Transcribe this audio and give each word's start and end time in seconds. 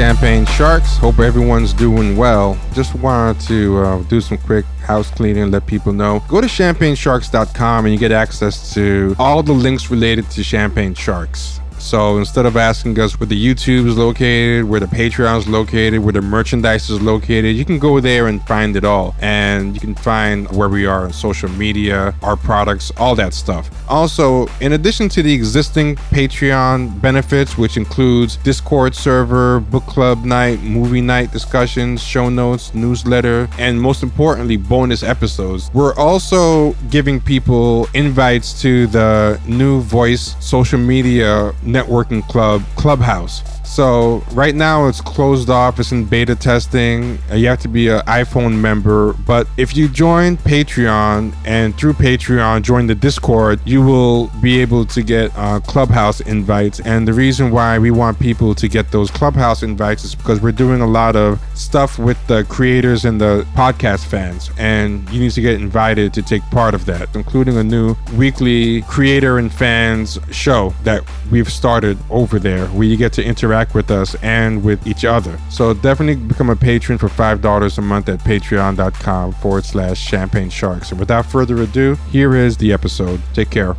Champagne 0.00 0.46
Sharks? 0.46 0.96
Hope 0.96 1.18
everyone's 1.18 1.74
doing 1.74 2.16
well. 2.16 2.58
Just 2.72 2.94
wanted 2.94 3.38
to 3.42 3.76
uh, 3.80 4.02
do 4.04 4.22
some 4.22 4.38
quick 4.38 4.64
house 4.80 5.10
cleaning, 5.10 5.50
let 5.50 5.66
people 5.66 5.92
know. 5.92 6.24
Go 6.26 6.40
to 6.40 6.46
champagnesharks.com 6.46 7.84
and 7.84 7.92
you 7.92 8.00
get 8.00 8.10
access 8.10 8.72
to 8.72 9.14
all 9.18 9.42
the 9.42 9.52
links 9.52 9.90
related 9.90 10.30
to 10.30 10.42
Champagne 10.42 10.94
Sharks. 10.94 11.59
So 11.80 12.18
instead 12.18 12.46
of 12.46 12.56
asking 12.56 13.00
us 13.00 13.18
where 13.18 13.26
the 13.26 13.42
YouTube 13.42 13.86
is 13.86 13.96
located, 13.96 14.64
where 14.64 14.80
the 14.80 14.86
Patreon 14.86 15.38
is 15.38 15.48
located, 15.48 16.00
where 16.00 16.12
the 16.12 16.20
merchandise 16.20 16.90
is 16.90 17.00
located, 17.00 17.56
you 17.56 17.64
can 17.64 17.78
go 17.78 18.00
there 18.00 18.26
and 18.28 18.46
find 18.46 18.76
it 18.76 18.84
all. 18.84 19.14
And 19.20 19.74
you 19.74 19.80
can 19.80 19.94
find 19.94 20.46
where 20.52 20.68
we 20.68 20.86
are 20.86 21.04
on 21.04 21.12
social 21.12 21.48
media, 21.48 22.14
our 22.22 22.36
products, 22.36 22.92
all 22.98 23.14
that 23.16 23.32
stuff. 23.32 23.70
Also, 23.88 24.46
in 24.60 24.72
addition 24.74 25.08
to 25.08 25.22
the 25.22 25.32
existing 25.32 25.96
Patreon 25.96 27.00
benefits, 27.00 27.56
which 27.56 27.76
includes 27.76 28.36
Discord 28.36 28.94
server, 28.94 29.60
book 29.60 29.84
club 29.84 30.24
night, 30.24 30.60
movie 30.62 31.00
night 31.00 31.32
discussions, 31.32 32.02
show 32.02 32.28
notes, 32.28 32.74
newsletter, 32.74 33.48
and 33.58 33.80
most 33.80 34.02
importantly, 34.02 34.58
bonus 34.58 35.02
episodes, 35.02 35.70
we're 35.72 35.94
also 35.94 36.72
giving 36.90 37.20
people 37.20 37.88
invites 37.94 38.60
to 38.60 38.86
the 38.88 39.40
new 39.48 39.80
voice 39.80 40.36
social 40.40 40.78
media 40.78 41.52
networking 41.72 42.26
club, 42.28 42.62
Clubhouse. 42.76 43.59
So 43.70 44.24
right 44.32 44.54
now 44.54 44.88
it's 44.88 45.00
closed 45.00 45.48
off. 45.48 45.78
It's 45.78 45.92
in 45.92 46.04
beta 46.04 46.34
testing. 46.34 47.18
Uh, 47.30 47.36
You 47.36 47.46
have 47.46 47.60
to 47.60 47.68
be 47.68 47.86
an 47.86 48.00
iPhone 48.00 48.54
member. 48.60 49.12
But 49.12 49.46
if 49.56 49.76
you 49.76 49.86
join 49.88 50.36
Patreon 50.38 51.32
and 51.44 51.76
through 51.78 51.92
Patreon 51.92 52.62
join 52.62 52.88
the 52.88 52.96
Discord, 52.96 53.60
you 53.64 53.80
will 53.80 54.26
be 54.42 54.60
able 54.60 54.84
to 54.86 55.02
get 55.04 55.30
uh, 55.36 55.60
Clubhouse 55.60 56.20
invites. 56.20 56.80
And 56.80 57.06
the 57.06 57.12
reason 57.12 57.52
why 57.52 57.78
we 57.78 57.92
want 57.92 58.18
people 58.18 58.56
to 58.56 58.66
get 58.66 58.90
those 58.90 59.08
Clubhouse 59.08 59.62
invites 59.62 60.02
is 60.02 60.16
because 60.16 60.40
we're 60.40 60.50
doing 60.50 60.80
a 60.80 60.86
lot 60.86 61.14
of 61.14 61.40
stuff 61.54 61.96
with 61.96 62.18
the 62.26 62.42
creators 62.44 63.04
and 63.04 63.20
the 63.20 63.46
podcast 63.54 64.04
fans, 64.06 64.50
and 64.58 65.08
you 65.10 65.20
need 65.20 65.30
to 65.32 65.40
get 65.42 65.60
invited 65.60 66.12
to 66.14 66.22
take 66.22 66.42
part 66.50 66.74
of 66.74 66.86
that, 66.86 67.14
including 67.14 67.56
a 67.56 67.62
new 67.62 67.94
weekly 68.16 68.82
creator 68.82 69.38
and 69.38 69.52
fans 69.52 70.18
show 70.32 70.74
that 70.82 71.04
we've 71.30 71.52
started 71.52 71.96
over 72.10 72.38
there 72.40 72.66
where 72.68 72.86
you 72.86 72.96
get 72.96 73.12
to 73.12 73.22
interact 73.22 73.59
with 73.74 73.90
us 73.90 74.14
and 74.22 74.62
with 74.64 74.86
each 74.86 75.04
other. 75.04 75.38
So 75.50 75.74
definitely 75.74 76.16
become 76.26 76.50
a 76.50 76.56
patron 76.56 76.98
for 76.98 77.08
$5 77.08 77.78
a 77.78 77.82
month 77.82 78.08
at 78.08 78.20
patreon.com 78.20 79.32
forward 79.32 79.64
slash 79.64 80.00
champagne 80.00 80.50
sharks. 80.50 80.90
And 80.90 80.98
without 80.98 81.26
further 81.26 81.60
ado, 81.62 81.96
here 82.10 82.34
is 82.34 82.56
the 82.56 82.72
episode. 82.72 83.20
Take 83.34 83.50
care. 83.50 83.76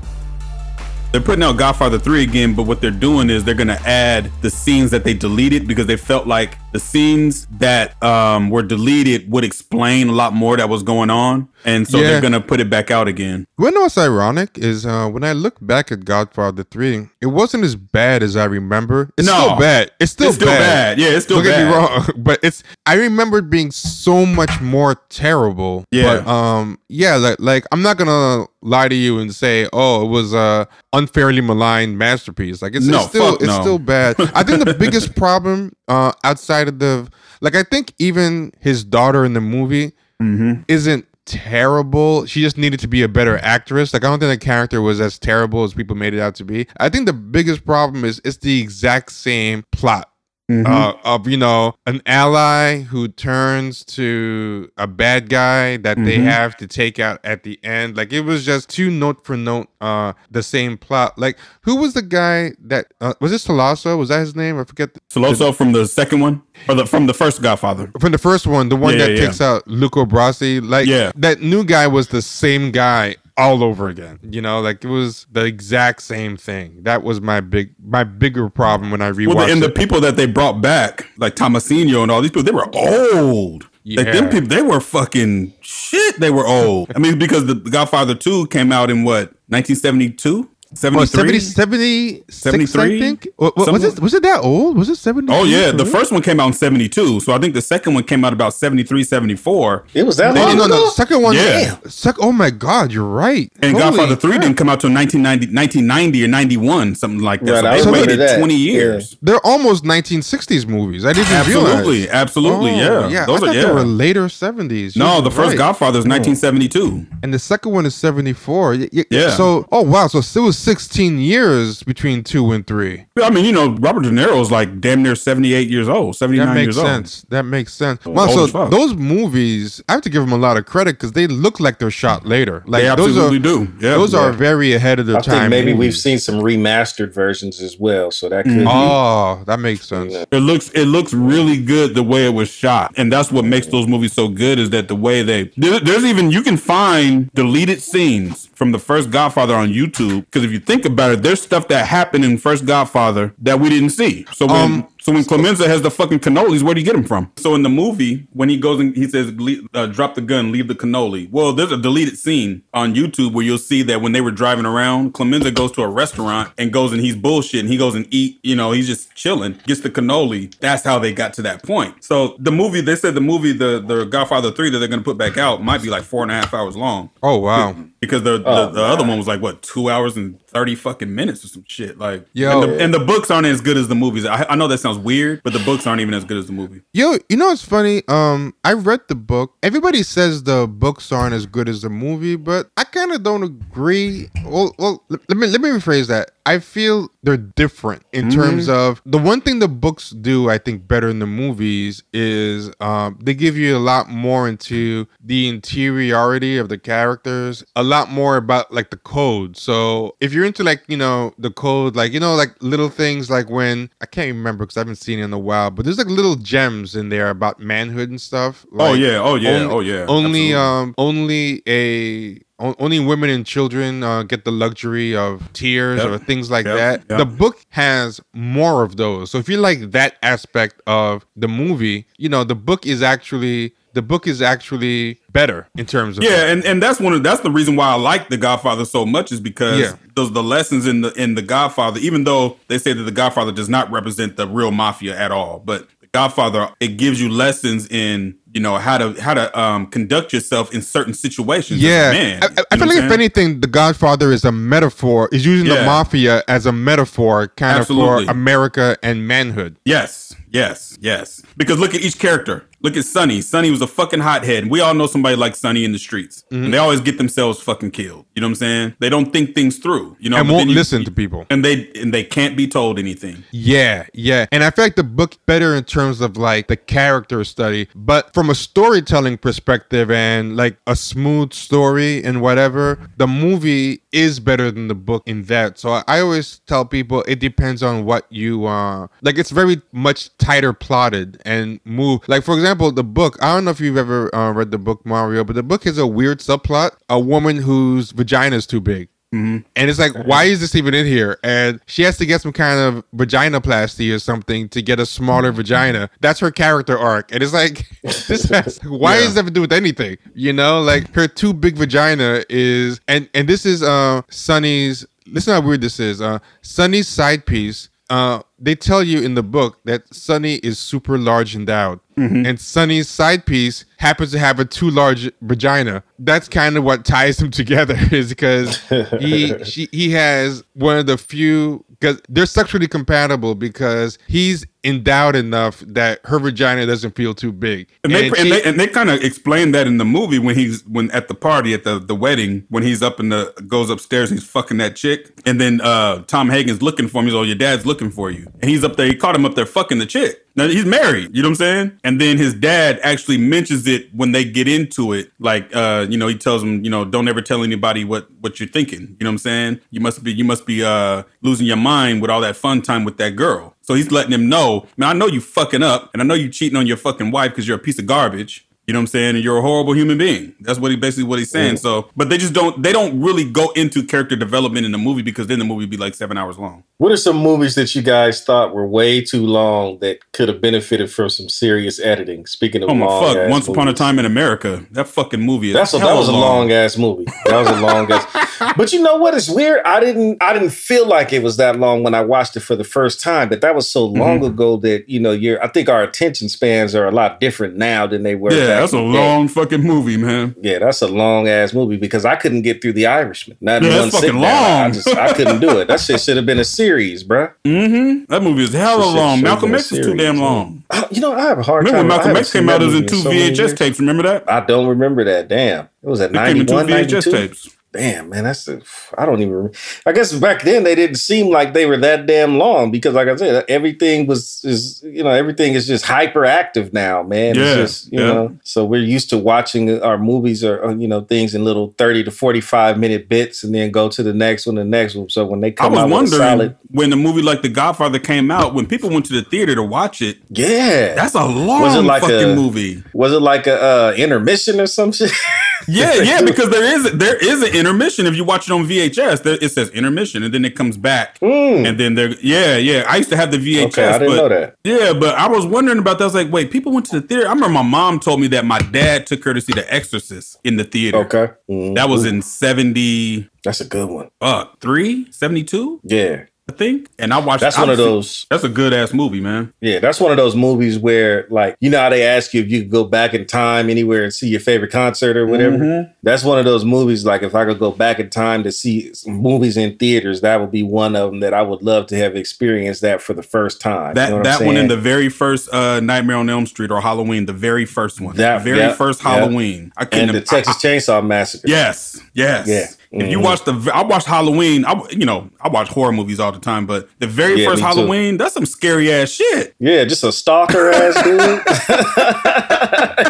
They're 1.12 1.20
putting 1.20 1.44
out 1.44 1.58
Godfather 1.58 2.00
3 2.00 2.24
again, 2.24 2.56
but 2.56 2.64
what 2.64 2.80
they're 2.80 2.92
doing 2.92 3.30
is 3.30 3.44
they're 3.44 3.54
going 3.54 3.68
to 3.68 3.82
add 3.82 4.32
the 4.42 4.50
scenes 4.50 4.92
that 4.92 5.04
they 5.04 5.14
deleted 5.14 5.68
because 5.68 5.86
they 5.86 5.98
felt 5.98 6.26
like 6.26 6.58
the 6.72 6.80
scenes 6.80 7.48
that 7.58 8.02
um, 8.04 8.50
were 8.50 8.64
deleted 8.64 9.30
would 9.32 9.44
explain 9.44 10.10
a 10.10 10.12
lot 10.14 10.34
more 10.34 10.58
that 10.58 10.70
was 10.70 10.84
going 10.84 11.10
on. 11.10 11.50
And 11.64 11.88
so 11.88 12.00
Yeah. 12.00 12.08
they're 12.08 12.22
going 12.22 12.34
to 12.34 12.42
put 12.42 12.60
it 12.60 12.70
back 12.70 12.90
out 12.90 13.08
again. 13.08 13.46
You 13.60 13.70
know 13.70 13.82
what's 13.82 13.98
ironic 13.98 14.58
is 14.58 14.86
uh, 14.86 15.08
when 15.10 15.24
I 15.24 15.34
look 15.34 15.58
back 15.62 15.92
at 15.92 16.06
Godfather 16.06 16.64
3, 16.64 17.08
it 17.22 17.28
wasn't 17.28 17.64
as 17.64 17.76
bad 17.76 18.24
as 18.24 18.36
I 18.36 18.46
remember. 18.46 19.12
It's 19.18 19.28
No. 19.28 19.34
still 19.46 19.60
bad. 19.60 19.92
It's 20.00 20.12
still, 20.12 20.28
It's 20.30 20.38
still 20.38 20.48
bad. 20.48 20.98
Yeah, 20.98 21.10
it's 21.10 21.26
still 21.26 21.38
Don't 21.38 21.46
get 21.46 21.68
me 21.68 21.72
wrong, 21.74 22.08
but 22.18 22.40
it's 22.42 22.64
I 22.88 22.96
remember 22.96 23.38
it 23.40 23.50
being 23.52 23.70
so 23.72 24.26
much 24.26 24.60
more 24.60 24.96
terrible. 25.10 25.86
Yeah. 25.92 26.22
But 26.24 26.28
um 26.28 26.80
yeah, 26.90 27.16
like 27.18 27.36
like 27.40 27.66
I'm 27.72 27.84
not 27.84 27.98
gonna 27.98 28.46
lie 28.64 28.88
to 28.88 28.96
you 28.96 29.20
and 29.20 29.34
say, 29.36 29.68
oh, 29.72 30.06
it 30.06 30.10
was 30.10 30.34
a 30.34 30.68
unfairly 30.94 31.42
maligned 31.42 31.98
masterpiece. 31.98 32.62
Like 32.64 32.76
it's, 32.76 32.86
No, 32.88 33.02
it's 33.02 33.10
still 33.10 33.36
it's 33.36 33.54
still 33.56 33.78
bad. 33.80 34.16
I 34.34 34.42
think 34.44 34.66
the 34.66 34.74
biggest 34.80 35.16
problem 35.16 35.74
uh 35.88 36.12
outside 36.24 36.61
of 36.68 36.80
the 36.80 37.10
like 37.42 37.56
I 37.56 37.64
think 37.64 37.94
even 38.00 38.52
his 38.60 38.84
daughter 38.84 39.26
in 39.26 39.34
the 39.34 39.42
movie 39.42 39.94
Mm-hmm. 40.22 40.62
isn't 40.68 41.08
terrible. 41.26 42.26
She 42.28 42.42
just 42.42 42.56
needed 42.58 42.80
to 42.82 42.88
be 42.88 43.02
a 43.02 43.08
better 43.08 43.40
actress. 43.40 43.92
Like 43.92 44.04
I 44.04 44.08
don't 44.08 44.20
think 44.20 44.40
the 44.40 44.46
character 44.46 44.82
was 44.82 45.02
as 45.02 45.18
terrible 45.18 45.64
as 45.64 45.74
people 45.74 45.96
made 45.96 46.14
it 46.14 46.20
out 46.20 46.36
to 46.36 46.44
be. 46.46 46.68
I 46.80 46.90
think 46.90 47.08
the 47.08 47.14
biggest 47.14 47.66
problem 47.66 48.06
is 48.06 48.22
it's 48.24 48.38
the 48.38 48.62
exact 48.62 49.12
same 49.12 49.64
plot. 49.72 50.11
Mm-hmm. 50.52 50.72
Uh, 50.72 50.94
of 51.06 51.28
you 51.28 51.38
know 51.38 51.76
an 51.86 52.02
ally 52.06 52.82
who 52.82 53.08
turns 53.08 53.86
to 53.86 54.70
a 54.78 54.86
bad 54.86 55.30
guy 55.30 55.78
that 55.78 55.96
they 55.98 56.18
Mhm. 56.18 56.24
have 56.26 56.58
to 56.58 56.68
take 56.68 57.00
out 57.00 57.20
at 57.24 57.44
the 57.44 57.58
end 57.64 57.96
like 57.96 58.12
it 58.12 58.22
was 58.22 58.46
just 58.46 58.70
two 58.70 58.90
note 58.92 59.24
for 59.26 59.38
note 59.38 59.68
uh 59.80 60.12
the 60.30 60.44
same 60.44 60.78
plot 60.78 61.18
like 61.18 61.38
who 61.62 61.76
was 61.78 61.94
the 61.94 62.02
guy 62.02 62.52
that 62.60 62.88
uh, 63.00 63.14
was 63.22 63.32
this 63.32 63.48
Sollozzo 63.48 63.98
was 63.98 64.10
that 64.10 64.20
his 64.20 64.36
name 64.36 64.60
I 64.60 64.64
forget 64.66 64.94
the, 64.94 65.00
Sollozzo 65.14 65.56
from 65.56 65.72
the 65.72 65.86
second 65.88 66.20
one 66.20 66.42
or 66.68 66.76
the 66.76 66.86
from 66.86 67.06
the 67.08 67.14
first 67.14 67.42
Godfather. 67.42 67.90
from 68.00 68.12
the 68.12 68.18
first 68.18 68.46
one, 68.46 68.70
the 68.70 68.76
one 68.76 68.94
Yeah, 68.98 69.06
that 69.08 69.12
yeah, 69.16 69.26
takes 69.26 69.40
out 69.42 69.66
Luca 69.68 70.06
Brasi, 70.06 70.60
like 70.68 70.86
Yeah. 70.88 71.12
that 71.16 71.42
new 71.42 71.64
guy 71.64 71.88
was 71.88 72.10
the 72.10 72.22
same 72.22 72.72
guy 72.72 73.16
all 73.38 73.64
over 73.64 73.90
again. 73.90 74.20
You 74.24 74.42
know, 74.42 74.62
like 74.62 74.84
it 74.84 74.88
was 74.88 75.26
the 75.32 75.46
exact 75.46 76.02
same 76.02 76.38
thing. 76.38 76.84
That 76.84 77.04
was 77.04 77.22
my 77.22 77.42
big, 77.42 77.74
my 77.84 78.04
bigger 78.04 78.50
problem 78.50 78.92
when 78.92 79.02
I 79.02 79.12
rewatched 79.12 79.36
Well, 79.36 79.48
the, 79.48 79.54
and 79.54 79.62
the 79.62 79.70
people 79.70 80.02
that 80.02 80.16
they 80.16 80.26
brought 80.26 80.62
back, 80.62 81.08
like 81.18 81.36
Tommasino 81.36 82.04
and 82.04 82.12
all 82.12 82.22
these 82.22 82.32
people, 82.32 82.44
they 82.44 82.52
were 82.52 82.70
old. 82.74 83.68
Like 83.84 84.12
them 84.12 84.30
people, 84.30 84.48
they 84.48 84.62
were 84.62 84.80
fucking 84.80 85.54
shit. 85.62 86.20
They 86.20 86.30
were 86.30 86.46
old. 86.46 86.92
I 86.96 87.00
mean, 87.00 87.18
because 87.18 87.48
the 87.48 87.56
Godfather 87.56 88.14
2 88.14 88.48
came 88.48 88.72
out 88.72 88.92
in 88.92 89.04
what, 89.04 89.34
1972? 89.48 90.50
Oh, 90.74 90.76
73? 90.76 91.40
70, 91.40 92.24
76, 92.30 92.72
73? 92.72 92.96
I 92.96 93.00
think. 93.00 93.28
Wa- 93.38 93.48
wa- 93.48 93.52
Was, 93.58 93.66
Something- 93.66 93.92
it 93.92 94.00
was 94.00 94.14
it 94.14 94.24
that 94.24 94.40
old? 94.42 94.78
Was 94.78 94.88
it 94.90 94.96
70? 94.96 95.32
Oh, 95.34 95.44
yeah. 95.44 95.72
The 95.72 95.86
first 95.86 96.12
one 96.14 96.22
came 96.22 96.40
out 96.40 96.48
in 96.48 96.54
72. 96.54 97.20
So 97.20 97.34
I 97.34 97.40
think 97.40 97.54
the 97.54 97.62
second 97.62 97.94
one 97.94 98.04
came 98.04 98.24
out 98.24 98.32
about 98.32 98.54
73, 98.54 99.04
74. 99.04 99.84
It 99.94 100.04
was 100.06 100.16
that 100.18 100.34
No, 100.34 100.42
long 100.46 100.58
no, 100.58 100.68
no. 100.68 100.74
ago? 100.76 100.86
The 100.86 100.92
second 100.92 101.22
one. 101.22 101.36
Yeah. 101.36 101.76
Sec- 101.88 102.16
oh 102.22 102.32
my 102.32 102.50
God, 102.52 102.94
you're 102.94 103.04
right. 103.04 103.52
And 103.62 103.74
Holy 103.74 103.84
Godfather 103.84 104.16
3 104.16 104.32
crap. 104.32 104.42
didn't 104.44 104.58
come 104.58 104.70
out 104.70 104.80
till 104.80 104.90
1990, 104.92 105.54
1990 105.54 106.24
or 106.24 106.28
91, 106.30 106.96
something 106.96 107.20
like 107.20 107.42
that. 107.42 107.64
Right, 107.64 107.66
I 107.66 107.78
so 107.80 107.86
they 107.86 107.92
remember 107.92 108.12
waited 108.12 108.20
that. 108.22 108.38
20 108.38 108.56
Yeah. 108.56 108.72
years. 108.72 109.18
They're 109.22 109.46
almost 109.46 109.84
1960s 109.84 110.66
movies. 110.66 111.04
I 111.06 111.12
didn't 111.12 111.28
even 111.28 111.38
Absolutely. 111.38 111.98
realize. 112.00 112.10
Absolutely. 112.14 112.72
Oh, 112.72 112.76
yeah. 112.78 113.08
yeah. 113.10 113.26
Those 113.26 113.44
I 113.44 113.48
are, 113.48 113.48
thought 113.48 113.56
yeah. 113.58 113.66
they 113.66 113.72
were 113.74 113.84
later 113.84 114.30
70s. 114.30 114.96
no, 114.96 115.14
You're 115.16 115.22
the 115.24 115.32
first 115.32 115.50
right. 115.50 115.58
Godfather 115.58 116.00
is 116.00 116.06
hmm. 116.06 116.12
1972. 116.12 117.06
and 117.24 117.34
the 117.34 117.40
second 117.40 117.74
one 117.74 117.86
is 117.86 117.94
74 117.94 118.72
Y- 118.72 118.90
y- 118.94 119.04
Yeah. 119.10 119.30
so 119.36 119.68
oh 119.72 119.82
wow 119.82 120.08
so 120.08 120.20
it 120.20 120.44
was 120.44 120.58
16 120.64 121.20
years 121.20 121.84
between 121.84 122.24
two 122.24 122.52
and 122.52 122.66
three 122.66 123.06
I 123.22 123.30
mean, 123.30 123.46
you 123.46 123.52
know, 123.52 123.76
Robert 123.76 124.04
De 124.04 124.10
Niro 124.10 124.40
is 124.42 124.52
like 124.52 124.80
damn 124.82 125.04
near 125.04 125.16
78 125.16 125.70
years 125.70 125.88
old, 125.90 126.16
79 126.16 126.48
that 126.48 126.54
makes 126.54 126.66
years 126.68 126.78
old. 126.78 126.88
sense 126.88 127.22
that 127.30 127.44
makes 127.46 127.74
sense 127.74 128.06
Old 128.06 128.16
wow 128.16 128.26
as 128.26 128.52
so 128.52 128.68
those 128.70 128.94
movies 128.96 129.82
i 129.90 129.94
have 129.94 130.02
to 130.02 130.10
give 130.10 130.22
them 130.24 130.32
a 130.34 130.38
lot 130.38 130.58
of 130.58 130.66
credit 130.66 130.94
because 130.94 131.12
they 131.14 131.28
look 131.28 131.60
like 131.60 131.80
they're 131.80 131.92
shot 131.92 132.26
later 132.26 132.64
like 132.68 132.84
They 132.84 132.96
those 132.96 133.18
are 133.18 133.38
do. 133.40 133.68
Yeah. 133.80 133.92
those 133.92 134.14
are 134.14 134.32
very 134.32 134.74
ahead 134.74 135.00
of 135.00 135.06
their 135.08 135.18
I 135.18 135.22
time 135.22 135.50
think 135.52 135.66
maybe 135.66 135.74
we've 135.74 135.96
seen 135.96 136.20
some 136.20 136.36
remastered 136.36 137.14
versions 137.14 137.62
as 137.62 137.78
well, 137.80 138.12
so 138.12 138.30
that 138.30 138.44
could 138.44 138.52
Mm-hmm. 138.52 138.60
be. 138.66 138.66
oh 138.68 139.44
that 139.46 139.60
makes 139.60 139.88
sense 139.88 140.14
Yeah. 140.14 140.26
It 140.32 140.40
looks 140.40 140.70
it 140.72 140.86
looks 140.86 141.14
really 141.14 141.62
good 141.62 141.96
the 141.96 142.04
way 142.04 142.26
it 142.26 142.34
was 142.34 142.50
shot, 142.50 142.94
and 142.98 143.12
that's 143.12 143.32
what 143.32 143.46
makes 143.46 143.68
those 143.68 143.88
movies 143.88 144.14
so 144.14 144.28
good. 144.28 144.60
Is 144.60 144.70
that 144.72 144.88
the 144.88 144.96
way 144.96 145.22
they 145.24 145.44
there's 145.58 146.06
even 146.06 146.32
you 146.32 146.42
can 146.42 146.58
find 146.58 147.32
deleted 147.34 147.82
scenes 147.82 148.48
from 148.56 148.72
the 148.72 148.80
first 148.80 149.10
Godfather 149.10 149.56
on 149.56 149.70
YouTube 149.70 150.26
because 150.26 150.44
if 150.44 150.51
you 150.52 150.60
think 150.60 150.86
about 150.86 151.12
it, 151.12 151.24
there's 151.24 151.42
stuff 151.42 151.68
that 151.70 151.88
happened 151.88 152.26
in 152.26 152.38
first 152.38 152.66
Godfather 152.66 153.34
that 153.40 153.60
we 153.60 153.70
didn't 153.70 153.92
see. 153.92 154.26
So 154.34 154.46
when 154.48 154.56
Um, 154.56 154.88
so 155.02 155.12
when 155.12 155.24
Clemenza 155.26 155.68
has 155.68 155.82
the 155.82 155.92
fucking 155.92 156.20
cannolis, 156.20 156.64
where 156.64 156.74
do 156.76 156.80
you 156.80 156.86
get 156.86 156.94
them 156.94 157.04
from? 157.04 157.32
So 157.38 157.56
in 157.56 157.64
the 157.64 157.70
movie, 157.70 158.28
when 158.34 158.50
he 158.50 158.58
goes 158.58 158.80
and 158.80 158.96
he 158.96 159.08
says, 159.08 159.34
uh, 159.74 159.88
"Drop 159.88 160.16
the 160.16 160.22
gun, 160.22 160.52
leave 160.52 160.68
the 160.68 160.76
cannoli." 160.76 161.30
Well, 161.32 161.54
there's 161.54 161.72
a 161.72 161.78
deleted 161.78 162.18
scene 162.18 162.62
on 162.74 162.94
YouTube 162.96 163.34
where 163.34 163.44
you'll 163.44 163.58
see 163.58 163.82
that 163.84 164.02
when 164.02 164.12
they 164.12 164.22
were 164.22 164.32
driving 164.32 164.66
around, 164.66 165.14
Clemenza 165.14 165.52
goes 165.52 165.72
to 165.74 165.82
a 165.82 165.88
restaurant 165.88 166.52
and 166.58 166.72
goes 166.72 166.94
and 166.94 167.02
he's 167.02 167.16
bullshit 167.16 167.62
and 167.62 167.70
he 167.70 167.78
goes 167.78 167.96
and 167.96 168.06
eat. 168.12 168.40
You 168.44 168.56
know, 168.56 168.72
he's 168.72 168.88
just 168.88 169.14
chilling, 169.16 169.60
gets 169.66 169.82
the 169.82 169.90
cannoli. 169.90 170.56
That's 170.60 170.84
how 170.84 171.00
they 171.00 171.12
got 171.14 171.34
to 171.34 171.42
that 171.42 171.64
point. 171.64 172.04
So 172.04 172.36
the 172.40 172.52
movie, 172.52 172.82
they 172.82 172.96
said 172.96 173.16
the 173.16 173.22
movie, 173.22 173.54
the 173.54 173.84
the 173.86 174.06
Godfather 174.06 174.52
three 174.52 174.70
that 174.70 174.78
they're 174.80 174.88
gonna 174.88 175.02
put 175.02 175.18
back 175.18 175.38
out 175.38 175.64
might 175.64 175.82
be 175.82 175.90
like 175.90 176.04
four 176.04 176.22
and 176.22 176.32
a 176.32 176.36
half 176.36 176.54
hours 176.54 176.76
long 176.78 177.10
oh 177.24 177.38
wow 177.38 177.76
because 178.00 178.24
the 178.24 178.38
the, 178.38 178.44
Oh, 178.46 178.72
the 178.72 178.84
other 178.84 179.04
one 179.06 179.18
was 179.18 179.28
like 179.28 179.42
what 179.42 179.62
two 179.62 179.90
hours 179.90 180.16
and 180.18 180.38
thirty 180.52 180.76
fucking 180.76 181.14
minutes 181.14 181.44
or 181.44 181.48
some 181.48 181.64
shit. 181.68 181.98
Like, 181.98 182.28
Yo. 182.34 182.62
and 182.62 182.72
the, 182.72 182.84
and 182.84 182.94
the 182.94 183.00
books 183.00 183.32
aren't 183.32 183.48
as 183.48 183.62
good 183.62 183.78
as 183.78 183.88
the 183.88 183.96
movies. 183.96 184.26
I, 184.26 184.46
I 184.50 184.56
know 184.56 184.68
that 184.68 184.80
sounds 184.80 184.98
weird, 184.98 185.42
but 185.44 185.54
the 185.54 185.60
books 185.60 185.88
aren't 185.88 186.02
even 186.02 186.14
as 186.14 186.24
good 186.24 186.38
as 186.38 186.48
the 186.48 186.54
movie. 186.54 186.82
Yo, 186.94 187.16
you 187.30 187.38
know 187.38 187.48
what's 187.48 187.64
funny? 187.66 188.04
Um, 188.08 188.54
I 188.64 188.74
read 188.74 189.02
the 189.08 189.16
book. 189.16 189.56
Everybody 189.64 190.04
says 190.04 190.44
the 190.44 190.68
books 190.68 191.12
aren't 191.12 191.34
as 191.34 191.46
good 191.46 191.68
as 191.68 191.82
the 191.82 191.90
movie, 191.90 192.36
but 192.36 192.70
I 192.78 192.84
kind 192.84 193.12
of 193.12 193.24
don't 193.24 193.44
agree. 193.44 194.30
Well, 194.46 194.76
well, 194.78 195.04
let 195.10 195.22
let 195.30 195.38
me 195.38 195.48
let 195.48 195.62
me 195.62 195.70
rephrase 195.70 196.08
that. 196.08 196.32
I 196.46 196.60
feel 196.60 197.10
they're 197.24 197.38
different 197.38 198.04
in 198.12 198.30
Mm-hmm. 198.30 198.42
terms 198.42 198.70
of 198.70 199.02
the 199.06 199.18
one 199.18 199.42
thing 199.42 199.60
the 199.60 199.68
books 199.68 200.10
do, 200.12 200.50
I 200.50 200.58
think, 200.58 200.88
better 200.88 201.08
than 201.08 201.20
the 201.20 201.28
movies 201.28 202.04
is 202.14 202.72
um, 202.80 203.20
they 203.22 203.34
give 203.34 203.56
you 203.58 203.76
a 203.78 203.80
lot 203.80 204.10
more 204.10 204.48
into 204.48 205.08
the 205.24 205.48
interiority 205.48 206.58
of 206.58 206.70
the 206.70 206.78
characters, 206.78 207.64
a 207.76 207.84
lot 207.84 208.10
more 208.10 208.38
about 208.38 208.72
like 208.74 208.90
the 208.90 208.98
code. 208.98 209.58
So 209.58 210.16
if 210.20 210.34
you're 210.34 210.46
into 210.46 210.64
like 210.64 210.84
you 210.88 210.98
know 210.98 211.34
the 211.38 211.52
code, 211.52 211.96
like 211.96 212.12
you 212.14 212.20
know 212.20 212.36
like 212.36 212.56
little 212.62 212.90
things 212.90 213.30
like 213.30 213.50
when 213.50 213.90
I 214.02 214.06
can't 214.06 214.28
remember 214.30 214.66
because 214.66 214.78
I 214.78 214.82
haven't 214.82 214.96
seen 214.96 215.20
it 215.20 215.24
in 215.26 215.34
a 215.34 215.40
while, 215.40 215.72
but 215.72 215.86
there's 215.86 215.98
like 215.98 216.08
little 216.08 216.36
gems 216.36 216.96
in 216.96 217.10
there 217.10 217.30
about 217.30 217.60
manhood 217.60 218.10
and 218.10 218.20
stuff. 218.22 218.66
like, 218.72 218.90
oh 218.92 218.94
yeah, 218.94 219.18
oh 219.20 219.36
yeah, 219.36 219.50
only- 219.52 219.74
oh 219.74 219.80
yeah. 219.82 220.06
only 220.08 220.54
Absolutely. 220.54 220.54
um 220.56 220.96
only 220.98 221.62
a 221.68 222.40
only 222.80 223.00
women 223.00 223.30
and 223.30 223.46
children 223.46 224.04
uh, 224.04 224.24
get 224.24 224.46
the 224.46 224.52
luxury 224.52 225.16
of 225.16 225.52
tears 225.54 226.00
Yep. 226.02 226.10
or 226.10 226.18
things 226.18 226.50
like 226.52 226.66
Yep. 226.66 226.78
that. 226.78 227.04
Yep. 227.10 227.18
The 227.20 227.26
book 227.26 227.66
has 227.70 228.22
more 228.34 228.84
of 228.84 228.98
those. 228.98 229.32
So 229.32 229.38
if 229.38 229.50
you 229.50 229.58
like 229.58 229.92
that 229.92 230.16
aspect 230.22 230.82
of 230.88 231.26
the 231.36 231.48
movie, 231.48 232.06
you 232.18 232.30
know 232.30 232.44
the 232.44 232.56
book 232.56 232.86
is 232.86 233.02
actually 233.02 233.74
the 233.94 234.02
book 234.02 234.26
is 234.26 234.42
actually 234.42 235.20
better 235.34 235.68
in 235.78 235.86
terms 235.86 236.18
of 236.18 236.24
Yeah, 236.24 236.46
and, 236.52 236.64
and 236.64 236.82
that's 236.82 237.00
one 237.02 237.12
of 237.14 237.24
that's 237.24 237.42
the 237.42 237.52
reason 237.52 237.76
why 237.76 237.90
I 237.90 237.96
like 237.96 238.30
The 238.30 238.38
Godfather 238.38 238.86
so 238.86 239.06
much 239.06 239.32
is 239.34 239.42
because 239.42 239.80
Yeah. 239.80 239.96
those 240.16 240.32
the 240.32 240.44
lessons 240.44 240.88
in 240.88 241.02
the 241.02 241.12
in 241.22 241.36
The 241.36 241.42
Godfather, 241.42 242.00
even 242.00 242.24
though 242.24 242.58
they 242.70 242.78
say 242.78 242.94
that 242.94 243.04
The 243.04 243.12
Godfather 243.12 243.52
does 243.52 243.68
not 243.70 243.92
represent 243.92 244.38
the 244.38 244.48
real 244.48 244.72
mafia 244.72 245.18
at 245.20 245.32
all, 245.32 245.60
but 245.66 245.88
The 246.00 246.08
Godfather 246.14 246.70
it 246.80 246.96
gives 246.98 247.22
you 247.22 247.30
lessons 247.30 247.88
in 247.90 248.38
you 248.54 248.60
know 248.60 248.78
how 248.78 248.98
to 248.98 249.20
how 249.22 249.34
to 249.34 249.60
um 249.60 249.88
conduct 249.88 250.34
yourself 250.34 250.74
in 250.74 250.82
certain 250.82 251.14
situations. 251.14 251.80
as 251.80 251.84
a 251.84 251.88
Yeah, 251.88 252.12
man, 252.12 252.44
I, 252.44 252.46
I- 252.48 252.64
I 252.72 252.78
feel 252.78 252.88
like 252.88 252.98
if 252.98 253.12
anything, 253.12 253.62
The 253.62 253.68
Godfather 253.68 254.32
is 254.32 254.44
a 254.46 254.52
metaphor. 254.52 255.30
Is 255.32 255.46
using 255.46 255.68
the 255.70 255.84
mafia 255.86 256.44
as 256.48 256.66
a 256.66 256.72
metaphor, 256.72 257.48
kind 257.50 257.80
Absolutely. 257.80 258.24
of 258.24 258.26
for 258.26 258.32
America 258.32 258.98
and 259.04 259.28
manhood. 259.28 259.78
Yes, 259.86 260.36
yes, 260.50 260.98
yes. 261.02 261.42
Because 261.58 261.80
look 261.80 261.94
at 261.96 262.02
each 262.02 262.18
character. 262.20 262.66
Look 262.84 262.98
at 262.98 263.06
Sonny. 263.06 263.42
Sonny 263.42 263.70
was 263.70 263.82
a 263.82 263.88
fucking 263.88 264.22
hothead. 264.22 264.68
We 264.68 264.82
all 264.82 264.94
know 264.94 265.08
somebody 265.08 265.36
like 265.36 265.56
Sonny 265.56 265.86
in 265.86 265.92
the 265.92 266.00
streets. 266.00 266.44
Mm-hmm. 266.52 266.66
And 266.66 266.74
they 266.74 266.78
always 266.78 267.00
get 267.00 267.18
themselves 267.18 267.62
fucking 267.62 267.92
killed. 267.92 268.26
You 268.36 268.42
know 268.42 268.48
what 268.48 268.52
I'm 268.52 268.56
saying? 268.56 268.96
They 269.00 269.10
don't 269.10 269.32
think 269.32 269.54
things 269.54 269.78
through. 269.78 270.18
You 270.20 270.30
know, 270.30 270.38
and 270.38 270.50
won't 270.50 270.70
you- 270.70 270.76
listen 270.76 271.04
to 271.06 271.12
people. 271.12 271.46
And 271.50 271.64
they 271.64 271.92
and 271.96 272.14
they 272.14 272.24
can't 272.24 272.58
be 272.58 272.68
told 272.68 272.98
anything. 272.98 273.44
Yeah, 273.52 274.06
yeah. 274.14 274.46
And 274.52 274.64
I 274.64 274.72
feel 274.72 274.86
like 274.86 274.96
the 274.96 275.04
book 275.04 275.36
better 275.46 275.76
in 275.76 275.84
terms 275.84 276.22
of 276.22 276.38
like 276.38 276.68
the 276.68 276.78
character 276.78 277.44
study, 277.44 277.88
but 277.96 278.34
from 278.34 278.50
a 278.50 278.56
storytelling 278.56 279.38
perspective 279.38 280.10
and 280.10 280.58
like 280.58 280.78
a 280.88 280.96
smooth 280.96 281.54
story 281.54 282.24
and 282.24 282.42
whatever, 282.42 283.00
the 283.18 283.28
movie 283.28 284.02
is 284.12 284.40
better 284.40 284.72
than 284.72 284.88
the 284.88 284.96
book 284.96 285.24
in 285.26 285.44
that. 285.44 285.78
So 285.78 285.92
I, 285.92 286.04
I 286.08 286.20
always 286.22 286.60
tell 286.66 286.86
people 286.86 287.24
it 287.28 287.40
depends 287.40 287.84
on 287.84 288.06
what 288.06 288.26
you 288.30 288.66
uh 288.66 289.08
like 289.22 289.38
it's 289.38 289.52
very 289.52 289.82
much 289.92 290.36
tighter 290.38 290.74
plotted 290.74 291.42
and 291.46 291.80
move. 291.86 292.22
Like 292.28 292.44
for 292.44 292.54
example, 292.56 292.71
the 292.80 293.04
book, 293.04 293.38
I 293.42 293.54
don't 293.54 293.66
know 293.66 293.72
if 293.72 293.80
you've 293.80 293.98
ever 293.98 294.34
uh, 294.34 294.52
read 294.52 294.72
the 294.72 294.78
book 294.78 295.06
Mario, 295.06 295.44
but 295.44 295.56
the 295.56 295.64
book 295.64 295.84
has 295.84 295.98
a 295.98 296.08
weird 296.08 296.40
subplot, 296.40 296.92
a 297.10 297.20
woman 297.20 297.58
whose 297.58 298.12
vagina 298.12 298.56
is 298.56 298.66
too 298.68 298.82
big. 298.82 299.10
And 299.34 299.64
it's 299.78 299.98
like, 299.98 300.12
why 300.26 300.44
is 300.44 300.60
this 300.60 300.76
even 300.76 300.94
in 300.94 301.06
here? 301.06 301.40
And 301.42 301.80
she 301.86 302.02
has 302.04 302.18
to 302.18 302.26
get 302.26 302.42
some 302.42 302.52
kind 302.52 302.78
of 302.82 303.06
vaginoplasty 303.16 304.14
or 304.14 304.20
something 304.20 304.68
to 304.70 304.82
get 304.82 305.00
a 305.00 305.06
smaller 305.06 305.54
vagina. 305.54 306.10
That's 306.20 306.42
her 306.42 306.52
character 306.52 307.00
arc. 307.00 307.32
And 307.34 307.42
it's 307.42 307.54
like, 307.54 307.88
this 308.04 308.44
has, 308.50 308.80
why 308.84 309.16
Yeah. 309.16 309.22
does 309.24 309.36
that 309.36 309.40
have 309.40 309.46
to 309.46 309.52
do 309.54 309.62
with 309.62 309.72
anything? 309.72 310.18
You 310.34 310.52
know, 310.52 310.82
like 310.82 311.14
her 311.16 311.30
too 311.30 311.54
big 311.54 311.78
vagina 311.78 312.44
is, 312.50 313.00
and 313.08 313.30
and 313.34 313.48
this 313.48 313.66
is 313.66 313.82
uh 313.82 314.22
Sonny's. 314.30 315.06
Listen 315.28 315.54
how 315.54 315.62
weird 315.62 315.80
this 315.80 316.00
is. 316.02 316.20
Uh, 316.20 316.40
Sonny's 316.62 317.08
side 317.08 317.46
piece. 317.46 317.88
Uh, 318.12 318.42
they 318.60 318.76
tell 318.76 319.02
you 319.02 319.22
in 319.22 319.36
the 319.36 319.42
book 319.42 319.80
that 319.86 320.14
Sonny 320.14 320.56
is 320.56 320.78
super 320.78 321.18
large 321.18 321.56
endowed, 321.56 322.02
and 322.18 322.60
Sonny's 322.60 323.08
side 323.08 323.46
piece 323.46 323.86
happens 323.98 324.34
to 324.34 324.38
have 324.40 324.60
a 324.60 324.66
too 324.66 324.90
large 324.92 325.32
vagina. 325.42 326.04
That's 326.20 326.50
kind 326.50 326.76
of 326.76 326.84
what 326.84 327.06
ties 327.06 327.38
them 327.38 327.52
together, 327.62 327.96
is 328.12 328.28
because 328.28 328.78
he 329.20 329.54
she 329.64 329.88
he 329.94 330.12
has 330.12 330.62
one 330.74 330.98
of 330.98 331.06
the 331.06 331.18
few 331.18 331.86
because 331.90 332.22
they're 332.28 332.46
sexually 332.46 332.88
compatible 332.90 333.56
because 333.56 334.18
he's 334.28 334.66
endowed 334.84 335.36
enough 335.36 335.80
that 335.82 336.20
her 336.26 336.40
vagina 336.40 336.86
doesn't 336.86 337.16
feel 337.16 337.34
too 337.36 337.52
big. 337.52 337.88
And 338.04 338.14
they 338.14 338.28
And 338.28 338.36
and 338.38 338.48
she- 338.48 338.50
they, 338.50 338.64
and 338.64 338.80
they 338.80 338.88
kind 338.88 339.10
of 339.10 339.24
explain 339.24 339.72
that 339.74 339.86
in 339.88 339.98
the 339.98 340.06
movie 340.06 340.40
when 340.40 340.56
he's 340.56 340.84
when 340.88 341.12
at 341.12 341.28
the 341.28 341.36
party 341.36 341.74
at 341.74 341.84
the 341.84 342.00
the 342.00 342.16
wedding 342.16 342.66
when 342.70 342.82
he's 342.84 343.04
up 343.04 343.20
in 343.20 343.30
the 343.30 343.54
goes 343.68 343.90
upstairs 343.90 344.32
and 344.32 344.40
he's 344.40 344.50
fucking 344.50 344.78
that 344.78 344.96
chick 344.96 345.32
and 345.46 345.62
then 345.62 345.82
uh 345.82 346.24
Tom 346.24 346.50
Hagen's 346.50 346.82
looking 346.82 347.08
for 347.08 347.20
him. 347.20 347.26
He's 347.26 347.36
oh 347.36 347.44
your 347.44 347.56
dad's 347.56 347.86
looking 347.86 348.10
for 348.10 348.32
you 348.32 348.52
and 348.62 348.70
he's 348.72 348.84
up 348.84 348.96
there. 348.96 349.06
He 349.08 349.16
caught 349.16 349.36
him 349.36 349.46
up 349.46 349.56
there 349.56 349.66
fucking 349.68 350.00
the 350.00 350.06
chick. 350.08 350.46
Now 350.56 350.68
he's 350.68 350.84
married. 350.86 351.34
You 351.36 351.44
know 351.44 351.48
what 351.50 351.52
I'm 351.52 351.56
saying? 351.56 352.00
And 352.04 352.20
then 352.20 352.38
his 352.38 352.54
dad 352.54 353.00
actually 353.04 353.38
mentions 353.38 353.88
it 353.88 354.14
when 354.14 354.32
they 354.34 354.44
get 354.44 354.68
into 354.68 355.14
it. 355.14 355.32
Like 355.40 355.74
uh 355.76 356.08
you 356.10 356.18
know 356.18 356.28
he 356.28 356.36
tells 356.36 356.64
him 356.64 356.84
you 356.84 356.90
know 356.90 357.06
don't 357.06 357.28
ever 357.28 357.42
tell 357.42 357.64
anybody 357.64 358.04
what 358.04 358.28
what 358.42 358.60
you're 358.60 358.68
thinking. 358.70 359.02
You 359.02 359.26
know 359.26 359.28
what 359.30 359.34
I'm 359.34 359.38
saying? 359.38 359.80
You 359.92 360.00
must 360.02 360.24
be 360.24 360.34
you 360.34 360.44
must 360.44 360.66
be 360.66 360.84
uh 360.84 361.24
losing 361.44 361.68
your 361.68 361.78
mind 361.78 362.22
with 362.22 362.32
all 362.32 362.42
that 362.42 362.56
fun 362.56 362.82
time 362.82 363.04
with 363.04 363.18
that 363.18 363.36
girl. 363.36 363.76
So 363.82 363.96
he's 363.96 364.12
letting 364.12 364.32
him 364.32 364.48
know, 364.48 364.88
man, 364.98 365.10
I 365.10 365.14
know 365.14 365.28
you 365.28 365.42
fucking 365.42 365.84
up, 365.84 366.12
and 366.14 366.22
I 366.22 366.26
know 366.26 366.36
you 366.36 366.50
cheating 366.50 366.78
on 366.78 366.88
your 366.88 366.98
fucking 366.98 367.32
wife 367.32 367.52
because 367.52 367.68
you're 367.68 367.78
a 367.78 367.82
piece 367.82 368.00
of 368.00 368.06
garbage. 368.06 368.66
You 368.88 368.94
know 368.94 369.00
what 369.00 369.04
I'm 369.04 369.08
saying? 369.08 369.36
And 369.36 369.44
you're 369.44 369.58
a 369.58 369.62
horrible 369.62 369.94
human 369.94 370.18
being. 370.18 370.56
That's 370.60 370.80
what 370.80 370.92
he 370.92 370.98
basically 370.98 371.24
what 371.26 371.40
he's 371.40 371.52
saying. 371.52 371.78
So, 371.78 372.10
but 372.16 372.30
they 372.30 372.38
just 372.38 372.54
don't 372.54 372.82
they 372.82 372.92
don't 372.92 373.22
really 373.22 373.50
go 373.50 373.70
into 373.72 374.04
character 374.04 374.36
development 374.36 374.86
in 374.86 374.92
the 374.92 374.98
movie 374.98 375.22
because 375.22 375.48
then 375.48 375.60
the 375.60 375.66
movie 375.66 375.82
would 375.82 375.90
be 375.92 375.98
like 375.98 376.16
seven 376.16 376.36
hours 376.38 376.58
long. 376.58 376.84
What 376.98 377.12
are 377.12 377.18
some 377.18 377.38
movies 377.38 377.76
that 377.76 377.94
you 377.96 378.02
guys 378.02 378.44
thought 378.44 378.74
were 378.74 378.86
way 378.86 379.22
too 379.22 379.46
long 379.46 380.00
that 380.00 380.20
could 380.34 380.50
have 380.50 380.62
benefited 380.62 381.12
from 381.12 381.30
some 381.30 381.48
serious 381.48 382.00
editing? 382.00 382.46
Speaking 382.48 382.84
of 382.84 382.90
Oh 382.90 382.96
my 382.96 383.06
long 383.06 383.34
fuck! 383.36 383.50
Once 383.50 383.68
upon 383.68 383.88
a 383.88 383.94
time 383.94 384.18
in 384.20 384.26
America, 384.26 384.86
that 384.92 385.08
fucking 385.08 385.40
movie 385.42 385.70
is 385.70 385.74
That's 385.76 385.94
a, 385.94 386.00
that 386.00 386.14
was 386.16 386.28
a 386.28 386.32
long 386.34 386.72
ass 386.72 386.98
movie. 386.98 387.26
That 387.46 387.60
was 387.60 387.70
a 387.70 387.80
long 387.82 388.12
ass. 388.12 388.48
But 388.78 388.94
you 388.94 389.02
know 389.02 389.16
what? 389.18 389.34
It's 389.34 389.50
weird? 389.50 389.82
I 389.86 390.00
didn't 390.00 390.42
I 390.42 390.54
didn't 390.54 390.70
feel 390.70 391.08
like 391.08 391.34
it 391.34 391.42
was 391.42 391.58
that 391.58 391.78
long 391.80 392.04
when 392.04 392.14
I 392.14 392.22
watched 392.22 392.56
it 392.56 392.60
for 392.60 392.76
the 392.76 392.84
first 392.84 393.20
time. 393.20 393.50
But 393.50 393.62
that 393.62 393.74
was 393.76 393.88
so 393.88 394.06
long 394.06 394.32
Mm-hmm. 394.42 394.46
ago 394.46 394.78
that 394.78 395.10
you 395.10 395.20
know 395.20 395.32
you're. 395.32 395.62
I 395.64 395.68
think 395.68 395.90
our 395.90 396.04
attention 396.04 396.48
spans 396.50 396.94
are 396.96 397.06
a 397.08 397.12
lot 397.12 397.40
different 397.40 397.76
now 397.76 398.06
than 398.08 398.24
they 398.24 398.36
were. 398.36 398.52
Yeah, 398.54 398.71
that's 398.80 398.94
a 398.94 399.00
long 399.00 399.48
fucking 399.48 399.82
movie, 399.82 400.18
man. 400.18 400.56
Yeah, 400.62 400.80
that's 400.80 401.02
a 401.02 401.08
long 401.08 401.48
ass 401.48 401.74
movie 401.74 401.98
because 401.98 402.26
I 402.26 402.36
couldn't 402.36 402.62
get 402.62 402.82
through 402.82 402.94
The 402.94 403.08
Irishman. 403.08 403.58
Not 403.62 403.84
Yeah, 403.84 403.90
one 403.90 404.10
that's 404.10 404.16
fucking 404.20 404.42
down. 404.42 404.90
I- 404.90 404.94
just 404.94 405.08
I 405.10 405.34
couldn't 405.34 405.60
do 405.60 405.80
it. 405.80 405.88
That 405.88 406.00
shit 406.00 406.20
should 406.22 406.38
have 406.38 406.46
been 406.46 406.60
a 406.60 406.64
series, 406.64 407.24
bruh. 407.24 407.52
Mm-hmm. 407.66 408.26
That 408.32 408.42
movie 408.44 408.64
is 408.64 408.74
hella 408.74 409.04
Shit 409.04 409.14
long. 409.16 409.42
Malcolm 409.42 409.74
X 409.76 409.92
is 409.92 410.06
too 410.06 410.16
damn 410.16 410.38
long. 410.40 410.84
You 411.12 411.22
know, 411.22 411.34
I 411.34 411.42
have 411.42 411.60
a 411.60 411.64
hard 411.64 411.86
Remember 411.86 412.08
when 412.08 412.10
time. 412.10 412.12
I 412.22 412.24
Malcolm 412.34 412.38
X 412.38 412.52
came 412.54 412.70
out? 412.70 412.82
It 412.82 412.86
was 412.86 412.96
in 412.96 413.08
two 413.08 413.18
so 413.18 413.30
VHS 413.32 413.76
tapes. 413.78 414.00
Remember 414.00 414.24
that? 414.24 414.50
I 414.52 414.62
don't 414.66 414.88
remember 414.88 415.24
that. 415.26 415.48
Damn, 415.48 415.86
it 416.04 416.08
was 416.10 416.22
at 416.22 416.32
It 416.32 416.34
came 416.34 416.58
in 416.62 416.66
two 416.66 416.74
91, 416.76 416.88
VHS 416.88 417.12
92? 417.28 417.32
tapes. 417.32 417.70
Damn, 417.94 418.30
man, 418.30 418.46
that's 418.46 418.64
the. 418.64 418.82
I 419.18 419.26
don't 419.26 419.42
even. 419.42 419.54
Remember. 419.54 419.78
I 420.06 420.14
guess 420.14 420.32
back 420.32 420.62
then 420.64 420.86
they 420.86 420.96
didn't 420.96 421.18
seem 421.18 421.48
like 421.52 421.74
they 421.74 421.86
were 421.86 421.98
that 421.98 422.26
damn 422.26 422.58
long 422.58 422.90
because, 422.90 423.14
like 423.14 423.28
I 423.28 423.36
said, 423.36 423.66
everything 423.68 424.28
was 424.28 424.64
is 424.64 425.04
you 425.04 425.24
know 425.24 425.30
everything 425.32 425.74
is 425.74 425.88
just 425.88 426.06
hyperactive 426.06 426.94
now, 426.94 427.22
man. 427.22 427.56
Yeah, 427.56 427.64
it's 427.64 427.76
just, 427.76 428.14
you 428.14 428.20
yeah. 428.22 428.28
know. 428.28 428.58
So 428.64 428.86
we're 428.86 429.02
used 429.04 429.30
to 429.32 429.38
watching 429.38 430.02
our 430.02 430.18
movies 430.18 430.64
or, 430.64 430.92
you 430.94 431.08
know 431.08 431.22
things 431.22 431.54
in 431.54 431.66
little 431.66 431.94
thirty 431.98 432.24
to 432.24 432.32
forty 432.32 432.62
five 432.62 432.98
minute 432.98 433.28
bits, 433.28 433.62
and 433.62 433.76
then 433.76 433.92
go 433.92 434.08
to 434.08 434.24
the 434.24 434.34
next 434.34 434.66
one, 434.68 434.76
the 434.76 434.86
next 434.86 435.16
one. 435.16 435.28
So 435.28 435.46
when 435.46 435.60
they 435.60 435.76
I 435.78 435.88
was 435.88 436.00
out 436.00 436.06
with 436.06 436.12
a 436.12 436.16
wondering 436.16 436.40
solid, 436.42 436.78
when 436.92 437.12
a 437.12 437.18
movie 437.18 437.42
like 437.42 437.62
The 437.62 437.68
Godfather 437.70 438.20
came 438.20 438.52
out, 438.52 438.74
when 438.74 438.86
people 438.88 439.10
went 439.10 439.26
to 439.26 439.34
the 439.34 439.44
theater 439.44 439.76
to 439.76 439.84
watch 439.84 440.22
it, 440.22 440.38
yeah, 440.48 441.14
that's 441.14 441.36
a 441.36 441.44
long 441.44 441.82
Was 441.82 441.96
it 441.98 442.04
like 442.04 442.22
fucking 442.22 442.52
a- 442.52 442.56
movie. 442.56 443.04
was 443.14 443.34
it 443.34 443.42
like 443.42 443.68
a 443.68 443.82
uh, 443.82 444.14
intermission 444.16 444.80
or 444.80 444.88
some 444.88 445.12
shit? 445.12 445.34
Yeah, 445.88 446.16
yeah, 446.22 446.42
because 446.44 446.70
there 446.70 446.84
is 446.84 447.12
there 447.14 447.36
is 447.38 447.62
an 447.64 447.76
intermission 447.76 448.26
if 448.28 448.36
you 448.36 448.44
watch 448.44 448.70
it 448.70 448.74
on 448.74 448.86
VHS. 448.86 449.44
There, 449.44 449.58
it 449.62 449.70
says 449.72 449.90
intermission, 449.90 450.44
and 450.44 450.54
then 450.54 450.64
it 450.66 450.76
comes 450.76 450.98
back, 450.98 451.40
Mm. 451.40 451.88
and 451.88 452.00
then 452.00 452.16
there. 452.16 452.30
Yeah, 452.42 452.78
yeah. 452.78 453.06
I 453.08 453.18
used 453.18 453.30
to 453.30 453.38
have 453.38 453.52
the 453.52 453.58
VHS. 453.58 453.86
Okay, 453.88 454.06
I 454.08 454.20
didn't 454.20 454.28
but, 454.36 454.36
know 454.38 454.50
that. 454.50 454.76
Yeah, 454.84 455.14
but 455.14 455.36
I 455.36 455.48
was 455.48 455.66
wondering 455.66 456.00
about 456.00 456.18
that. 456.20 456.26
I 456.26 456.28
was 456.28 456.36
like, 456.36 456.52
wait, 456.52 456.72
people 456.72 456.92
went 456.92 457.06
to 457.08 457.20
the 457.20 457.28
theater. 457.28 457.46
I 457.48 457.50
remember 457.54 457.70
my 457.70 457.82
mom 457.82 458.20
told 458.20 458.40
me 458.42 458.48
that 458.48 458.66
my 458.66 458.80
dad 458.80 459.26
took 459.28 459.44
her 459.44 459.54
to 459.54 459.62
see 459.62 459.74
The 459.74 459.92
Exorcist 459.94 460.58
in 460.64 460.78
the 460.78 460.84
theater. 460.84 461.18
Okay, 461.20 461.54
Mm. 461.70 461.96
That 461.96 462.10
was 462.10 462.26
in 462.26 462.42
70, 462.42 463.50
that's 463.64 463.82
a 463.82 463.86
good 463.86 464.10
one. 464.10 464.30
uh, 464.42 464.66
3, 464.82 465.28
72, 465.32 466.00
Yeah, 466.04 466.44
I 466.72 466.78
think. 466.78 467.10
And 467.20 467.34
I 467.34 467.40
watched 467.40 467.62
that's 467.62 467.78
one 467.78 467.90
of 467.90 467.98
those. 467.98 468.46
That's 468.50 468.64
a 468.64 468.70
good 468.70 468.94
ass 468.94 469.14
movie, 469.14 469.42
man. 469.42 469.74
Yeah, 469.82 470.00
that's 470.00 470.20
one 470.20 470.32
of 470.32 470.38
those 470.38 470.56
movies 470.56 470.98
where, 470.98 471.48
like, 471.50 471.76
you 471.80 471.90
know 471.90 472.00
how 472.00 472.10
they 472.10 472.24
ask 472.24 472.54
you 472.54 472.62
if 472.62 472.70
you 472.70 472.82
could 472.82 472.92
go 472.92 473.04
back 473.04 473.34
in 473.34 473.46
time 473.46 473.90
anywhere 473.90 474.24
and 474.24 474.34
see 474.34 474.48
your 474.48 474.60
favorite 474.60 474.92
concert 474.92 475.36
or 475.38 475.46
whatever. 475.46 475.78
Mm-hmm. 475.78 476.12
That's 476.24 476.44
one 476.44 476.60
of 476.60 476.66
those 476.66 476.86
movies. 476.86 477.26
Like, 477.26 477.42
if 477.44 477.54
I 477.56 477.66
could 477.66 477.80
go 477.80 477.92
back 477.92 478.20
in 478.20 478.30
time 478.30 478.64
to 478.64 478.72
see 478.72 479.14
some 479.14 479.34
movies 479.34 479.78
in 479.78 479.98
theaters, 479.98 480.42
that 480.42 480.60
would 480.62 480.72
be 480.72 480.84
one 480.84 481.16
of 481.16 481.32
them 481.32 481.40
that 481.42 481.54
I 481.54 481.62
would 481.62 481.82
love 481.84 482.08
to 482.08 482.16
have 482.18 482.36
experienced 482.36 483.02
that 483.02 483.22
for 483.22 483.34
the 483.34 483.44
first 483.44 483.82
time. 483.82 484.14
That 484.16 484.26
You 484.30 484.32
know 484.32 484.38
what 484.38 484.48
I'm 484.48 484.60
that 484.60 484.66
one 484.66 484.78
in 484.78 484.88
the 484.88 484.98
very 484.98 485.30
first 485.30 485.74
uh, 485.74 486.00
Nightmare 486.00 486.38
on 486.38 486.50
Elm 486.50 486.66
Street 486.66 486.92
or 486.92 487.02
Halloween, 487.02 487.46
the 487.46 487.54
very 487.54 487.86
first 487.86 488.22
one, 488.22 488.36
That- 488.38 488.60
the 488.60 488.64
very 488.64 488.78
yeah, 488.80 488.94
first 488.94 489.24
yeah. 489.24 489.30
Halloween. 489.36 489.92
I 489.98 490.06
couldn't. 490.06 490.30
and 490.30 490.38
the 490.38 490.42
Texas 490.42 490.78
Chainsaw 490.78 491.26
Massacre. 491.26 491.68
yes, 491.68 492.20
yes, 492.34 492.68
Yeah. 492.68 492.88
If 493.12 493.30
you 493.30 493.40
mm-hmm. 493.40 493.46
watch 493.46 493.66
the, 493.66 493.92
I 493.94 494.04
watched 494.04 494.28
Halloween. 494.28 494.86
I 494.86 495.02
you 495.10 495.26
know 495.26 495.50
I 495.60 495.68
watch 495.68 495.90
horror 495.90 496.14
movies 496.14 496.40
all 496.40 496.54
the 496.54 496.60
time, 496.60 496.86
but 496.86 497.10
the 497.20 497.28
very 497.28 497.62
Yeah, 497.62 497.68
first 497.68 497.82
me 497.82 497.90
too. 497.90 497.96
Halloween, 497.96 498.38
that's 498.38 498.54
some 498.54 498.66
scary 498.66 499.12
ass 499.12 499.32
shit. 499.32 499.76
Yeah, 499.80 500.06
just 500.06 500.24
a 500.24 500.32
stalker 500.32 500.90
ass 500.90 501.22
dude. 501.22 501.62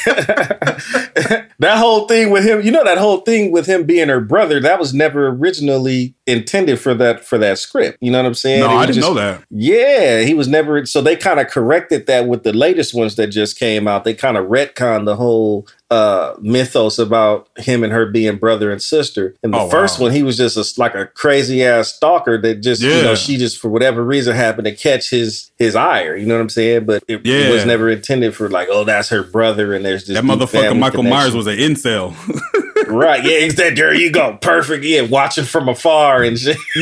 that 1.58 1.78
whole 1.78 2.06
thing 2.06 2.30
with 2.30 2.44
him, 2.44 2.60
you 2.62 2.70
know, 2.70 2.84
that 2.84 2.98
whole 2.98 3.18
thing 3.18 3.50
with 3.50 3.66
him 3.66 3.84
being 3.84 4.08
her 4.08 4.20
brother, 4.20 4.60
that 4.60 4.78
was 4.78 4.92
never 4.92 5.28
originally 5.28 6.14
intended 6.30 6.78
for 6.80 6.94
that 6.94 7.24
for 7.24 7.38
that 7.38 7.58
script. 7.58 7.98
You 8.00 8.10
know 8.10 8.18
what 8.18 8.26
I'm 8.26 8.34
saying? 8.34 8.60
No, 8.60 8.68
I 8.68 8.86
didn't 8.86 8.96
just- 8.96 9.08
know 9.08 9.14
that. 9.14 9.42
Yeah, 9.50 10.20
he 10.20 10.34
was 10.34 10.48
never. 10.48 10.86
So 10.86 11.00
they 11.02 11.16
kind 11.16 11.40
of 11.40 11.48
corrected 11.48 12.06
that 12.06 12.26
with 12.26 12.42
the 12.44 12.52
latest 12.52 12.94
ones 12.94 13.16
that 13.16 13.28
just 13.28 13.58
came 13.58 13.86
out. 13.88 14.04
They 14.04 14.14
kind 14.14 14.36
of 14.36 14.46
retconned 14.46 15.04
the 15.06 15.16
whole 15.16 15.66
uh 15.90 16.34
mythos 16.40 17.00
about 17.00 17.48
him 17.58 17.82
and 17.82 17.92
her 17.92 18.06
being 18.06 18.36
brother 18.36 18.70
and 18.70 18.80
sister. 18.80 19.34
And 19.42 19.52
the 19.52 19.58
Oh, 19.58 19.68
first 19.68 19.98
wow. 19.98 20.04
one, 20.06 20.12
he 20.14 20.22
was 20.22 20.36
just 20.36 20.56
a, 20.56 20.80
like 20.80 20.94
a 20.94 21.06
crazy 21.06 21.64
ass 21.64 21.92
stalker 21.94 22.40
that 22.42 22.60
just 22.62 22.80
you 22.80 22.88
know 23.02 23.16
she 23.16 23.36
just 23.36 23.58
for 23.58 23.68
whatever 23.68 24.04
reason 24.04 24.36
happened 24.36 24.66
to 24.66 24.74
catch 24.74 25.10
his 25.10 25.50
his 25.58 25.74
ire. 25.74 26.14
You 26.16 26.26
know 26.26 26.34
what 26.36 26.42
I'm 26.42 26.48
saying? 26.48 26.84
But 26.84 27.02
it, 27.08 27.26
it 27.26 27.52
was 27.52 27.66
never 27.66 27.90
intended 27.90 28.36
for 28.36 28.48
like 28.48 28.68
oh 28.70 28.84
that's 28.84 29.08
her 29.08 29.24
brother 29.24 29.74
and 29.74 29.84
there's 29.84 30.06
this 30.06 30.14
That 30.16 30.24
motherfucker 30.24 30.78
Michael 30.78 31.02
Myers 31.02 31.34
was 31.34 31.48
an 31.48 31.56
incel. 31.58 32.14
right. 32.90 33.22
Yeah, 33.24 33.30
it's 33.32 33.54
that 33.56 33.76
there 33.76 33.94
you 33.94 34.10
go, 34.12 34.36
perfect. 34.36 34.84
Yeah, 34.84 35.02
watching 35.02 35.44
from 35.44 35.68
afar 35.68 36.22
and 36.22 36.38
shit. 36.38 36.56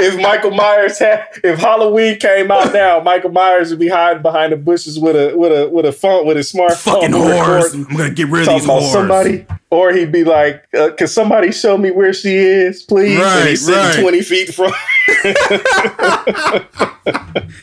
if 0.00 0.20
Michael 0.20 0.50
Myers 0.52 0.98
had, 0.98 1.26
if 1.44 1.58
Halloween 1.58 2.18
came 2.18 2.50
out 2.50 2.72
now, 2.72 3.00
Michael 3.00 3.30
Myers 3.30 3.70
would 3.70 3.78
be 3.78 3.88
hiding 3.88 4.22
behind 4.22 4.52
the 4.52 4.56
bushes 4.56 4.98
with 4.98 5.16
a 5.16 5.36
with 5.36 5.52
a 5.52 5.68
with 5.68 5.84
a 5.86 5.92
phone 5.92 6.26
with 6.26 6.36
his 6.36 6.52
smartphone, 6.52 6.76
Fucking 7.00 7.10
whores. 7.10 7.62
recording, 7.72 7.86
I'm 7.90 7.96
gonna 7.96 8.10
get 8.14 8.28
rid 8.28 8.40
of 8.42 8.46
talking 8.46 8.58
these 8.60 8.64
about 8.66 8.82
whores. 8.82 8.92
somebody, 8.92 9.46
or 9.70 9.92
he'd 9.92 10.12
be 10.12 10.24
like, 10.24 10.64
uh, 10.74 10.90
"Can 10.96 11.08
somebody 11.08 11.52
show 11.52 11.78
me 11.78 11.90
where 11.90 12.12
she 12.12 12.36
is, 12.36 12.82
please?" 12.82 13.20
and 13.20 13.48
he's 13.48 13.64
sitting 13.64 13.80
right. 13.80 14.00
twenty 14.00 14.22
feet 14.22 14.54
from. 14.54 14.72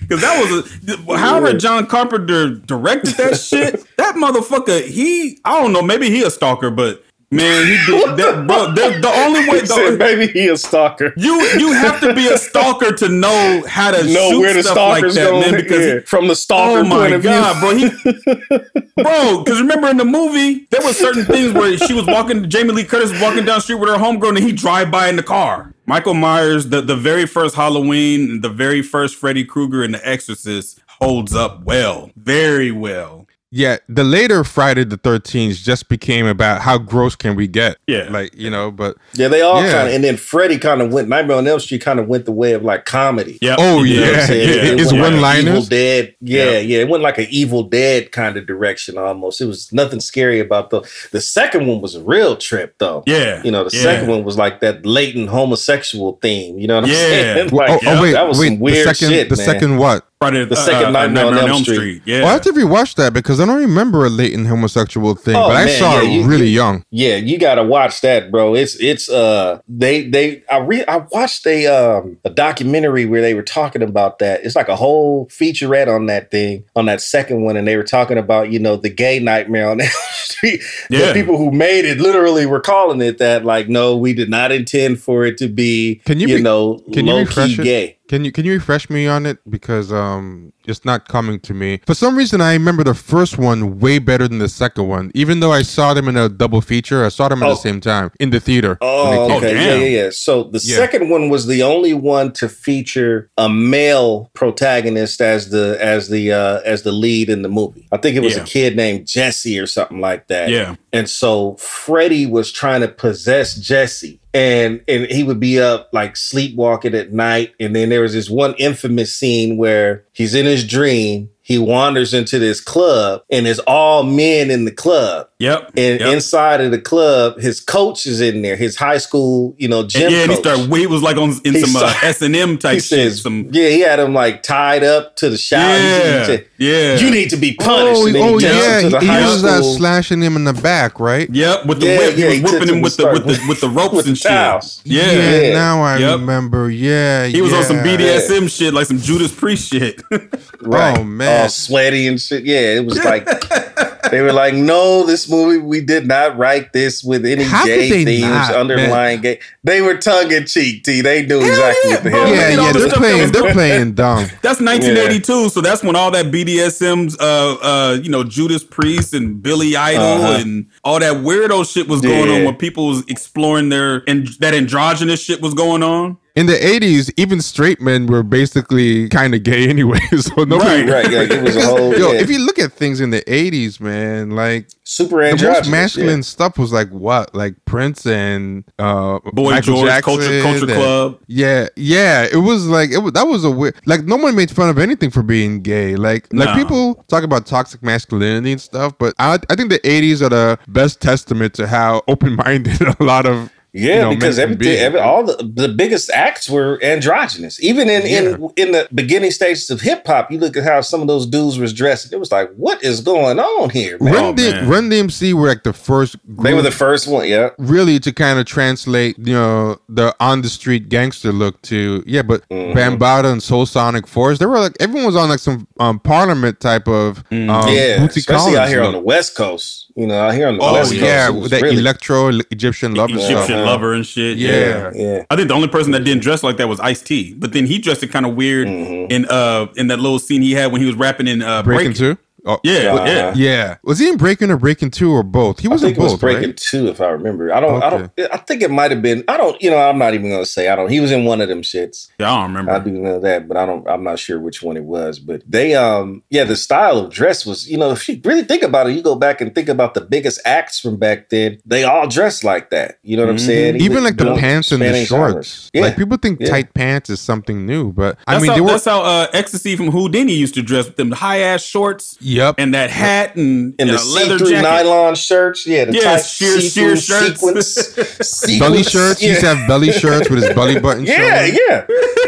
Because 0.01 0.21
that 0.21 0.39
was 0.39 1.07
a 1.09 1.17
however 1.17 1.57
John 1.57 1.87
Carpenter 1.87 2.55
directed 2.55 3.15
that 3.15 3.37
shit. 3.37 3.85
That 3.97 4.15
motherfucker, 4.15 4.85
he 4.85 5.39
I 5.45 5.61
don't 5.61 5.73
know, 5.73 5.81
maybe 5.81 6.09
he 6.09 6.23
a 6.23 6.29
stalker, 6.29 6.69
but 6.69 7.03
man, 7.35 7.65
he 7.67 7.77
did 7.85 8.17
that 8.17 8.47
bro. 8.47 8.71
The, 8.71 8.99
the 9.01 9.09
only 9.25 9.41
way 9.49 9.61
the, 9.61 9.95
"Maybe 9.99 10.27
he 10.31 10.47
a 10.47 10.57
stalker." 10.57 11.13
you 11.17 11.41
you 11.59 11.73
have 11.73 11.99
to 12.01 12.13
be 12.13 12.27
a 12.27 12.37
stalker 12.37 12.93
to 12.93 13.09
know 13.09 13.63
how 13.67 13.91
to 13.91 14.03
Know 14.03 14.29
shoot 14.31 14.39
where 14.41 14.53
the 14.53 14.63
stuff 14.63 14.77
like 14.77 15.03
that, 15.13 15.29
going 15.29 15.41
man. 15.51 15.53
Because 15.63 15.85
yeah, 15.85 15.99
from 16.05 16.27
the 16.27 16.35
stalker 16.35 16.79
Oh 16.79 16.81
point 16.81 16.89
my 16.89 17.07
of 17.09 17.21
view. 17.21 17.31
god, 17.31 17.59
bro! 17.61 17.75
He, 17.75 17.89
bro, 19.03 19.43
because 19.43 19.59
remember 19.61 19.87
in 19.89 19.97
the 19.97 20.05
movie 20.05 20.67
there 20.71 20.81
was 20.83 20.97
certain 20.97 21.25
things 21.25 21.53
where 21.53 21.77
she 21.77 21.93
was 21.93 22.05
walking, 22.05 22.49
Jamie 22.49 22.71
Lee 22.73 22.83
Curtis 22.85 23.11
was 23.11 23.21
walking 23.21 23.45
down 23.45 23.57
the 23.57 23.61
street 23.61 23.75
with 23.79 23.89
her 23.89 23.97
homegirl, 23.97 24.29
and 24.29 24.39
he 24.39 24.51
drive 24.51 24.91
by 24.91 25.07
in 25.09 25.15
the 25.15 25.23
car. 25.23 25.73
Michael 25.85 26.13
Myers, 26.15 26.69
the 26.69 26.81
the 26.81 26.95
very 26.95 27.25
first 27.25 27.55
Halloween, 27.55 28.41
the 28.41 28.49
very 28.49 28.81
first 28.81 29.15
Freddy 29.15 29.45
Krueger 29.45 29.83
and 29.83 29.93
The 29.93 30.07
Exorcist 30.07 30.79
holds 30.99 31.35
up 31.35 31.63
well, 31.63 32.09
very 32.15 32.71
well. 32.71 33.24
Yeah, 33.57 33.77
the 33.87 34.03
later 34.03 34.43
Friday 34.43 34.83
the 34.83 34.97
Thirteenth 34.97 35.55
just 35.59 35.87
became 35.87 36.25
about 36.25 36.59
how 36.59 36.77
gross 36.77 37.15
can 37.15 37.37
we 37.37 37.47
get. 37.47 37.77
Yeah. 37.87 38.09
like 38.09 38.35
you 38.35 38.49
know, 38.49 38.69
but 38.69 38.97
Yeah, 39.13 39.29
they 39.29 39.39
all 39.41 39.63
Yeah. 39.63 39.71
kind 39.71 39.87
of, 39.87 39.93
and 39.95 40.03
then 40.03 40.17
Freddy 40.17 40.57
kind 40.57 40.81
of 40.81 40.91
went. 40.91 41.07
Nightmare 41.07 41.37
on 41.37 41.47
Elm 41.47 41.61
Street 41.61 41.79
kind 41.81 41.97
of 41.97 42.07
went 42.09 42.25
the 42.25 42.33
way 42.33 42.51
of 42.51 42.63
like 42.63 42.83
comedy. 42.83 43.37
Yep. 43.41 43.55
Oh, 43.61 43.81
he 43.83 43.93
did. 43.93 43.95
You 43.95 44.01
know 44.01 44.07
I'm 44.07 44.13
Yeah, 44.17 44.25
saying? 44.25 44.49
yeah. 44.49 44.71
It 44.73 44.79
His 44.79 44.91
went 44.91 45.03
like 45.03 45.11
one-liners? 45.13 45.47
Evil 45.47 45.61
Dead. 45.67 46.15
Yeah, 46.19 46.43
Yeah. 46.43 46.57
yeah. 46.59 46.77
It 46.79 46.89
went 46.89 47.01
like 47.01 47.17
an 47.17 47.27
Evil 47.29 47.63
Dead 47.63 48.11
kind 48.11 48.35
of 48.35 48.45
direction 48.45 48.97
almost. 48.97 49.39
It 49.39 49.45
was 49.45 49.71
nothing 49.71 50.01
scary 50.01 50.41
about 50.41 50.69
the. 50.69 50.81
The 51.13 51.21
second 51.21 51.65
one 51.65 51.79
was 51.79 51.95
a 51.95 52.03
real 52.03 52.35
trip 52.35 52.75
though. 52.79 53.03
Yeah. 53.07 53.41
You 53.41 53.51
know, 53.51 53.63
the 53.69 53.73
Yeah. 53.73 53.83
second 53.83 54.09
one 54.09 54.25
was 54.25 54.37
like 54.37 54.59
that 54.59 54.85
latent 54.85 55.29
homosexual 55.29 56.19
theme. 56.21 56.59
You 56.59 56.67
know 56.67 56.75
what 56.75 56.83
I'm 56.83 56.89
Yeah. 56.89 56.97
saying? 56.97 57.49
oh, 57.53 57.55
like, 57.55 57.69
oh, 57.69 57.79
yeah, 57.83 58.01
wait, 58.01 58.11
that 58.11 58.27
was 58.27 58.37
wait, 58.37 58.47
some 58.47 58.59
weird 58.59 58.87
the 58.89 58.93
second, 58.95 59.13
shit, 59.13 59.29
the 59.29 59.37
man. 59.37 59.45
second 59.45 59.77
what? 59.77 60.05
Friday, 60.21 60.45
The 60.45 60.55
second 60.55 60.93
Nightmare 60.93 61.25
on 61.25 61.37
Elm 61.37 61.61
Street. 61.63 62.01
Yeah. 62.05 62.19
Well, 62.21 62.29
I 62.29 62.33
have 62.33 62.41
to 62.43 62.53
rewatch 62.53 62.95
that 62.95 63.11
because 63.13 63.41
I 63.41 63.45
don't 63.45 63.59
remember 63.59 64.05
a 64.05 64.09
latent 64.09 64.47
homosexual 64.47 65.13
thing, 65.13 65.35
Oh, 65.35 65.49
but 65.49 65.57
I 65.57 65.65
man, 65.65 65.77
saw 65.79 65.99
yeah, 66.01 66.07
it 66.07 66.11
you- 66.13 66.23
really 66.23 66.47
young. 66.47 66.83
Yeah, 66.89 67.17
you 67.17 67.37
gotta 67.37 67.63
watch 67.63 67.99
that, 68.01 68.31
bro. 68.31 68.55
It's 68.55 68.75
it's 68.79 69.09
uh 69.09 69.59
they 69.67 70.07
they 70.07 70.41
I 70.49 70.59
re 70.59 70.85
I 70.85 70.97
watched 71.11 71.45
a 71.45 71.67
um 71.67 72.17
a 72.23 72.29
documentary 72.29 73.05
where 73.05 73.21
they 73.21 73.33
were 73.33 73.43
talking 73.43 73.81
about 73.83 74.19
that. 74.19 74.45
It's 74.45 74.55
like 74.55 74.69
a 74.69 74.75
whole 74.77 75.27
featurette 75.27 75.93
on 75.93 76.05
that 76.05 76.31
thing, 76.31 76.63
on 76.77 76.85
that 76.85 77.01
second 77.01 77.41
one, 77.43 77.57
and 77.57 77.67
they 77.67 77.75
were 77.75 77.83
talking 77.83 78.17
about, 78.17 78.49
you 78.51 78.57
know, 78.59 78.77
the 78.77 78.89
gay 78.89 79.19
nightmare 79.19 79.67
on 79.69 79.81
Elm 79.81 79.89
Street. 80.13 80.61
Yeah. 80.89 81.07
The 81.07 81.13
people 81.13 81.37
who 81.37 81.51
made 81.51 81.83
it 81.83 81.99
literally 81.99 82.45
were 82.45 82.61
calling 82.61 83.01
it 83.01 83.17
that, 83.17 83.43
like, 83.43 83.67
no, 83.67 83.97
we 83.97 84.13
did 84.13 84.29
not 84.29 84.53
intend 84.53 85.01
for 85.01 85.25
it 85.25 85.37
to 85.39 85.49
be 85.49 85.95
Can 86.05 86.21
you 86.21 86.27
you 86.29 86.35
re- 86.37 86.41
know 86.41 86.79
can 86.93 87.05
you 87.05 87.11
low 87.13 87.19
refresh 87.19 87.55
key 87.57 87.61
it? 87.61 87.65
gay. 87.65 87.97
Can 88.07 88.23
you 88.23 88.31
can 88.31 88.45
you 88.45 88.53
refresh 88.53 88.89
me 88.89 89.07
on 89.07 89.25
it 89.25 89.39
because 89.49 89.91
um 89.91 90.53
it's 90.67 90.85
not 90.85 91.07
coming 91.07 91.39
to 91.41 91.53
me. 91.53 91.79
For 91.85 91.93
some 91.95 92.15
reason, 92.15 92.41
I 92.41 92.53
remember 92.53 92.83
the 92.83 92.93
first 92.95 93.37
one 93.37 93.79
way 93.79 93.99
better 93.99 94.27
than 94.27 94.39
the 94.39 94.49
second 94.49 94.87
one, 94.87 95.11
even 95.15 95.39
though 95.39 95.51
I 95.51 95.61
saw 95.61 95.93
them 95.93 96.07
in 96.07 96.17
a 96.17 96.27
double 96.29 96.61
feature. 96.61 97.05
I 97.05 97.09
saw 97.09 97.27
them 97.29 97.41
at 97.43 97.47
Oh. 97.47 97.49
the 97.51 97.55
same 97.61 97.79
time 97.81 98.11
in 98.19 98.29
the 98.31 98.39
theater. 98.39 98.77
Oh, 98.81 99.11
they 99.11 99.27
came. 99.27 99.37
okay. 99.37 99.55
yeah, 99.55 99.75
yeah, 99.75 100.03
yeah. 100.05 100.09
So 100.11 100.43
the 100.43 100.59
Yeah. 100.63 100.75
second 100.77 101.09
one 101.09 101.29
was 101.29 101.47
the 101.47 101.63
only 101.63 101.93
one 101.93 102.31
to 102.33 102.49
feature 102.49 103.29
a 103.37 103.49
male 103.49 104.29
protagonist 104.33 105.21
as 105.21 105.49
the 105.49 105.77
as 105.79 106.09
the 106.09 106.31
uh 106.31 106.59
as 106.65 106.83
the 106.83 106.91
lead 106.91 107.29
in 107.29 107.41
the 107.41 107.49
movie. 107.49 107.87
I 107.91 107.97
think 107.97 108.15
it 108.15 108.21
was 108.23 108.35
Yeah. 108.35 108.43
a 108.43 108.45
kid 108.45 108.75
named 108.75 109.07
Jesse 109.07 109.59
or 109.59 109.67
something 109.67 109.99
like 109.99 110.27
that. 110.27 110.49
Yeah. 110.49 110.75
And 110.95 111.09
so 111.09 111.55
Freddy 111.57 112.25
was 112.25 112.53
trying 112.53 112.79
to 112.79 112.87
possess 112.87 113.55
Jesse. 113.55 114.21
And 114.33 114.81
and 114.87 115.07
he 115.07 115.23
would 115.23 115.41
be 115.41 115.59
up 115.59 115.89
like 115.91 116.15
sleepwalking 116.15 116.95
at 116.95 117.11
night. 117.11 117.53
And 117.59 117.75
then 117.75 117.89
there 117.89 117.99
was 117.99 118.13
this 118.13 118.29
one 118.29 118.55
infamous 118.57 119.13
scene 119.13 119.57
where 119.57 120.05
he's 120.13 120.33
in 120.33 120.45
his 120.45 120.65
dream. 120.65 121.29
He 121.47 121.59
wanders 121.59 122.11
into 122.15 122.39
this 122.39 122.59
club 122.59 123.21
and 123.29 123.45
it's 123.45 123.59
all 123.67 124.01
men 124.01 124.49
in 124.49 124.65
the 124.65 124.71
club. 124.71 125.27
Yep. 125.37 125.73
And 125.77 125.99
yep. 125.99 126.13
inside 126.13 126.59
of 126.59 126.71
the 126.71 126.81
club, 126.81 127.37
his 127.39 127.59
coach 127.61 128.07
is 128.07 128.19
in 128.19 128.41
there, 128.41 128.55
his 128.55 128.75
high 128.77 128.97
school, 128.97 129.53
you 129.59 129.67
know, 129.67 129.85
gym 129.85 130.03
And 130.05 130.11
yeah, 130.11 130.21
and 130.23 130.31
he 130.31 130.37
coach. 130.37 130.43
started. 130.57 130.75
He 130.75 130.87
was 130.87 131.03
like 131.03 131.17
on 131.17 131.33
in 131.45 131.53
He 131.53 131.59
some 131.61 131.75
uh, 131.75 131.79
started- 131.91 132.07
S 132.07 132.21
and 132.23 132.35
M 132.35 132.57
type 132.57 132.73
he 132.73 132.79
shit. 132.79 133.11
says, 133.11 133.21
Some 133.21 133.47
yeah, 133.51 133.69
he 133.69 133.81
had 133.81 133.99
him 133.99 134.13
like 134.15 134.41
tied 134.41 134.83
up 134.83 135.15
to 135.17 135.29
the 135.29 135.37
shower. 135.37 135.77
He 135.77 135.83
yeah, 135.83 136.23
said, 136.25 136.47
yeah. 136.57 136.95
You 136.97 137.11
need 137.11 137.29
to 137.29 137.37
be 137.37 137.53
punished. 137.53 138.01
Oh, 138.01 138.05
and 138.07 138.15
then 138.15 138.23
he 138.23 138.29
oh 138.33 138.37
yeah, 138.39 138.81
to 138.81 138.89
the 138.89 138.99
he, 139.01 139.05
he 139.05 139.11
high 139.11 139.29
was 139.29 139.43
uh, 139.43 139.61
slashing 139.61 140.21
him 140.21 140.35
in 140.37 140.45
the 140.45 140.53
back, 140.53 140.99
right? 140.99 141.29
Yep, 141.29 141.67
with 141.67 141.79
the 141.79 141.85
Yeah, 141.85 141.97
whip, 141.99 142.17
yeah, 142.17 142.29
he 142.31 142.35
he 142.37 142.41
was 142.41 142.51
took 142.51 142.59
whipping 142.61 142.69
him 142.69 142.75
him 142.77 142.81
to 142.81 142.83
with 142.83 142.97
the 142.97 143.05
with 143.11 143.21
the 143.23 143.27
with- 143.27 143.47
with 143.49 143.61
the 143.61 143.69
ropes 143.69 143.93
with 143.93 144.05
the 144.05 144.09
and 144.11 144.17
shit. 144.17 144.31
towels. 144.31 144.81
Yeah, 144.83 145.11
Yeah. 145.11 145.53
now 145.53 145.83
I 145.83 145.97
Yep. 145.97 146.19
remember. 146.21 146.71
Yeah, 146.71 147.27
he 147.27 147.39
was 147.43 147.53
on 147.53 147.63
some 147.65 147.77
yeah. 147.85 147.97
BDSM 147.97 148.47
shit, 148.49 148.73
like 148.73 148.87
some 148.87 148.97
Judas 148.97 149.31
Priest 149.31 149.69
shit. 149.71 150.01
Right. 150.61 150.97
Oh, 150.97 151.03
man. 151.03 151.34
All 151.43 151.49
sweaty 151.49 152.07
and 152.07 152.19
shit. 152.19 152.45
Yeah, 152.45 152.75
it 152.75 152.85
was 152.85 153.03
like 153.03 153.25
they 154.11 154.21
were 154.21 154.33
like, 154.33 154.53
no, 154.53 155.05
this 155.05 155.29
movie 155.29 155.57
we 155.57 155.81
did 155.81 156.07
not 156.07 156.37
write 156.37 156.73
this 156.73 157.03
with 157.03 157.25
any 157.25 157.43
How 157.43 157.63
could 157.63 157.67
gay 157.67 157.89
they 157.89 158.05
themes, 158.05 158.29
not, 158.29 158.55
underlying 158.55 159.21
gay. 159.21 159.39
They 159.63 159.81
were 159.81 159.97
tongue 159.97 160.31
in 160.31 160.45
cheek. 160.45 160.83
T. 160.83 161.01
They 161.01 161.25
knew 161.25 161.39
exactly 161.39 161.89
yeah, 161.89 161.95
what 161.95 162.03
the 162.03 162.09
bro. 162.11 162.25
hell. 162.25 162.35
Yeah, 162.35 162.35
Look 162.35 162.51
at 162.51 162.59
all 162.59 162.65
yeah, 162.65 162.71
they're 162.73 162.89
playing. 162.97 163.31
They're 163.31 163.53
playing 163.53 163.93
dumb. 163.95 164.23
That's 164.41 164.61
1982, 164.61 165.49
so 165.49 165.61
that's 165.61 165.83
when 165.83 165.95
all 165.95 166.11
that 166.11 166.27
BDSM's, 166.27 167.17
uh, 167.19 167.55
uh, 167.61 167.97
you 168.01 168.09
know, 168.09 168.23
Judas 168.23 168.63
Priest 168.63 169.13
and 169.13 169.41
Billy 169.41 169.75
Idol 169.75 170.03
Uh-huh. 170.03 170.37
and 170.41 170.67
all 170.83 170.99
that 170.99 171.15
weirdo 171.23 171.69
shit 171.71 171.87
was 171.87 172.01
going 172.01 172.29
on 172.29 172.43
when 172.45 172.55
people 172.55 172.87
was 172.87 173.03
exploring 173.07 173.69
their 173.69 174.03
and 174.07 174.27
that 174.39 174.53
androgynous 174.53 175.21
shit 175.21 175.41
was 175.41 175.53
going 175.53 175.81
on. 175.83 176.17
In 176.35 176.47
the 176.47 176.53
'80s, 176.53 177.11
even 177.15 177.39
straight 177.39 177.79
men 177.79 178.07
were 178.07 178.21
basically 178.23 179.07
kind 179.07 179.33
of 179.33 179.43
gay 179.43 179.69
anyway. 179.69 179.99
So 180.19 180.43
nobody. 180.43 180.83
Right, 180.83 181.05
Right, 181.05 181.11
yeah, 181.11 181.21
it 181.21 181.43
was 181.43 181.55
a 181.55 181.61
whole 181.65 181.97
Yo, 181.97 182.11
yeah, 182.11 182.19
if 182.19 182.29
you 182.29 182.39
look 182.45 182.59
at 182.59 182.73
things 182.73 182.99
in 182.99 183.09
the 183.09 183.21
'80s, 183.21 183.79
man, 183.79 184.31
like 184.31 184.69
super 184.83 185.23
the 185.35 185.43
most 185.43 185.69
masculine 185.69 186.17
yeah. 186.17 186.21
stuff 186.21 186.57
was 186.57 186.71
like 186.71 186.89
what, 186.89 187.33
like 187.33 187.55
Prince 187.65 188.05
and 188.05 188.63
uh, 188.79 189.19
Boy 189.33 189.51
Michael 189.51 189.75
George, 189.75 189.87
Jackson 189.87 190.17
Culture 190.17 190.41
Culture 190.41 190.65
and- 190.65 190.73
Club. 190.73 191.19
Yeah, 191.27 191.67
yeah, 191.75 192.27
it 192.31 192.37
was 192.37 192.67
like 192.67 192.91
it 192.91 192.99
was, 192.99 193.13
that 193.13 193.27
was 193.27 193.43
a 193.45 193.51
weird. 193.51 193.75
Like 193.85 194.03
no 194.03 194.17
one 194.17 194.35
made 194.35 194.51
fun 194.51 194.69
of 194.69 194.77
anything 194.77 195.11
for 195.11 195.23
being 195.23 195.61
gay. 195.61 195.95
Like 195.95 196.27
like 196.33 196.55
people 196.55 196.95
talk 197.07 197.23
about 197.23 197.45
toxic 197.45 197.81
masculinity 197.81 198.51
and 198.51 198.61
stuff, 198.61 198.97
but 198.97 199.13
I 199.19 199.39
I 199.49 199.55
think 199.55 199.69
the 199.69 199.79
'80s 199.79 200.21
are 200.21 200.29
the 200.29 200.59
best 200.67 201.01
testament 201.01 201.53
to 201.55 201.67
how 201.67 202.01
open 202.07 202.35
minded 202.35 202.81
a 202.99 203.03
lot 203.03 203.25
of 203.25 203.51
Yeah, 203.77 203.95
you 203.95 204.01
know, 204.03 204.09
because 204.15 204.39
everything, 204.39 204.77
every, 204.77 204.99
all 205.01 205.25
the 205.25 205.35
the 205.53 205.67
biggest 205.67 206.09
acts 206.11 206.49
were 206.49 206.79
androgynous. 206.81 207.61
Even 207.61 207.89
in 207.89 208.03
in 208.03 208.49
in 208.55 208.71
the 208.71 208.87
beginning 208.95 209.31
stages 209.31 209.69
of 209.69 209.81
hip 209.81 210.07
hop, 210.07 210.31
you 210.31 210.39
look 210.39 210.55
at 210.55 210.63
how 210.63 210.79
some 210.79 211.01
of 211.01 211.07
those 211.07 211.25
dudes 211.27 211.59
was 211.59 211.73
dressed. 211.73 212.13
It 212.13 212.17
was 212.17 212.31
like, 212.31 212.49
what 212.55 212.81
is 212.83 213.01
going 213.01 213.37
on 213.37 213.69
here, 213.71 213.97
man? 213.99 214.13
Run, 214.13 214.23
Oh, 214.23 214.33
D- 214.33 214.51
man. 214.51 214.69
Run 214.69 214.89
DMC 214.89 215.33
were 215.33 215.49
like 215.49 215.63
the 215.63 215.73
first 215.73 216.15
group 216.25 216.39
They 216.43 216.53
were 216.53 216.61
the 216.61 216.71
first 216.71 217.07
one. 217.09 217.27
Yeah, 217.27 217.49
really 217.57 217.99
to 217.99 218.13
kind 218.13 218.39
of 218.39 218.45
translate, 218.45 219.17
you 219.19 219.33
know, 219.33 219.77
the 219.89 220.15
on 220.21 220.41
the 220.41 220.49
street 220.49 220.87
gangster 220.87 221.33
look 221.33 221.61
to 221.63 222.01
yeah, 222.07 222.21
but 222.21 222.47
Mm-hmm. 222.49 222.77
Bambaataa 222.77 223.31
and 223.33 223.43
Soul 223.43 223.65
Sonic 223.65 224.07
Force, 224.07 224.39
they 224.39 224.45
were 224.45 224.59
like 224.59 224.77
everyone 224.79 225.05
was 225.05 225.15
on 225.17 225.27
like 225.27 225.39
some 225.39 225.67
um 225.81 225.99
Parliament 225.99 226.61
type 226.61 226.87
of 226.87 227.17
um, 227.17 227.25
Mm. 227.31 227.75
yeah. 227.75 227.97
Bootsy 227.97 228.17
Especially 228.17 228.51
out 228.51 228.55
Collins 228.55 228.71
here 228.71 228.83
on 228.83 228.93
the 228.93 228.99
West 228.99 229.35
Coast. 229.35 229.84
You 229.97 230.07
know, 230.07 230.19
out 230.19 230.33
here 230.33 230.49
on 230.49 230.57
the 230.57 230.63
Oh, 230.63 230.73
West 230.73 230.91
Coast, 230.91 231.01
yeah, 231.01 231.29
with 231.29 231.51
that 231.51 231.61
really- 231.61 231.77
electro 231.77 232.27
Egyptian 232.51 232.95
lover 232.95 233.13
Egyptian 233.13 233.43
stuff. 233.45 233.65
lover 233.65 233.93
and 233.93 234.05
shit. 234.05 234.37
Yeah. 234.37 234.91
yeah. 234.93 235.23
I 235.29 235.37
think 235.37 235.47
the 235.47 235.53
only 235.53 235.69
person 235.69 235.91
that 235.93 236.03
didn't 236.03 236.21
dress 236.21 236.43
like 236.43 236.57
that 236.57 236.67
was 236.67 236.81
Ice 236.81 237.01
T. 237.01 237.33
But 237.33 237.53
then 237.53 237.65
he 237.65 237.77
dressed 237.79 238.03
it 238.03 238.07
kind 238.11 238.25
of 238.25 238.35
weird 238.35 238.67
Mm-hmm. 238.67 239.11
in 239.11 239.25
uh 239.29 239.67
in 239.77 239.87
that 239.87 239.99
little 240.01 240.19
scene 240.19 240.41
he 240.41 240.51
had 240.51 240.73
when 240.73 240.81
he 240.81 240.87
was 240.87 240.95
rapping 240.97 241.27
in 241.29 241.41
uh 241.41 241.63
Breaking 241.63 241.93
Breaking. 241.93 242.15
two. 242.15 242.21
Oh, 242.47 242.59
Yeah, 242.63 242.93
Uh-huh. 242.93 243.05
yeah. 243.07 243.33
yeah. 243.35 243.75
Was 243.83 243.97
he 243.99 244.07
in 244.07 244.17
Breaking 244.17 244.51
or 244.51 244.57
Breaking 244.57 244.91
Two 244.91 245.11
or 245.11 245.23
both? 245.23 245.59
He 245.59 245.67
I 245.67 245.71
was 245.71 245.81
in 245.81 245.87
think 245.89 245.97
it 245.97 246.01
was 246.01 246.13
both, 246.13 246.21
breaking 246.21 246.49
right? 246.49 246.57
two, 246.57 246.87
if 246.87 247.01
I 247.01 247.07
remember. 247.07 247.51
I 247.53 247.59
don't. 247.59 247.81
I 247.81 247.89
don't. 247.89 248.11
I 248.31 248.37
think 248.37 248.61
it 248.61 248.69
might 248.69 248.91
have 248.91 249.01
been. 249.01 249.23
I 249.27 249.37
don't. 249.37 249.59
You 249.61 249.71
know, 249.71 249.77
I'm 249.77 249.97
not 249.97 250.13
even 250.13 250.29
gonna 250.29 250.45
say. 250.45 250.67
I 250.69 250.75
don't. 250.75 250.91
He 250.91 250.99
was 250.99 251.11
in 251.11 251.25
one 251.25 251.41
of 251.41 251.47
them 251.49 251.61
shits. 251.63 252.07
Yeah, 252.19 252.31
I 252.31 252.35
don't 252.41 252.49
remember. 252.51 252.71
I 252.73 252.79
do 252.79 252.91
know 252.91 253.19
that, 253.19 253.47
but 253.47 253.57
I 253.57 253.65
don't. 253.65 253.87
I'm 253.89 254.03
not 254.03 254.19
sure 254.19 254.39
which 254.39 254.61
one 254.61 254.77
it 254.77 254.83
was. 254.83 255.17
But 255.17 255.41
they, 255.47 255.73
um, 255.75 256.21
yeah, 256.29 256.43
the 256.43 256.55
style 256.55 256.97
of 256.99 257.11
dress 257.11 257.45
was. 257.45 257.69
You 257.69 257.77
know, 257.77 257.91
if 257.91 258.07
you 258.07 258.21
really 258.23 258.43
think 258.43 258.61
about 258.63 258.87
it, 258.87 258.93
you 258.93 259.01
go 259.01 259.15
back 259.15 259.41
and 259.41 259.53
think 259.55 259.67
about 259.67 259.93
the 259.95 260.01
biggest 260.01 260.39
acts 260.45 260.79
from 260.79 260.97
back 260.97 261.29
then. 261.29 261.57
They 261.65 261.83
all 261.83 262.07
dressed 262.07 262.43
like 262.43 262.69
that. 262.69 262.99
You 263.01 263.17
know 263.17 263.23
what 263.23 263.31
I'm 263.31 263.37
Mhm. 263.37 263.45
saying? 263.45 263.75
Even 263.81 264.03
like 264.03 264.17
the 264.17 264.35
pants 264.35 264.71
and 264.71 264.81
the 264.83 265.05
shorts. 265.05 265.71
Yeah. 265.73 265.81
Like 265.81 265.97
people 265.97 266.17
think 266.17 266.39
Yeah. 266.41 266.49
tight 266.49 266.73
pants 266.75 267.09
is 267.09 267.19
something 267.19 267.65
new, 267.65 267.91
but 267.91 268.17
I 268.27 268.33
that's 268.33 268.41
mean 268.43 268.49
how, 268.51 268.55
they 268.55 268.61
were. 268.61 268.67
that's 268.69 268.85
how 268.85 269.01
uh, 269.01 269.27
Ecstasy 269.33 269.75
from 269.75 269.91
Whodini 269.91 270.35
used 270.37 270.53
to 270.55 270.61
dress 270.61 270.85
with 270.85 270.95
them 270.97 271.11
high 271.11 271.39
ass 271.39 271.63
shorts 271.63 272.17
Yep. 272.35 272.55
and 272.57 272.73
that 272.73 272.89
hat 272.89 273.35
and, 273.35 273.73
and 273.79 273.89
and 273.89 273.89
the 273.89 273.95
a 273.95 274.03
leather 274.03 274.37
see-through 274.39 274.49
jacket. 274.51 274.63
nylon 274.63 275.15
shirts, 275.15 275.65
yeah, 275.65 275.85
the 275.85 275.93
Yeah, 275.93 276.01
tight 276.01 276.25
sheer- 276.25 276.59
see-through 276.59 276.95
sheer 276.97 276.97
shirts. 276.97 277.39
sequence, 277.39 277.93
belly 278.59 278.83
sequence, 278.83 278.89
shirts. 278.89 279.19
He 279.19 279.25
Yeah, 279.27 279.31
used 279.31 279.41
to 279.41 279.55
have 279.55 279.67
belly 279.67 279.91
shirts 279.91 280.29
with 280.29 280.43
his 280.43 280.53
belly 280.53 280.79
button 280.79 281.05
yeah, 281.05 281.15
showing. 281.47 281.57
yeah, 281.67 281.85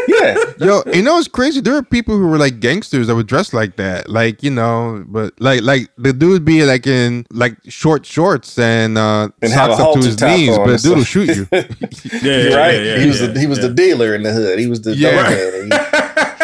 yeah. 0.08 0.34
Yo, 0.66 0.82
you 0.92 1.02
know 1.02 1.18
it's 1.18 1.28
crazy. 1.28 1.60
There 1.60 1.76
are 1.76 1.82
people 1.82 2.16
who 2.16 2.26
were 2.26 2.38
like 2.38 2.58
gangsters 2.60 3.06
that 3.06 3.14
would 3.14 3.26
dress 3.28 3.52
like 3.52 3.76
that, 3.76 4.08
like 4.08 4.42
you 4.42 4.50
know, 4.50 5.04
but 5.06 5.34
like 5.40 5.62
like 5.62 5.88
the 5.98 6.12
dude 6.12 6.30
would 6.32 6.44
be 6.44 6.64
like 6.64 6.86
in 6.86 7.26
like 7.30 7.56
short 7.68 8.04
shorts 8.06 8.58
and 8.58 8.96
uh 8.98 9.28
And 9.42 9.52
have 9.52 9.70
a 9.70 9.76
socks 9.76 9.78
up 9.78 9.78
to 9.78 9.84
halter 9.84 10.06
his 10.06 10.16
top 10.16 10.36
knees, 10.36 10.48
on 10.58 10.66
but 10.66 10.68
or 10.68 10.76
the 10.76 10.78
dude 10.78 10.96
will 10.96 11.04
something. 11.04 11.34
shoot 11.34 11.36
you. 11.36 11.48
Yeah, 12.22 12.22
You're 12.22 12.50
yeah, 12.50 12.56
right. 12.56 12.82
yeah, 12.82 12.98
he 12.98 13.06
was 13.06 13.20
yeah, 13.20 13.26
the 13.28 13.40
he 13.40 13.46
was 13.46 13.58
yeah. 13.58 13.66
the 13.68 13.74
dealer 13.74 14.14
in 14.14 14.22
the 14.22 14.32
hood. 14.32 14.58
He 14.58 14.66
was 14.66 14.80
the 14.82 14.94
Yeah. 14.96 15.12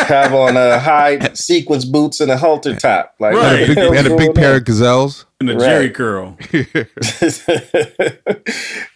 Dope 0.09 0.11
man. 0.11 0.25
And 0.25 0.25
he 0.25 0.31
have 0.31 0.35
on 0.35 0.57
a 0.57 0.79
high 0.79 1.19
sequence 1.35 1.85
boots 1.85 2.21
and 2.21 2.31
a 2.31 2.37
halter 2.37 2.75
top. 2.77 3.15
Like 3.19 3.35
Right. 3.35 3.69
Had 3.69 3.71
a 3.71 3.75
big, 3.75 3.95
had 3.95 4.07
a 4.07 4.17
big 4.17 4.29
was 4.31 4.39
pair 4.39 4.57
of 4.57 4.65
gazelles. 4.65 5.27
and 5.41 5.51
a 5.51 5.55
Right. 5.57 5.93
Jheri 5.93 5.95
curl. 5.95 6.37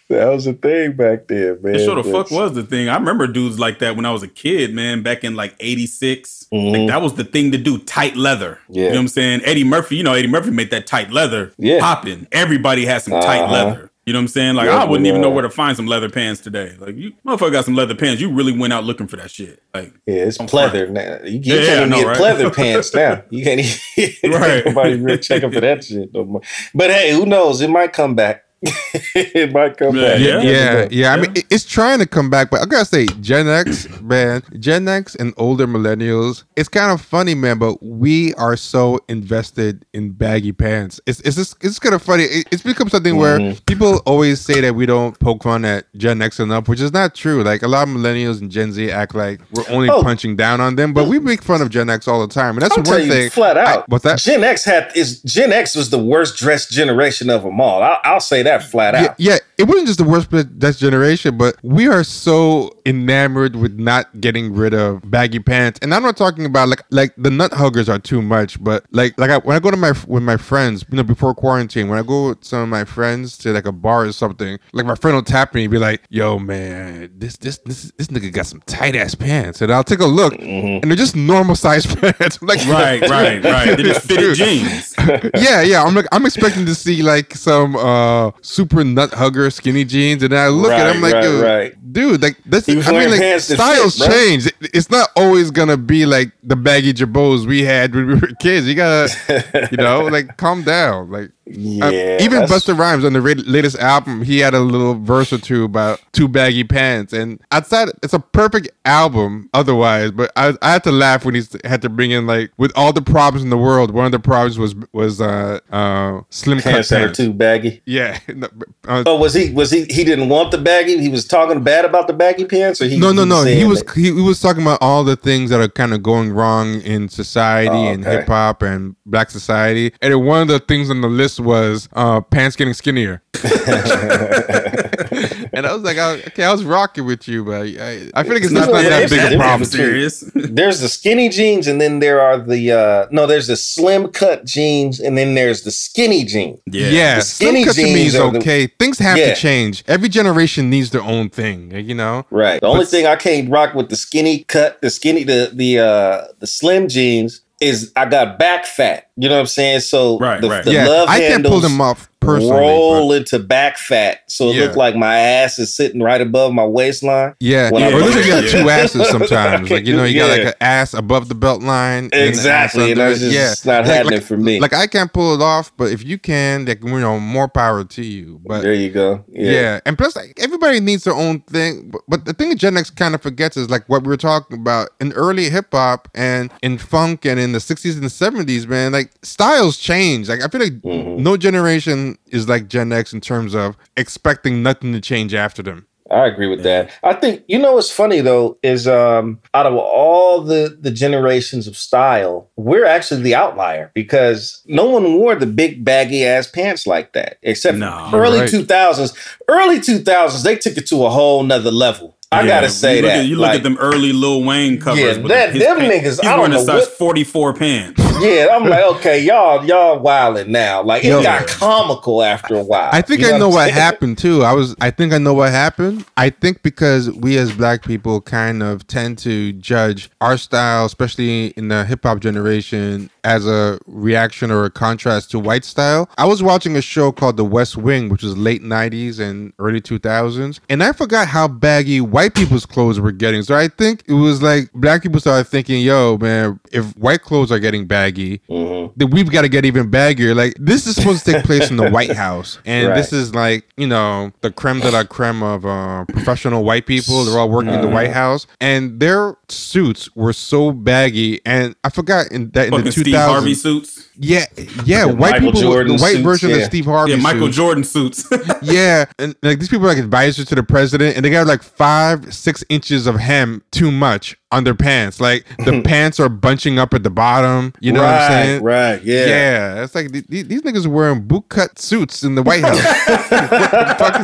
that 0.09 0.25
was 0.27 0.47
a 0.47 0.53
thing 0.53 0.93
back 0.93 1.27
then, 1.27 1.59
man. 1.61 1.75
It 1.75 1.85
sure 1.85 2.01
the 2.01 2.03
fuck 2.09 2.31
was 2.31 2.53
the 2.53 2.63
thing. 2.63 2.89
I 2.89 2.95
remember 2.95 3.27
dudes 3.27 3.59
like 3.59 3.79
that 3.79 3.95
when 3.95 4.05
I 4.05 4.11
was 4.11 4.23
a 4.23 4.27
kid, 4.27 4.73
man, 4.73 5.03
back 5.03 5.23
in 5.23 5.35
like 5.35 5.55
86. 5.59 6.47
Mhm. 6.51 6.71
Like 6.71 6.87
that 6.87 7.01
was 7.01 7.13
the 7.13 7.23
thing 7.23 7.51
to 7.51 7.57
do, 7.57 7.77
tight 7.79 8.15
leather. 8.15 8.59
Yeah. 8.69 8.83
You 8.83 8.89
know 8.89 8.95
what 8.95 9.01
I'm 9.01 9.07
saying? 9.09 9.41
Eddie 9.43 9.63
Murphy, 9.63 9.97
you 9.97 10.03
know, 10.03 10.13
Eddie 10.13 10.27
Murphy 10.27 10.51
made 10.51 10.71
that 10.71 10.87
tight 10.87 11.11
leather 11.11 11.53
Yeah. 11.57 11.79
popping. 11.79 12.27
Everybody 12.31 12.85
has 12.85 13.03
some 13.03 13.13
tight 13.21 13.41
Uh-huh. 13.43 13.53
leather. 13.53 13.91
You 14.09 14.13
know 14.13 14.17
what 14.21 14.23
I'm 14.23 14.27
saying? 14.29 14.55
Like 14.55 14.65
Yeah, 14.65 14.77
I 14.77 14.85
wouldn't 14.85 15.05
even 15.05 15.21
know 15.21 15.29
where 15.29 15.43
to 15.43 15.51
find 15.51 15.77
some 15.77 15.85
leather 15.85 16.09
pants 16.09 16.41
today. 16.41 16.75
Like 16.79 16.95
you 16.95 17.13
motherfucker 17.23 17.51
got 17.51 17.65
some 17.65 17.75
leather 17.75 17.93
pants. 17.93 18.19
You 18.19 18.33
really 18.33 18.57
went 18.57 18.73
out 18.73 18.83
looking 18.83 19.05
for 19.05 19.17
that 19.17 19.29
shit. 19.29 19.61
Like 19.71 19.93
Yeah, 20.07 20.15
it's 20.23 20.39
pleather 20.39 20.89
now. 20.89 21.19
You, 21.23 21.37
you 21.37 21.53
Yeah, 21.53 21.65
can't 21.67 21.77
even 21.77 21.89
know, 21.91 21.97
get 21.97 22.07
right? 22.07 22.17
pleather 22.17 22.55
pants 22.55 22.95
now. 22.95 23.23
You 23.29 23.43
can't 23.43 23.59
even 23.61 24.31
Right. 24.31 24.65
nobody 24.65 24.95
really 24.95 25.19
checking 25.19 25.51
for 25.51 25.59
that 25.59 25.83
shit 25.83 26.11
no 26.11 26.25
more. 26.25 26.41
But 26.73 26.89
hey, 26.89 27.11
who 27.13 27.27
knows? 27.27 27.61
It 27.61 27.69
might 27.69 27.93
come 27.93 28.15
back. 28.15 28.45
it 29.15 29.51
might 29.53 29.77
come 29.77 29.95
Yeah, 29.95 30.01
back. 30.09 30.19
yeah. 30.19 30.41
You 30.41 30.49
Yeah, 30.49 30.87
yeah. 30.91 31.13
I 31.13 31.17
mean, 31.17 31.33
it's 31.49 31.65
trying 31.65 31.99
to 31.99 32.05
come 32.05 32.29
back, 32.29 32.49
but 32.49 32.61
I 32.61 32.65
gotta 32.65 32.85
say, 32.85 33.05
Gen 33.21 33.47
X, 33.47 33.87
man, 34.01 34.43
Gen 34.59 34.87
X 34.87 35.15
and 35.15 35.33
older 35.37 35.65
millennials, 35.67 36.43
it's 36.55 36.67
kind 36.69 36.91
of 36.91 37.01
funny, 37.01 37.35
man. 37.35 37.57
But 37.57 37.81
we 37.81 38.33
are 38.35 38.57
so 38.57 38.99
invested 39.07 39.85
in 39.93 40.11
baggy 40.11 40.51
pants. 40.51 40.99
It's 41.05 41.19
it's 41.21 41.35
just 41.37 41.63
it's 41.63 41.79
kind 41.79 41.95
of 41.95 42.01
funny. 42.01 42.23
It's 42.51 42.61
become 42.63 42.89
something 42.89 43.15
where 43.15 43.39
Mhm. 43.39 43.65
people 43.65 43.97
always 44.05 44.41
say 44.41 44.59
that 44.61 44.75
we 44.75 44.85
don't 44.85 45.17
poke 45.19 45.43
fun 45.43 45.63
at 45.65 45.85
Gen 45.95 46.21
X 46.21 46.39
enough, 46.39 46.67
which 46.67 46.81
is 46.81 46.91
not 46.91 47.15
true. 47.15 47.43
Like 47.43 47.63
a 47.63 47.67
lot 47.67 47.87
of 47.87 47.93
millennials 47.93 48.41
and 48.41 48.51
Gen 48.51 48.73
Z 48.73 48.91
act 48.91 49.15
like 49.15 49.39
we're 49.51 49.63
only 49.69 49.89
Oh. 49.89 50.03
punching 50.03 50.35
down 50.35 50.59
on 50.59 50.75
them, 50.75 50.91
but 50.93 51.07
we 51.07 51.19
make 51.19 51.41
fun 51.43 51.61
of 51.61 51.69
Gen 51.69 51.89
X 51.89 52.07
all 52.07 52.25
the 52.25 52.33
time, 52.33 52.55
and 52.55 52.61
that's 52.61 52.77
I'll 52.77 52.83
one 52.83 52.97
tell 52.97 52.99
you 53.05 53.11
thing. 53.11 53.29
flat 53.29 53.57
I- 53.57 53.73
out. 53.75 53.89
what's 53.89 54.03
that? 54.03 54.19
Gen 54.19 54.43
X 54.43 54.65
had 54.65 54.91
is 54.95 55.21
Gen 55.21 55.53
X 55.53 55.75
was 55.75 55.89
the 55.91 55.97
worst 55.99 56.37
dressed 56.37 56.71
generation 56.71 57.29
of 57.29 57.43
them 57.43 57.61
all. 57.61 57.81
I'll, 57.81 57.99
I'll 58.03 58.19
say 58.19 58.43
that 58.43 58.48
flat 58.57 58.95
Yeah, 58.95 59.09
out. 59.09 59.15
yeah, 59.19 59.37
it 59.59 59.67
wasn't 59.67 59.87
just 59.87 59.99
the 59.99 60.05
worst 60.05 60.31
of 60.31 60.59
that 60.61 60.77
generation, 60.77 61.37
but 61.37 61.57
we 61.63 61.89
are 61.89 62.05
so 62.05 62.71
enamored 62.85 63.57
with 63.57 63.77
not 63.77 64.21
getting 64.21 64.53
rid 64.53 64.73
of 64.73 65.01
baggy 65.11 65.39
pants. 65.39 65.79
And 65.81 65.93
I'm 65.93 66.01
not 66.01 66.15
talking 66.15 66.45
about 66.45 66.69
like 66.69 66.83
like 66.91 67.13
the 67.17 67.29
nut 67.29 67.51
huggers 67.51 67.89
are 67.89 67.99
too 67.99 68.21
much, 68.21 68.63
but 68.63 68.85
like 68.91 69.19
like 69.19 69.29
I, 69.29 69.37
when 69.39 69.57
I 69.57 69.59
go 69.59 69.69
to 69.69 69.75
my 69.75 69.91
with 70.07 70.23
my 70.23 70.37
friends, 70.37 70.85
you 70.89 70.95
know, 70.95 71.03
before 71.03 71.35
quarantine, 71.35 71.89
when 71.89 71.99
I 71.99 72.03
go 72.03 72.29
with 72.29 72.45
some 72.45 72.61
of 72.61 72.69
my 72.69 72.85
friends 72.85 73.37
to 73.39 73.51
like 73.51 73.65
a 73.65 73.73
bar 73.73 74.05
or 74.05 74.13
something, 74.13 74.57
like 74.71 74.85
my 74.85 74.95
friend 74.95 75.15
will 75.15 75.23
tap 75.23 75.53
me 75.53 75.65
and 75.65 75.71
be 75.71 75.77
like, 75.77 76.03
"Yo, 76.09 76.39
man, 76.39 77.11
this 77.17 77.35
this 77.35 77.57
this 77.65 77.91
this 77.97 78.07
nigga 78.07 78.31
got 78.31 78.45
some 78.45 78.61
tight 78.61 78.95
ass 78.95 79.13
pants," 79.13 79.61
and 79.61 79.73
I'll 79.73 79.83
take 79.83 79.99
a 79.99 80.05
look, 80.05 80.33
and 80.39 80.83
they're 80.85 80.95
just 80.95 81.17
normal 81.17 81.55
size 81.55 81.85
pants. 81.95 82.39
I'm 82.41 82.47
like, 82.47 82.65
right, 82.67 83.01
right, 83.01 83.43
right. 83.43 83.69
They 83.79 83.83
just 83.83 84.07
fitted 84.07 84.35
jeans. 84.35 84.95
yeah, 85.35 85.61
yeah. 85.61 85.83
I'm 85.83 85.95
like, 85.95 86.07
I'm 86.13 86.25
expecting 86.25 86.65
to 86.65 86.75
see 86.75 87.01
like 87.03 87.35
some 87.35 87.75
uh 87.75 88.31
super 88.41 88.85
nut 88.85 89.13
hugger 89.13 89.48
skinny 89.49 89.85
jeans, 89.85 90.23
and 90.23 90.33
I 90.33 90.47
look 90.47 90.71
at 90.71 90.87
it, 90.87 90.95
I'm 90.95 91.01
like, 91.01 91.13
right, 91.13 91.41
right. 91.41 91.75
Dude, 91.91 92.21
like 92.21 92.37
that's 92.45 92.67
I 92.69 92.73
mean, 92.73 93.09
like 93.11 93.39
styles 93.41 93.97
change. 93.97 94.47
It- 94.47 94.55
It's 94.73 94.89
not 94.89 95.09
always 95.15 95.51
gonna 95.51 95.77
be 95.77 96.05
like 96.05 96.31
the 96.43 96.55
baggy 96.55 96.93
jabos 96.93 97.45
we 97.47 97.63
had 97.63 97.93
when 97.95 98.07
we 98.07 98.13
were 98.15 98.27
kids. 98.39 98.67
You 98.67 98.75
gotta, 98.75 99.67
you 99.71 99.77
know, 99.77 100.01
like 100.11 100.37
calm 100.37 100.63
down. 100.63 101.09
Like 101.11 101.31
Yeah, 101.45 102.17
even 102.21 102.43
Busta 102.43 102.77
Rhymes 102.77 103.03
on 103.03 103.13
the 103.13 103.21
ra- 103.21 103.33
latest 103.47 103.77
album, 103.79 104.21
he 104.23 104.37
had 104.39 104.53
a 104.53 104.59
little 104.59 104.93
verse 104.93 105.33
or 105.33 105.39
two 105.39 105.63
about 105.63 105.99
two 106.11 106.27
baggy 106.27 106.63
pants, 106.63 107.11
and 107.13 107.41
outside, 107.51 107.89
it's 108.03 108.13
a 108.13 108.19
perfect 108.19 108.69
album. 108.85 109.49
Otherwise, 109.53 110.11
but 110.11 110.31
I, 110.35 110.53
I 110.61 110.73
had 110.73 110.83
to 110.83 110.91
laugh 110.91 111.25
when 111.25 111.33
he 111.35 111.41
had 111.63 111.81
to 111.81 111.89
bring 111.89 112.11
in 112.11 112.27
like 112.27 112.51
with 112.57 112.71
all 112.75 112.93
the 112.93 113.01
problems 113.01 113.43
in 113.43 113.49
the 113.49 113.57
world. 113.57 113.91
One 113.91 114.05
of 114.05 114.11
the 114.11 114.19
problems 114.19 114.59
was 114.59 114.75
was 114.93 115.19
uh 115.21 115.59
uh 115.71 116.21
slim 116.29 116.59
pants 116.61 116.89
that 116.89 117.01
are 117.01 117.11
too 117.11 117.33
baggy. 117.33 117.81
Yeah, 117.85 118.19
no, 118.27 118.47
uh, 118.87 119.03
Oh, 119.07 119.15
was 119.17 119.33
he? 119.33 119.51
Was 119.51 119.71
he? 119.71 119.85
He 119.85 120.03
didn't 120.03 120.29
want 120.29 120.51
the 120.51 120.57
baggy. 120.59 120.99
He 120.99 121.09
was 121.09 121.27
talking 121.27 121.63
bad 121.79 121.89
about 121.89 122.07
the 122.07 122.13
baggy 122.13 122.45
pants, 122.45 122.81
or 122.81 122.85
he? 122.87 122.97
no, 122.99 123.11
no, 123.11 123.23
no. 123.25 123.43
He 123.45 123.63
was 123.63 123.81
that- 123.83 123.95
he, 123.95 124.03
he 124.05 124.11
was 124.11 124.39
talking 124.41 124.61
about 124.61 124.79
all 124.81 125.03
the 125.03 125.15
things 125.15 125.49
that 125.49 125.59
are 125.59 125.67
kind 125.69 125.93
of 125.93 126.03
going 126.03 126.31
wrong 126.31 126.81
in 126.81 127.07
society 127.09 127.69
Oh, 127.69 127.87
and 127.87 128.05
okay. 128.05 128.17
hip 128.17 128.27
hop 128.27 128.61
and 128.61 128.95
black 129.05 129.29
society. 129.29 129.93
And 130.01 130.25
one 130.25 130.41
of 130.41 130.47
the 130.47 130.59
things 130.59 130.89
on 130.89 131.01
the 131.01 131.07
list 131.07 131.39
was 131.39 131.87
uh, 131.93 132.21
pants 132.21 132.55
getting 132.55 132.73
skinnier. 132.73 133.21
and 135.53 135.65
I 135.65 135.73
was 135.73 135.83
like, 135.83 135.97
I, 135.97 136.13
okay, 136.27 136.43
I 136.43 136.51
was 136.51 136.63
rocking 136.63 137.05
with 137.05 137.27
you, 137.27 137.43
but 137.45 137.61
I, 137.61 138.09
I 138.15 138.23
feel 138.23 138.33
like 138.33 138.43
it's 138.43 138.51
not, 138.51 138.67
No, 138.67 138.73
not 138.73 138.83
it 138.85 139.09
big 139.09 139.33
a 139.33 139.37
problem. 139.37 139.65
serious. 139.69 140.23
There's 140.35 140.79
the 140.79 140.89
skinny 140.89 141.29
jeans, 141.29 141.67
and 141.67 141.79
then 141.81 141.99
there 141.99 142.21
are 142.21 142.37
the 142.37 142.71
uh 142.71 143.07
no. 143.11 143.27
There's 143.27 143.47
the 143.47 143.55
slim 143.57 144.09
cut 144.11 144.45
jeans, 144.45 144.99
and 144.99 145.17
then 145.17 145.35
there's 145.35 145.63
the 145.63 145.71
skinny 145.71 146.23
jeans. 146.23 146.59
Yeah. 146.65 146.89
Yeah, 146.89 147.15
The 147.15 147.21
slim 147.21 147.49
skinny 147.51 147.65
cut 147.65 147.75
to 147.75 147.83
me 147.83 147.93
jeans 147.93 148.07
is 148.13 148.19
are 148.19 148.31
the- 148.31 148.37
okay. 148.39 148.67
Things 148.79 148.99
have 148.99 149.17
Yeah. 149.17 149.33
to 149.33 149.39
change. 149.39 149.83
Every 149.87 150.09
generation 150.09 150.69
needs 150.69 150.89
their 150.91 151.03
own 151.03 151.29
thing, 151.29 151.71
you 151.75 151.95
know. 151.95 152.25
Right. 152.31 152.61
The 152.61 152.67
only 152.67 152.81
But- 152.81 152.89
thing 152.89 153.05
I 153.07 153.15
can't 153.15 153.49
rock 153.49 153.73
with 153.73 153.89
the 153.89 153.95
skinny 153.95 154.43
cut, 154.43 154.81
the 154.81 154.89
skinny, 154.89 155.23
the 155.23 155.51
the 155.53 155.79
uh 155.79 156.21
the 156.39 156.47
slim 156.47 156.87
jeans 156.87 157.41
is 157.61 157.91
I 157.97 158.05
got 158.05 158.39
back 158.39 158.63
fat. 158.65 159.08
You 159.21 159.27
know 159.27 159.35
what 159.35 159.41
I'm 159.41 159.47
saying? 159.47 159.81
So 159.81 160.17
Right, 160.17 160.39
the, 160.39 160.49
right. 160.49 160.63
the 160.63 160.71
yeah, 160.71 160.87
love 160.87 161.09
I 161.09 161.19
can't 161.19 161.45
pull 161.45 161.59
them 161.59 161.81
off 161.81 162.07
personally. 162.21 162.51
but- 162.51 162.59
roll 162.59 163.11
into 163.11 163.37
back 163.37 163.77
fat, 163.77 164.19
so 164.27 164.47
it 164.49 164.55
Yeah. 164.55 164.63
looked 164.63 164.77
like 164.77 164.95
my 164.95 165.17
ass 165.17 165.59
is 165.59 165.73
sitting 165.75 166.01
right 166.01 166.21
above 166.21 166.53
my 166.53 166.63
waistline. 166.63 167.33
Yeah, 167.41 167.69
When 167.69 167.83
or 167.83 167.87
I- 167.87 167.89
it 167.89 167.95
looks 167.95 168.15
like 168.15 168.25
you 168.25 168.31
got 168.31 168.47
two 168.49 168.69
asses 168.69 169.07
sometimes. 169.09 169.69
Like 169.69 169.85
you 169.85 169.95
know, 169.97 170.05
you 170.05 170.19
got 170.19 170.29
like 170.29 170.47
an 170.47 170.53
ass 170.61 170.93
above 170.93 171.27
the 171.27 171.35
belt 171.35 171.61
line. 171.61 172.05
and 172.05 172.11
then 172.13 172.21
an 172.21 172.27
ass 172.29 172.37
Exactly, 172.37 172.91
and 172.93 173.01
under 173.01 173.09
that's 173.09 173.19
just 173.33 173.65
yeah, 173.65 173.71
not 173.73 173.85
Like- 173.85 173.93
happening 173.93 174.19
like- 174.19 174.27
for 174.27 174.37
me. 174.37 174.59
Like 174.61 174.73
I 174.73 174.87
can't 174.87 175.11
pull 175.11 175.35
it 175.35 175.41
off, 175.41 175.73
but 175.75 175.91
if 175.91 176.05
you 176.05 176.17
can, 176.17 176.63
like 176.65 176.81
you 176.81 176.99
know, 177.01 177.19
more 177.19 177.49
power 177.49 177.83
to 177.83 178.01
you. 178.05 178.39
But 178.45 178.61
there 178.61 178.73
you 178.73 178.89
go. 178.89 179.25
yeah. 179.33 179.51
Yeah. 179.51 179.79
and 179.85 179.97
plus, 179.97 180.15
like 180.15 180.33
everybody 180.39 180.79
needs 180.79 181.03
their 181.03 181.13
own 181.15 181.41
thing. 181.41 181.89
But, 181.91 182.01
but 182.07 182.23
the 182.23 182.31
thing 182.31 182.55
Gen 182.57 182.77
X 182.77 182.89
kind 182.89 183.15
of 183.15 183.21
forgets 183.21 183.57
is 183.57 183.69
like 183.69 183.83
what 183.87 184.03
we 184.03 184.07
were 184.07 184.15
talking 184.17 184.57
about 184.57 184.89
in 185.01 185.11
early 185.13 185.49
hip 185.49 185.67
hop 185.73 186.07
and 186.15 186.51
in 186.61 186.77
funk 186.77 187.25
and 187.25 187.37
in 187.37 187.51
the 187.51 187.59
'60s 187.59 187.97
and 187.97 188.05
'70s. 188.09 188.65
Man, 188.67 188.91
like 188.91 189.08
styles 189.23 189.77
change. 189.77 190.29
Like 190.29 190.41
I 190.43 190.47
feel 190.47 190.61
like 190.61 190.81
Mhm. 190.81 191.17
no 191.19 191.37
generation 191.37 192.17
is 192.31 192.47
like 192.49 192.67
Gen 192.67 192.91
X 192.91 193.13
in 193.13 193.21
terms 193.21 193.53
of 193.55 193.75
expecting 193.97 194.63
nothing 194.63 194.93
to 194.93 195.01
change 195.01 195.33
after 195.33 195.61
them. 195.63 195.85
I 196.11 196.25
agree 196.25 196.47
with 196.47 196.63
that. 196.63 196.89
I 197.03 197.13
think 197.13 197.43
you 197.47 197.59
know 197.59 197.73
what's 197.73 197.91
funny 197.91 198.19
though 198.21 198.57
is 198.63 198.87
um 198.87 199.39
out 199.53 199.67
of 199.67 199.75
all 199.75 200.41
the 200.41 200.75
the 200.81 200.89
generations 200.89 201.67
of 201.67 201.77
style, 201.77 202.49
we're 202.55 202.85
actually 202.85 203.21
the 203.21 203.35
outlier 203.35 203.91
because 203.93 204.61
no 204.65 204.85
one 204.89 205.13
wore 205.13 205.35
the 205.35 205.45
big 205.45 205.83
baggy 205.85 206.25
ass 206.25 206.47
pants 206.47 206.87
like 206.87 207.13
that 207.13 207.37
except 207.43 207.77
No. 207.77 208.09
early 208.11 208.39
Right. 208.39 208.49
two 208.49 208.65
thousands. 208.65 209.13
Early 209.47 209.79
two 209.79 209.99
thousands, 209.99 210.41
they 210.43 210.55
took 210.55 210.77
it 210.77 210.87
to 210.87 211.05
a 211.05 211.09
whole 211.11 211.43
nother 211.43 211.69
level. 211.71 212.15
I 212.31 212.41
Yeah, 212.41 212.47
gotta 212.47 212.69
say 212.69 212.97
you 212.97 213.01
look 213.01 213.09
that. 213.11 213.17
At, 213.21 213.25
you 213.25 213.35
look 213.37 213.47
Like, 213.47 213.57
at 213.57 213.63
them 213.63 213.77
early 213.79 214.13
Lil 214.13 214.43
Wayne 214.43 214.79
covers. 214.79 214.99
Yeah, 215.01 215.17
with 215.17 215.29
that- 215.31 215.51
his 215.51 215.63
them 215.63 215.79
pants. 215.79 215.95
niggas, 215.95 216.03
He's 216.03 216.19
I 216.19 216.23
don't 216.35 216.39
wearing 216.41 216.53
a 216.53 216.55
know 216.57 216.63
size 216.63 216.81
what- 216.81 216.97
44 216.99 217.53
pants. 217.55 218.03
Yeah, 218.21 218.49
I'm 218.51 218.65
like, 218.69 218.83
okay, 218.97 219.23
y'all, 219.23 219.65
y'all 219.65 219.97
wilding 219.97 220.51
now. 220.51 220.83
Like 220.83 221.03
it 221.03 221.07
Yo. 221.07 221.23
got 221.23 221.47
comical 221.47 222.21
after 222.21 222.53
a 222.55 222.63
while. 222.63 222.89
I 222.91 223.01
think 223.01 223.21
You 223.21 223.33
I 223.33 223.39
know 223.39 223.47
I'm 223.47 223.53
what 223.53 223.63
saying? 223.63 223.73
happened 223.73 224.17
too. 224.19 224.43
I 224.43 224.51
was 224.53 224.75
I 224.79 224.91
think 224.91 225.11
I 225.11 225.17
know 225.17 225.33
what 225.33 225.49
happened. 225.51 226.05
I 226.17 226.29
think 226.29 226.61
because 226.61 227.09
we 227.09 227.35
as 227.37 227.51
black 227.51 227.81
people 227.83 228.21
kind 228.21 228.61
of 228.61 228.85
tend 228.85 229.17
to 229.19 229.53
judge 229.53 230.11
our 230.21 230.37
style, 230.37 230.85
especially 230.85 231.47
in 231.57 231.69
the 231.69 231.83
hip 231.85 232.03
hop 232.03 232.19
generation, 232.19 233.09
as 233.23 233.47
a 233.47 233.79
reaction 233.87 234.51
or 234.51 234.65
a 234.65 234.69
contrast 234.69 235.31
to 235.31 235.39
white 235.39 235.65
style. 235.65 236.07
I 236.17 236.25
was 236.25 236.43
watching 236.43 236.75
a 236.75 236.81
show 236.81 237.11
called 237.11 237.37
The 237.37 237.45
West 237.45 237.75
Wing, 237.75 238.09
which 238.09 238.21
was 238.21 238.37
late 238.37 238.61
90s 238.63 239.19
and 239.19 239.51
early 239.57 239.81
2000s, 239.81 240.59
and 240.69 240.83
I 240.83 240.91
forgot 240.91 241.27
how 241.27 241.47
baggy 241.47 242.01
white 242.01 242.18
people's 242.27 242.65
clothes 242.65 242.99
were 242.99 243.13
getting. 243.13 243.43
So 243.43 243.55
I 243.55 243.69
think 243.69 244.03
it 244.07 244.13
was 244.13 244.41
like 244.41 244.69
black 244.73 245.01
people 245.03 245.21
started 245.21 245.45
thinking, 245.47 245.81
yo, 245.81 246.17
man, 246.17 246.59
if 246.73 246.85
white 246.97 247.21
clothes 247.21 247.51
are 247.53 247.59
getting 247.59 247.85
baggy, 247.85 248.41
Mhm. 248.49 248.91
then 248.97 249.09
we've 249.11 249.31
got 249.31 249.43
to 249.43 249.49
get 249.49 249.63
even 249.63 249.89
baggier. 249.89 250.35
Like 250.35 250.55
this 250.59 250.85
is 250.87 250.95
supposed 250.95 251.23
to 251.25 251.31
take 251.31 251.43
place 251.45 251.69
in 251.69 251.77
the 251.77 251.89
White 251.89 252.11
House, 252.17 252.59
and 252.65 252.89
Right. 252.89 252.95
this 252.95 253.13
is 253.13 253.33
like 253.33 253.63
you 253.77 253.87
know 253.87 254.31
the 254.41 254.51
creme 254.51 254.81
de 254.81 254.91
la 254.91 255.03
creme 255.05 255.41
of 255.43 255.65
uh, 255.65 256.03
professional 256.05 256.63
white 256.65 256.85
people. 256.85 257.23
They're 257.23 257.39
all 257.39 257.49
working 257.49 257.73
in 257.73 257.81
the 257.81 257.87
White 257.87 258.11
House, 258.11 258.47
and 258.59 258.99
their 258.99 259.37
suits 259.47 260.09
were 260.15 260.33
so 260.33 260.71
baggy. 260.71 261.39
And 261.45 261.75
I 261.83 261.89
forgot 261.89 262.31
in 262.31 262.49
that 262.51 262.65
in 262.65 262.71
Fucking 262.71 262.85
the 262.85 262.91
two 262.91 263.01
Steve 263.01 263.15
Harvey 263.15 263.53
suits. 263.53 264.07
Yeah, 264.21 264.45
yeah, 264.83 265.05
white 265.05 265.31
Michael 265.33 265.51
people, 265.53 265.61
Jordan 265.61 265.95
the 265.95 266.01
white 266.01 266.11
suits, 266.15 266.23
version 266.23 266.49
yeah. 266.49 266.55
of 266.57 266.63
Steve 266.63 266.85
Harvey. 266.85 267.11
Yeah, 267.11 267.17
Michael 267.19 267.45
suits. 267.47 267.55
Jordan 267.55 267.83
suits. 267.85 268.27
Yeah, 268.61 269.05
and 269.17 269.35
like 269.41 269.59
these 269.59 269.69
people 269.69 269.85
are 269.85 269.89
like 269.89 269.97
advisors 269.97 270.45
to 270.47 270.55
the 270.55 270.63
president, 270.63 271.15
and 271.15 271.23
they 271.23 271.29
got 271.29 271.47
like 271.47 271.63
five, 271.63 272.08
six 272.29 272.63
inches 272.69 273.07
of 273.07 273.15
hem 273.15 273.63
too 273.71 273.91
much 273.91 274.37
on 274.51 274.63
their 274.63 274.75
pants. 274.75 275.19
Like 275.19 275.45
the 275.65 275.81
pants 275.85 276.19
are 276.19 276.29
bunching 276.29 276.79
up 276.79 276.93
at 276.93 277.03
the 277.03 277.09
bottom. 277.09 277.73
You 277.79 277.93
know 277.93 278.01
right, 278.01 278.11
what 278.11 278.21
I'm 278.21 278.31
saying? 278.31 278.63
Right, 278.63 279.03
yeah. 279.03 279.25
Yeah, 279.25 279.83
it's 279.83 279.95
like 279.95 280.11
th- 280.11 280.27
th- 280.27 280.47
these 280.47 280.61
niggas 280.61 280.85
are 280.85 280.89
wearing 280.89 281.25
bootcut 281.25 281.79
suits 281.79 282.23
in 282.23 282.35
the 282.35 282.43
White 282.43 282.63
House. 282.63 282.77
what 283.29 283.87
the 283.87 283.95
fuck 283.97 284.15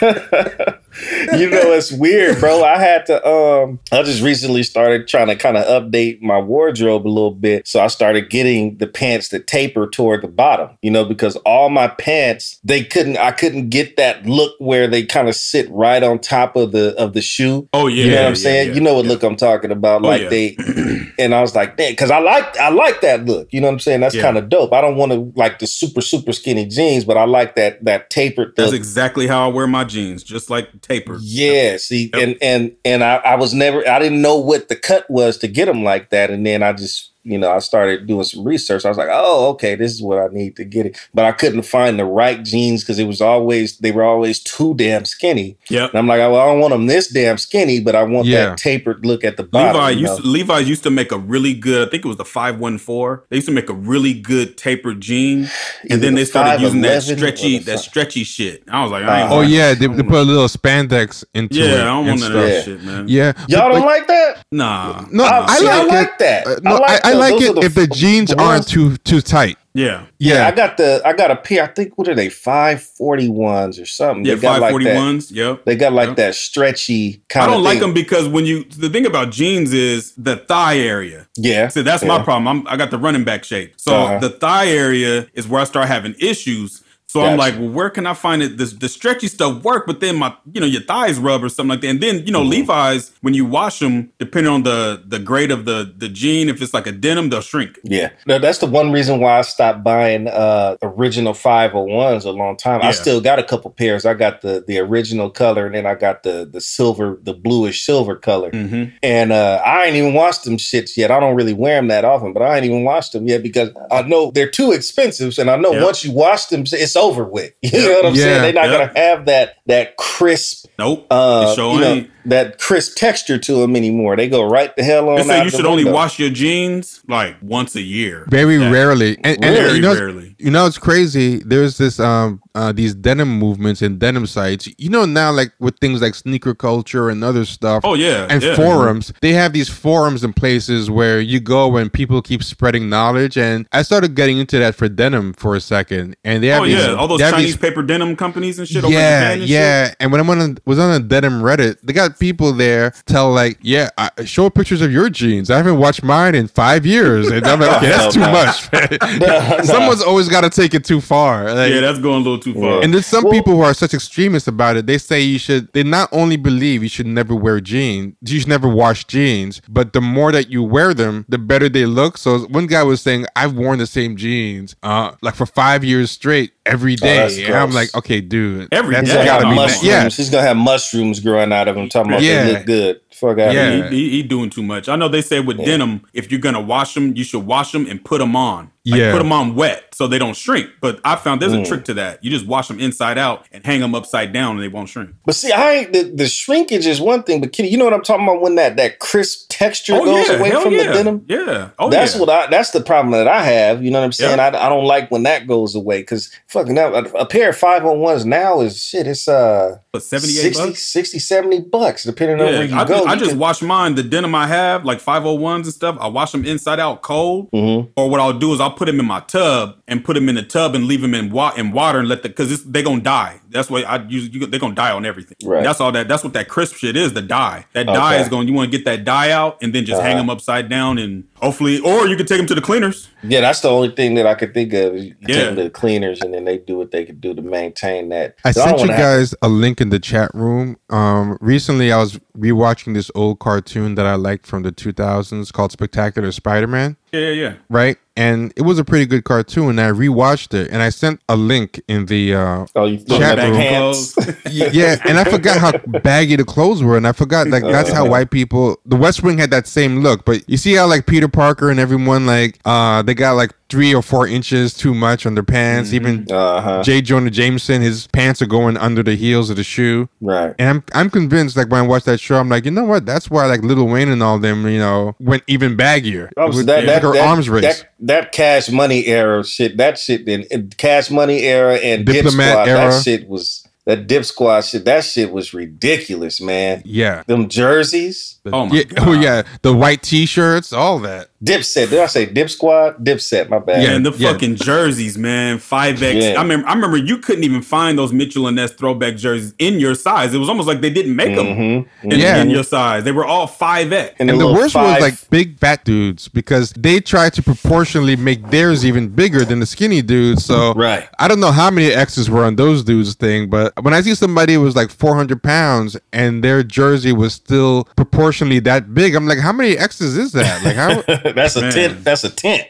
is 0.00 0.56
this? 0.56 0.74
you 1.38 1.48
know 1.48 1.72
it's 1.72 1.92
weird, 1.92 2.40
bro. 2.40 2.64
I 2.64 2.78
had 2.78 3.06
to 3.06 3.26
um 3.26 3.78
I 3.92 4.02
just 4.02 4.22
recently 4.22 4.62
started 4.62 5.06
trying 5.08 5.28
to 5.28 5.36
kind 5.36 5.56
of 5.56 5.64
update 5.66 6.20
my 6.20 6.38
wardrobe 6.38 7.06
a 7.06 7.08
little 7.08 7.30
bit. 7.30 7.66
So 7.68 7.80
I 7.80 7.86
started 7.86 8.30
getting 8.30 8.78
the 8.78 8.86
pants 8.86 9.28
that 9.28 9.46
taper 9.46 9.86
toward 9.88 10.22
the 10.22 10.28
bottom, 10.28 10.70
you 10.82 10.90
know, 10.90 11.04
because 11.04 11.36
all 11.36 11.68
my 11.70 11.88
pants, 11.88 12.58
they 12.64 12.82
couldn't 12.84 13.16
I 13.18 13.30
couldn't 13.32 13.68
get 13.70 13.96
that 13.96 14.26
look 14.26 14.54
where 14.58 14.86
they 14.88 15.04
kind 15.04 15.28
of 15.28 15.34
sit 15.36 15.70
right 15.70 16.02
on 16.02 16.18
top 16.18 16.56
of 16.56 16.72
the 16.72 16.94
of 16.96 17.12
the 17.12 17.22
shoe. 17.22 17.68
oh 17.72 17.86
yeah, 17.86 18.04
You 18.04 18.10
know 18.10 18.16
what 18.22 18.28
I'm 18.28 18.36
saying? 18.36 18.68
yeah, 18.68 18.74
you 18.74 18.80
know 18.80 18.94
what 18.94 19.04
yeah. 19.04 19.10
look 19.12 19.22
I'm 19.22 19.36
talking 19.36 19.70
about. 19.70 20.04
Oh, 20.04 20.08
like 20.08 20.22
yeah. 20.22 20.28
they 20.28 20.56
and 21.18 21.34
I 21.34 21.40
was 21.40 21.54
like, 21.54 21.76
damn, 21.76 21.92
because 21.92 22.10
I 22.10 22.18
like 22.18 22.56
I 22.58 22.68
like 22.70 23.00
that 23.02 23.24
look. 23.26 23.52
You 23.52 23.60
know 23.60 23.68
what 23.68 23.74
I'm 23.74 23.80
saying? 23.80 24.00
That's 24.00 24.14
Yeah. 24.14 24.22
kind 24.22 24.36
of 24.38 24.48
dope. 24.48 24.72
I 24.72 24.80
don't 24.80 24.96
want 24.96 25.12
to 25.12 25.32
like 25.36 25.58
the 25.60 25.66
super, 25.66 26.00
super 26.00 26.32
skinny 26.32 26.66
jeans, 26.66 27.04
but 27.04 27.16
I 27.16 27.24
like 27.24 27.54
that 27.56 27.84
that 27.84 28.10
tapered 28.10 28.54
That's 28.56 28.72
look. 28.72 28.78
exactly 28.78 29.26
how 29.26 29.44
I 29.48 29.52
wear 29.52 29.66
my 29.66 29.84
jeans, 29.84 30.22
just 30.22 30.50
like 30.50 30.68
tapered. 30.82 31.20
Yeah, 31.22 31.76
see, 31.76 32.10
Yep. 32.14 32.22
and 32.22 32.36
and 32.42 32.76
and 32.84 33.04
I, 33.04 33.16
I 33.16 33.34
was 33.36 33.54
never, 33.54 33.86
I 33.88 33.98
didn't 33.98 34.22
know 34.22 34.38
what 34.38 34.68
the 34.68 34.76
cut 34.76 35.08
was 35.10 35.38
to 35.38 35.48
get 35.48 35.66
them 35.66 35.82
like 35.84 36.10
that, 36.10 36.30
and 36.30 36.44
then 36.46 36.62
I 36.62 36.72
just, 36.72 37.09
you 37.22 37.36
know, 37.38 37.50
I 37.52 37.58
started 37.58 38.06
doing 38.06 38.24
some 38.24 38.44
research. 38.44 38.84
I 38.84 38.88
was 38.88 38.96
like, 38.98 39.08
oh, 39.10 39.48
okay, 39.50 39.74
this 39.74 39.92
is 39.92 40.02
what 40.02 40.18
I 40.18 40.28
need 40.32 40.56
to 40.56 40.64
get 40.64 40.86
it, 40.86 40.98
but 41.12 41.24
I 41.24 41.32
couldn't 41.32 41.62
find 41.62 41.98
the 41.98 42.04
right 42.04 42.42
jeans 42.42 42.82
because 42.82 42.98
it 42.98 43.04
was 43.04 43.20
always 43.20 43.76
they 43.78 43.92
were 43.92 44.04
always 44.04 44.40
too 44.42 44.74
damn 44.74 45.04
skinny, 45.04 45.56
Yep. 45.68 45.90
and 45.90 45.98
I'm 45.98 46.06
like, 46.06 46.18
well, 46.18 46.36
I 46.36 46.46
don't 46.46 46.60
want 46.60 46.72
them 46.72 46.86
this 46.86 47.08
damn 47.12 47.36
skinny, 47.38 47.80
but 47.80 47.94
I 47.94 48.02
want 48.04 48.26
Yeah. 48.26 48.46
that 48.50 48.58
tapered 48.58 49.04
look 49.04 49.24
at 49.24 49.36
the 49.36 49.42
bottom. 49.44 49.74
Levi 49.76 49.90
you 49.90 50.00
used 50.08 50.16
to, 50.22 50.26
Levi 50.28 50.58
used 50.60 50.82
to 50.84 50.90
make 50.90 51.12
a 51.12 51.18
really 51.18 51.54
good. 51.54 51.88
I 51.88 51.90
think 51.90 52.04
it 52.04 52.08
was 52.08 52.16
the 52.16 52.24
five 52.24 52.58
one 52.58 52.78
four. 52.78 53.24
They 53.28 53.36
used 53.36 53.48
to 53.48 53.54
make 53.54 53.68
a 53.68 53.74
really 53.74 54.14
good 54.14 54.56
tapered 54.56 55.00
jean, 55.00 55.40
Either 55.40 55.50
and 55.90 56.02
then 56.02 56.14
the 56.14 56.20
they 56.20 56.24
started 56.24 56.60
using 56.62 56.80
that 56.82 57.02
stretchy 57.02 57.58
that 57.58 57.72
fi- 57.78 57.82
stretchy 57.82 58.24
shit. 58.24 58.62
I 58.68 58.82
was 58.82 58.90
like, 58.92 59.04
I 59.04 59.22
ain't 59.22 59.30
Uh, 59.30 59.34
Oh 59.36 59.40
yeah, 59.42 59.74
they, 59.74 59.86
they 59.86 60.02
put 60.02 60.14
a 60.14 60.22
little 60.22 60.48
spandex 60.48 61.24
into 61.34 61.56
yeah, 61.58 61.64
it. 61.64 61.80
I 61.80 61.84
don't 61.84 62.08
and 62.08 62.20
want 62.20 62.32
that 62.32 62.52
stuff. 62.62 62.64
shit, 62.64 62.82
man. 62.84 63.04
Yeah, 63.08 63.32
Y'all 63.48 63.68
but, 63.68 63.72
don't 63.78 63.86
like 63.86 64.06
that? 64.06 64.44
Nah, 64.52 65.04
No, 65.12 65.24
I- 65.24 65.44
I 65.46 65.56
see, 65.58 65.64
like 65.66 65.74
I 65.74 65.84
like 65.84 66.18
that. 66.18 66.46
Uh, 66.46 66.56
no, 66.62 66.76
I 66.76 66.78
like 66.78 67.04
I, 67.06 67.09
I 67.10 67.30
like 67.30 67.40
it 67.42 67.54
the 67.54 67.60
if 67.62 67.74
the 67.74 67.82
f- 67.82 67.90
jeans 67.90 68.30
the 68.30 68.40
aren't 68.40 68.66
too 68.68 68.96
too 68.98 69.20
tight. 69.20 69.56
yeah, 69.74 70.06
Yeah, 70.18 70.34
Yeah, 70.34 70.46
I 70.48 70.50
got 70.52 70.76
the 70.76 71.00
I 71.04 71.12
got 71.12 71.30
a 71.30 71.36
pair. 71.36 71.62
I 71.64 71.66
think 71.68 71.96
what 71.98 72.08
are 72.08 72.14
they 72.14 72.28
five 72.28 72.82
forty 72.82 73.28
ones 73.28 73.78
or 73.78 73.86
something? 73.86 74.24
yeah, 74.24 74.34
they 74.34 74.40
got 74.40 74.60
like 74.60 74.70
forty 74.70 74.92
ones. 74.94 75.30
Yep. 75.30 75.64
They 75.64 75.76
got 75.76 75.92
like 75.92 76.08
Yep. 76.08 76.16
that 76.16 76.34
stretchy 76.34 77.22
kind 77.28 77.44
of 77.46 77.50
I 77.50 77.54
don't 77.54 77.64
like 77.64 77.80
them 77.80 77.94
because 77.94 78.28
when 78.28 78.44
you 78.46 78.64
the 78.64 78.88
thing 78.90 79.06
about 79.06 79.30
jeans 79.30 79.72
is 79.72 80.12
the 80.16 80.36
thigh 80.36 80.78
area. 80.78 81.26
Yeah, 81.36 81.68
See, 81.68 81.82
that's 81.82 82.02
yeah. 82.02 82.08
my 82.08 82.22
problem. 82.22 82.48
I'm, 82.48 82.68
I 82.68 82.76
got 82.76 82.90
the 82.90 82.98
running 82.98 83.24
back 83.24 83.44
shape. 83.44 83.74
So 83.76 83.94
Uh-huh. 83.94 84.18
the 84.18 84.30
thigh 84.30 84.68
area 84.68 85.26
is 85.34 85.46
where 85.48 85.60
I 85.60 85.64
start 85.64 85.88
having 85.88 86.14
issues. 86.18 86.82
So 87.10 87.22
I'm 87.22 87.36
like, 87.36 87.54
well, 87.58 87.68
where 87.70 87.90
can 87.90 88.06
I 88.06 88.14
find 88.14 88.40
it? 88.40 88.56
This 88.56 88.72
the 88.72 88.88
stretchy 88.88 89.26
stuff 89.26 89.64
work, 89.64 89.84
but 89.84 89.98
then 89.98 90.14
my, 90.16 90.32
you 90.52 90.60
know, 90.60 90.66
your 90.66 90.82
thighs 90.82 91.18
rub 91.18 91.42
or 91.42 91.48
something 91.48 91.70
like 91.70 91.80
that. 91.80 91.88
And 91.88 92.00
then, 92.00 92.24
you 92.24 92.30
know, 92.32 92.40
Mm-hmm. 92.40 92.50
Levi's 92.68 93.10
when 93.20 93.34
you 93.34 93.44
wash 93.44 93.80
them, 93.80 94.12
depending 94.18 94.52
on 94.52 94.62
the 94.62 95.02
the 95.04 95.18
grade 95.18 95.50
of 95.50 95.64
the 95.64 95.92
the 95.96 96.08
jean, 96.08 96.48
if 96.48 96.62
it's 96.62 96.72
like 96.72 96.86
a 96.86 96.92
denim, 96.92 97.28
they'll 97.30 97.40
shrink. 97.40 97.78
Yeah, 97.82 98.10
no, 98.26 98.38
that's 98.38 98.58
the 98.58 98.66
one 98.66 98.92
reason 98.92 99.18
why 99.20 99.38
I 99.38 99.42
stopped 99.42 99.82
buying 99.82 100.28
uh 100.28 100.76
original 100.82 101.32
501s 101.34 102.24
a 102.24 102.30
long 102.30 102.56
time. 102.56 102.80
I 102.82 102.92
still 102.92 103.20
got 103.20 103.38
a 103.38 103.42
couple 103.44 103.70
pairs. 103.72 104.06
I 104.06 104.14
got 104.14 104.42
the 104.42 104.64
the 104.66 104.78
original 104.78 105.30
color 105.30 105.66
and 105.66 105.74
then 105.74 105.86
I 105.86 105.94
got 105.96 106.22
the 106.22 106.48
the 106.50 106.60
silver, 106.60 107.18
the 107.22 107.34
bluish 107.34 107.84
silver 107.84 108.14
color. 108.16 108.50
Mm-hmm. 108.52 108.94
And 109.02 109.32
uh 109.32 109.60
I 109.66 109.84
ain't 109.84 109.96
even 109.96 110.14
washed 110.14 110.44
them 110.44 110.56
shits 110.56 110.96
yet. 110.96 111.10
I 111.10 111.18
don't 111.20 111.34
really 111.34 111.54
wear 111.54 111.76
them 111.76 111.88
that 111.88 112.04
often, 112.04 112.32
but 112.32 112.42
I 112.42 112.56
ain't 112.56 112.64
even 112.64 112.84
washed 112.84 113.12
them 113.12 113.26
yet 113.26 113.42
because 113.42 113.70
I 113.90 114.02
know 114.02 114.30
they're 114.30 114.50
too 114.50 114.72
expensive 114.72 115.36
and 115.38 115.50
I 115.50 115.56
know 115.56 115.72
Yep. 115.72 115.82
once 115.84 116.04
you 116.04 116.12
wash 116.12 116.46
them 116.46 116.62
it's 116.62 116.96
over 117.00 117.24
with. 117.24 117.52
You 117.62 117.70
know 117.82 117.92
what 117.96 118.06
I'm 118.06 118.14
Yeah. 118.14 118.22
saying? 118.24 118.42
They're 118.42 118.52
not 118.52 118.70
Yep. 118.70 118.94
to 118.94 119.00
have 119.00 119.24
that 119.26 119.56
that 119.66 119.96
crisp 119.96 120.66
Nope. 120.78 121.06
uh 121.10 121.54
sure 121.54 121.74
you 121.74 121.80
know, 121.80 121.92
ain't. 121.94 122.10
That 122.24 122.58
crisp 122.58 122.96
texture 122.96 123.38
to 123.38 123.54
them 123.60 123.76
anymore. 123.76 124.16
They 124.16 124.28
go 124.28 124.48
right 124.48 124.74
the 124.76 124.82
hell 124.82 125.08
on 125.08 125.16
They 125.16 125.22
say 125.24 125.38
out 125.40 125.44
you 125.44 125.50
should 125.50 125.66
only 125.66 125.84
wash 125.84 126.18
your 126.18 126.30
jeans 126.30 127.02
like 127.08 127.36
once 127.42 127.74
a 127.76 127.80
year. 127.82 128.26
very 128.28 128.56
Yeah. 128.56 128.70
rarely. 128.70 129.16
And, 129.24 129.42
and 129.44 129.54
Very 129.56 129.76
you 129.76 129.80
know, 129.82 129.94
rarely. 129.94 130.36
you 130.38 130.50
know, 130.50 130.66
it's 130.66 130.78
crazy. 130.78 131.38
There's 131.44 131.78
this 131.78 131.98
um 132.00 132.40
uh 132.54 132.72
these 132.72 132.94
denim 132.94 133.38
movements 133.38 133.80
and 133.82 133.98
denim 133.98 134.26
sites. 134.26 134.68
You 134.78 134.90
know 134.90 135.04
now, 135.04 135.30
like 135.32 135.52
with 135.60 135.78
things 135.80 136.02
like 136.02 136.14
sneaker 136.14 136.54
culture 136.54 137.08
and 137.08 137.22
other 137.24 137.44
stuff. 137.44 137.82
Oh 137.84 137.94
yeah. 137.94 138.26
and 138.28 138.42
yeah. 138.42 138.54
forums. 138.56 139.12
They 139.20 139.32
have 139.32 139.52
these 139.52 139.68
forums 139.68 140.24
and 140.24 140.34
places 140.34 140.90
where 140.90 141.20
you 141.20 141.40
go 141.40 141.76
and 141.76 141.92
people 141.92 142.20
keep 142.22 142.42
spreading 142.42 142.88
knowledge. 142.88 143.38
And 143.38 143.66
I 143.72 143.82
started 143.82 144.14
getting 144.14 144.38
into 144.38 144.58
that 144.58 144.74
for 144.74 144.88
denim 144.88 145.32
for 145.32 145.54
a 145.54 145.60
second. 145.60 146.16
And 146.24 146.42
they 146.42 146.48
have 146.48 146.62
Oh 146.62 146.66
these, 146.66 146.78
yeah, 146.78 146.94
all 146.94 147.08
those 147.08 147.20
Chinese 147.20 147.46
these- 147.46 147.56
paper 147.56 147.82
denim 147.82 148.16
companies 148.16 148.58
and 148.58 148.68
shit. 148.68 148.84
over 148.84 148.92
yeah, 148.92 149.30
and 149.30 149.42
yeah. 149.42 149.86
shit. 149.88 149.96
And 150.00 150.12
when 150.12 150.20
I'm 150.20 150.28
on 150.30 150.58
was 150.66 150.78
on 150.78 150.90
a 150.92 151.00
denim 151.04 151.42
Reddit, 151.42 151.76
they 151.82 151.92
got 151.92 152.09
people 152.18 152.52
there 152.52 152.92
tell 153.06 153.30
like, 153.32 153.58
yeah, 153.62 153.88
I, 153.98 154.10
show 154.24 154.50
pictures 154.50 154.82
of 154.82 154.92
your 154.92 155.08
jeans. 155.10 155.50
I 155.50 155.56
haven't 155.56 155.78
watched 155.78 156.02
mine 156.02 156.34
in 156.34 156.48
five 156.48 156.84
years, 156.86 157.28
and 157.30 157.46
I'm 157.46 157.60
like, 157.60 157.76
okay, 157.78 157.88
that's 157.90 158.14
too 158.14 158.20
much. 158.20 158.72
man. 159.20 159.64
Someone's 159.64 160.02
always 160.02 160.28
got 160.28 160.42
to 160.42 160.50
take 160.50 160.74
it 160.74 160.84
too 160.84 161.00
far. 161.00 161.52
Like, 161.54 161.72
Yeah, 161.72 161.80
that's 161.80 161.98
going 161.98 162.16
a 162.16 162.18
little 162.18 162.38
too 162.38 162.54
far. 162.54 162.82
and 162.82 162.92
there's 162.92 163.06
some 163.06 163.24
Well- 163.24 163.32
people 163.32 163.54
who 163.54 163.62
are 163.62 163.74
such 163.74 163.94
extremists 163.94 164.48
about 164.48 164.76
it. 164.76 164.86
They 164.86 164.98
say 164.98 165.20
you 165.20 165.38
should. 165.38 165.72
They 165.72 165.82
not 165.82 166.08
only 166.12 166.36
believe 166.36 166.82
you 166.82 166.88
should 166.88 167.06
never 167.06 167.34
wear 167.34 167.60
jeans, 167.60 168.14
you 168.26 168.40
should 168.40 168.48
never 168.48 168.68
wash 168.68 169.04
jeans, 169.04 169.60
but 169.68 169.92
the 169.92 170.00
more 170.00 170.32
that 170.32 170.50
you 170.50 170.62
wear 170.62 170.94
them, 170.94 171.24
the 171.28 171.38
better 171.38 171.68
they 171.68 171.86
look. 171.86 172.16
So 172.18 172.40
one 172.46 172.66
guy 172.66 172.82
was 172.82 173.00
saying, 173.00 173.26
I've 173.36 173.54
worn 173.54 173.78
the 173.78 173.86
same 173.86 174.16
jeans, 174.16 174.76
uh, 174.82 175.12
like 175.22 175.34
for 175.34 175.46
five 175.46 175.84
years 175.84 176.10
straight, 176.10 176.52
every 176.66 176.94
day, 176.96 177.16
that's 177.16 177.38
and 177.38 177.54
I'm 177.54 177.72
like, 177.72 177.94
okay, 177.96 178.20
dude, 178.20 178.68
Every 178.72 178.94
that's 178.94 179.08
He's 179.08 179.16
day. 179.16 179.24
gonna 179.26 179.30
have 179.32 179.42
gotta 179.42 179.54
be 179.54 179.56
Yeah. 179.56 179.62
mushrooms. 179.66 179.84
yeah. 179.84 180.08
He's 180.10 180.30
gonna 180.30 180.46
have 180.46 180.56
mushrooms 180.56 181.20
growing 181.20 181.52
out 181.52 181.68
of 181.68 181.76
him. 181.76 181.88
Talking 182.04 182.12
about 182.12 182.22
Yeah. 182.22 182.44
they 182.44 182.52
look 182.54 182.66
good. 182.66 183.00
Fuck 183.20 183.38
out 183.38 183.52
Yeah. 183.54 183.68
of 183.68 183.74
here. 183.74 183.90
He, 183.90 183.96
he, 183.96 184.10
he 184.10 184.22
doing 184.22 184.50
too 184.50 184.62
much. 184.62 184.88
I 184.88 184.96
know 184.96 185.08
they 185.08 185.22
say 185.22 185.40
with 185.40 185.58
denim, 185.64 186.02
if 186.14 186.30
you're 186.30 186.40
gonna 186.40 186.60
wash 186.60 186.94
them, 186.94 187.14
you 187.16 187.24
should 187.24 187.46
wash 187.46 187.72
them 187.72 187.86
and 187.86 188.02
put 188.04 188.18
them 188.18 188.34
on. 188.34 188.70
Like, 188.86 188.98
Yeah. 188.98 189.12
put 189.12 189.18
them 189.18 189.30
on 189.30 189.54
wet 189.56 189.84
so 189.94 190.06
they 190.06 190.18
don't 190.18 190.34
shrink. 190.34 190.70
But 190.80 191.00
I 191.04 191.16
found 191.16 191.42
there's 191.42 191.52
Mm. 191.52 191.62
a 191.62 191.66
trick 191.66 191.84
to 191.84 191.94
that. 191.94 192.24
You 192.24 192.30
just 192.30 192.46
wash 192.46 192.68
them 192.68 192.80
inside 192.80 193.18
out 193.18 193.44
and 193.52 193.64
hang 193.64 193.80
them 193.80 193.94
upside 193.94 194.32
down, 194.32 194.52
and 194.52 194.62
they 194.62 194.68
won't 194.68 194.88
shrink. 194.88 195.10
But 195.26 195.34
see, 195.34 195.52
I 195.52 195.72
ain't 195.72 195.92
the, 195.92 196.04
the 196.04 196.26
shrinkage 196.26 196.86
is 196.86 196.98
one 196.98 197.22
thing, 197.22 197.42
but 197.42 197.52
Kitty, 197.52 197.68
you 197.68 197.76
know 197.76 197.84
what 197.84 197.92
I'm 197.92 198.02
talking 198.02 198.24
about 198.26 198.40
when 198.40 198.54
that 198.54 198.78
that 198.78 198.98
crisp 198.98 199.46
texture 199.50 199.92
goes 199.92 200.30
away 200.30 200.48
hell 200.48 200.62
from 200.62 200.72
yeah. 200.72 200.86
the 200.86 200.92
denim. 200.94 201.24
Yeah. 201.28 201.68
Oh 201.78 201.90
that's 201.90 202.14
yeah. 202.14 202.20
what 202.20 202.30
I. 202.30 202.46
That's 202.46 202.70
the 202.70 202.80
problem 202.80 203.12
that 203.12 203.28
I 203.28 203.42
have. 203.42 203.84
You 203.84 203.90
know 203.90 203.98
what 204.00 204.06
I'm 204.06 204.12
saying? 204.12 204.38
Yeah. 204.38 204.44
I, 204.48 204.66
I 204.66 204.68
don't 204.70 204.86
like 204.86 205.10
when 205.10 205.24
that 205.24 205.46
goes 205.46 205.74
away 205.74 206.00
because 206.00 206.30
fucking 206.48 206.74
now, 206.74 206.94
a, 206.94 207.02
a 207.10 207.26
pair 207.26 207.50
of 207.50 207.58
five 207.58 207.84
on 207.84 207.98
ones 208.00 208.24
now 208.24 208.62
is 208.62 208.82
shit. 208.82 209.06
It's 209.06 209.28
uh 209.28 209.76
But 209.92 210.02
78 210.02 210.40
60, 210.54 210.64
bucks. 210.70 210.82
60, 210.84 211.18
70 211.18 211.60
bucks 211.70 212.04
depending 212.04 212.40
on 212.40 212.46
where 212.46 212.64
you 212.64 212.74
I, 212.74 212.84
go. 212.86 213.00
just, 213.04 213.08
I 213.10 213.16
just 213.16 213.30
can- 213.30 213.38
wash 213.38 213.62
mine. 213.62 213.94
The 213.94 214.02
denim 214.02 214.34
I 214.34 214.46
have, 214.46 214.84
like 214.84 215.00
501s 215.00 215.66
and 215.66 215.74
stuff, 215.74 215.96
I 216.00 216.06
wash 216.08 216.32
them 216.32 216.44
inside 216.44 216.78
out 216.80 217.02
cold. 217.02 217.50
Mhm. 217.52 217.88
Or 217.96 218.08
what 218.08 218.20
I'll 218.20 218.32
do 218.38 218.52
is 218.52 218.60
I'll 218.60 218.70
put 218.70 218.86
them 218.86 219.00
in 219.00 219.06
my 219.06 219.20
tub 219.20 219.74
and 219.88 220.04
put 220.04 220.14
them 220.14 220.28
in 220.28 220.34
the 220.36 220.42
tub 220.42 220.74
and 220.74 220.84
leave 220.86 221.00
them 221.02 221.14
in, 221.14 221.30
wa- 221.30 221.52
in 221.56 221.72
water 221.72 221.98
and 221.98 222.08
let 222.08 222.22
the 222.22 222.28
because 222.28 222.64
they're 222.64 222.82
gonna 222.82 223.00
die. 223.00 223.39
That's 223.50 223.68
why 223.68 223.82
I 223.82 224.02
use 224.06 224.28
you, 224.32 224.46
they're 224.46 224.60
gonna 224.60 224.74
die 224.74 224.92
on 224.92 225.04
everything. 225.04 225.36
Right. 225.44 225.62
That's 225.64 225.80
all 225.80 225.92
that. 225.92 226.08
That's 226.08 226.22
what 226.24 226.32
that 226.34 226.48
crisp 226.48 226.76
shit 226.76 226.96
is. 226.96 227.12
The 227.12 227.22
dye. 227.22 227.66
That 227.72 227.86
dye 227.86 228.16
is 228.18 228.28
going. 228.28 228.48
You 228.48 228.54
want 228.54 228.70
to 228.70 228.76
get 228.78 228.84
that 228.86 229.04
dye 229.04 229.30
out 229.32 229.58
and 229.62 229.74
then 229.74 229.84
just 229.84 230.00
hang 230.00 230.12
Uh-huh. 230.12 230.20
them 230.22 230.30
upside 230.30 230.68
down 230.68 230.98
and 230.98 231.24
hopefully, 231.36 231.80
or 231.80 232.06
you 232.06 232.16
could 232.16 232.28
take 232.28 232.38
them 232.38 232.46
to 232.46 232.54
the 232.54 232.60
cleaners. 232.60 233.08
Yeah, 233.22 233.40
that's 233.40 233.60
the 233.60 233.68
only 233.70 233.90
thing 233.90 234.14
that 234.14 234.26
I 234.26 234.34
could 234.34 234.54
think 234.54 234.72
of. 234.72 234.94
You 234.96 235.14
Yeah. 235.20 235.34
take 235.34 235.44
them 235.46 235.56
to 235.56 235.62
the 235.64 235.70
cleaners 235.70 236.20
and 236.20 236.32
then 236.32 236.44
they 236.44 236.58
do 236.58 236.76
what 236.78 236.90
they 236.90 237.04
could 237.04 237.20
do 237.20 237.34
to 237.34 237.42
maintain 237.42 238.08
that. 238.10 238.36
I 238.44 238.52
So 238.52 238.60
don't 238.60 238.68
sent 238.70 238.80
you 238.80 238.82
wanna 238.88 238.92
have- 238.94 239.18
guys 239.18 239.34
a 239.42 239.48
link 239.48 239.80
in 239.80 239.90
the 239.90 239.98
chat 239.98 240.30
room. 240.34 240.76
Um, 240.88 241.36
recently, 241.40 241.92
I 241.92 241.98
was 241.98 242.18
rewatching 242.38 242.94
this 242.94 243.10
old 243.14 243.38
cartoon 243.40 243.94
that 243.96 244.06
I 244.06 244.14
liked 244.14 244.46
from 244.46 244.62
the 244.62 244.72
2000s 244.72 245.50
called 245.52 245.72
Spectacular 245.72 246.30
Spider-Man. 246.32 246.96
Yeah, 247.12 247.20
yeah, 247.20 247.30
yeah. 247.30 247.54
Right, 247.68 247.98
and 248.16 248.52
it 248.56 248.62
was 248.62 248.78
a 248.78 248.84
pretty 248.84 249.06
good 249.06 249.24
cartoon. 249.24 249.70
And 249.78 249.80
I 249.80 249.90
rewatched 249.90 250.54
it, 250.54 250.70
and 250.70 250.82
I 250.82 250.90
sent 250.90 251.20
a 251.28 251.36
link 251.36 251.80
in 251.88 252.06
the 252.06 252.34
uh, 252.34 252.66
Oh, 252.74 252.86
you 252.86 252.98
Chat 253.04 253.38
room. 253.38 253.56
pants? 253.56 254.16
Yeah, 254.50 254.96
and 255.04 255.18
I 255.18 255.24
forgot 255.24 255.58
how 255.58 255.72
baggy 256.02 256.36
the 256.36 256.44
clothes 256.44 256.82
were, 256.82 256.96
and 256.96 257.06
I 257.06 257.12
forgot 257.12 257.48
like 257.48 257.62
that's 257.62 257.90
how 257.90 258.08
white 258.08 258.30
people. 258.30 258.80
The 258.86 258.96
West 258.96 259.22
Wing 259.22 259.38
had 259.38 259.50
that 259.50 259.66
same 259.66 260.00
look, 260.00 260.24
but 260.24 260.48
you 260.48 260.56
see 260.56 260.74
how 260.74 260.86
like 260.86 261.06
Peter 261.06 261.28
Parker 261.28 261.70
and 261.70 261.80
everyone 261.80 262.26
like 262.26 262.58
uh 262.64 263.02
they 263.02 263.14
got 263.14 263.32
like 263.32 263.52
three 263.70 263.94
or 263.94 264.02
four 264.02 264.26
inches 264.26 264.74
too 264.74 264.92
much 264.92 265.24
on 265.24 265.34
their 265.34 265.44
pants. 265.44 265.92
Even 265.92 266.26
Uh 266.30 266.60
huh. 266.60 266.82
J. 266.82 267.00
Jonah 267.00 267.30
Jameson, 267.30 267.80
his 267.80 268.06
pants 268.08 268.42
are 268.42 268.46
going 268.46 268.76
under 268.76 269.02
the 269.02 269.14
heels 269.14 269.48
of 269.48 269.56
the 269.56 269.64
shoe. 269.64 270.08
Right. 270.20 270.54
And 270.58 270.68
I'm 270.68 270.84
I'm 270.92 271.10
convinced 271.10 271.56
like 271.56 271.70
when 271.70 271.82
I 271.84 271.86
watched 271.86 272.06
that 272.06 272.20
show, 272.20 272.36
I'm 272.36 272.48
like, 272.48 272.64
you 272.64 272.70
know 272.70 272.84
what? 272.84 273.06
That's 273.06 273.30
why 273.30 273.46
like 273.46 273.62
Little 273.62 273.86
Wayne 273.86 274.08
and 274.08 274.22
all 274.22 274.38
them, 274.38 274.66
you 274.66 274.78
know, 274.78 275.14
went 275.20 275.44
even 275.46 275.76
baggier. 275.76 276.30
Oh, 276.36 276.50
so 276.50 276.58
that, 276.64 276.86
that, 276.86 277.04
like 277.04 277.14
that, 277.14 277.26
arms 277.26 277.48
race. 277.48 277.62
That, 277.62 277.92
that 278.00 278.32
cash 278.32 278.70
money 278.70 279.06
era 279.06 279.44
shit, 279.44 279.76
that 279.76 279.98
shit, 279.98 280.26
then 280.26 280.44
cash 280.76 281.10
money 281.10 281.40
era 281.40 281.76
and 281.76 282.04
dip 282.04 282.24
Diplomat 282.24 282.50
squad, 282.50 282.68
era. 282.68 282.90
that 282.90 283.02
shit 283.02 283.28
was 283.28 283.66
that 283.90 284.06
dip 284.06 284.24
squad 284.24 284.60
shit. 284.62 284.84
That 284.84 285.04
shit 285.04 285.32
was 285.32 285.52
ridiculous, 285.52 286.40
man. 286.40 286.82
yeah. 286.84 287.22
Them 287.26 287.48
jerseys, 287.48 288.38
Oh 288.46 288.66
my 288.66 288.76
yeah, 288.76 288.82
god. 288.84 289.08
oh 289.08 289.12
yeah, 289.12 289.42
the 289.62 289.72
white 289.74 290.02
T-shirts, 290.02 290.72
all 290.72 290.98
that. 291.00 291.28
Dip 291.42 291.64
set. 291.64 291.88
Did 291.90 292.00
I 292.00 292.06
say 292.06 292.26
dip 292.26 292.50
squad? 292.50 293.02
Dip 293.02 293.20
set, 293.20 293.48
My 293.48 293.58
bad. 293.58 293.82
Yeah, 293.82 293.90
and 293.92 294.04
the 294.04 294.12
Yeah. 294.12 294.32
fucking 294.32 294.56
jerseys, 294.56 295.16
man. 295.16 295.58
Five 295.58 296.02
X. 296.02 296.22
Yeah. 296.24 296.30
I 296.38 296.42
remember. 296.42 296.68
I 296.68 296.74
remember 296.74 296.98
you 296.98 297.16
couldn't 297.18 297.44
even 297.44 297.62
find 297.62 297.98
those 297.98 298.12
Mitchell 298.12 298.46
and 298.46 298.56
Ness 298.56 298.72
throwback 298.72 299.16
jerseys 299.16 299.54
in 299.58 299.80
your 299.80 299.94
size. 299.94 300.34
It 300.34 300.38
was 300.38 300.50
almost 300.50 300.68
like 300.68 300.82
they 300.82 300.90
didn't 300.90 301.16
make 301.16 301.34
them 301.34 301.46
Mhm. 301.46 301.86
in, 302.12 302.18
Yeah. 302.20 302.42
in 302.42 302.50
your 302.50 302.62
size. 302.62 303.04
They 303.04 303.12
were 303.12 303.24
all 303.24 303.46
five 303.46 303.90
X. 303.92 304.14
And, 304.20 304.28
And 304.30 304.38
the 304.40 304.46
the 304.48 304.52
worst 304.52 304.74
five, 304.74 305.00
was 305.00 305.10
like 305.10 305.30
big 305.30 305.58
fat 305.58 305.82
dudes 305.84 306.28
because 306.28 306.72
they 306.78 307.00
tried 307.00 307.32
to 307.34 307.42
proportionally 307.42 308.16
make 308.16 308.50
theirs 308.50 308.84
even 308.84 309.08
bigger 309.08 309.42
than 309.44 309.60
the 309.60 309.66
skinny 309.66 310.02
dudes. 310.02 310.44
So 310.44 310.74
Right. 310.74 311.08
I 311.18 311.26
don't 311.28 311.40
know 311.40 311.52
how 311.52 311.70
many 311.70 311.90
X's 311.90 312.28
were 312.28 312.44
on 312.44 312.56
those 312.56 312.84
dudes' 312.84 313.14
thing, 313.14 313.48
but 313.48 313.72
when 313.82 313.94
I 313.94 314.00
see 314.00 314.14
somebody 314.14 314.54
who 314.54 314.60
was 314.60 314.76
like 314.76 314.90
400 314.90 315.42
pounds 315.42 315.96
and 316.12 316.42
their 316.44 316.62
jersey 316.62 317.12
was 317.12 317.34
still 317.34 317.84
proportionally 317.96 318.58
that 318.60 318.94
big, 318.94 319.14
I'm 319.14 319.26
like, 319.26 319.38
how 319.38 319.52
many 319.52 319.76
X's 319.76 320.16
is 320.16 320.32
that? 320.32 320.62
Like 320.64 320.76
how? 320.76 321.02
that's 321.32 321.56
a 321.56 321.70
tent. 321.72 322.04
That's 322.04 322.24
a 322.24 322.30
tent. 322.30 322.66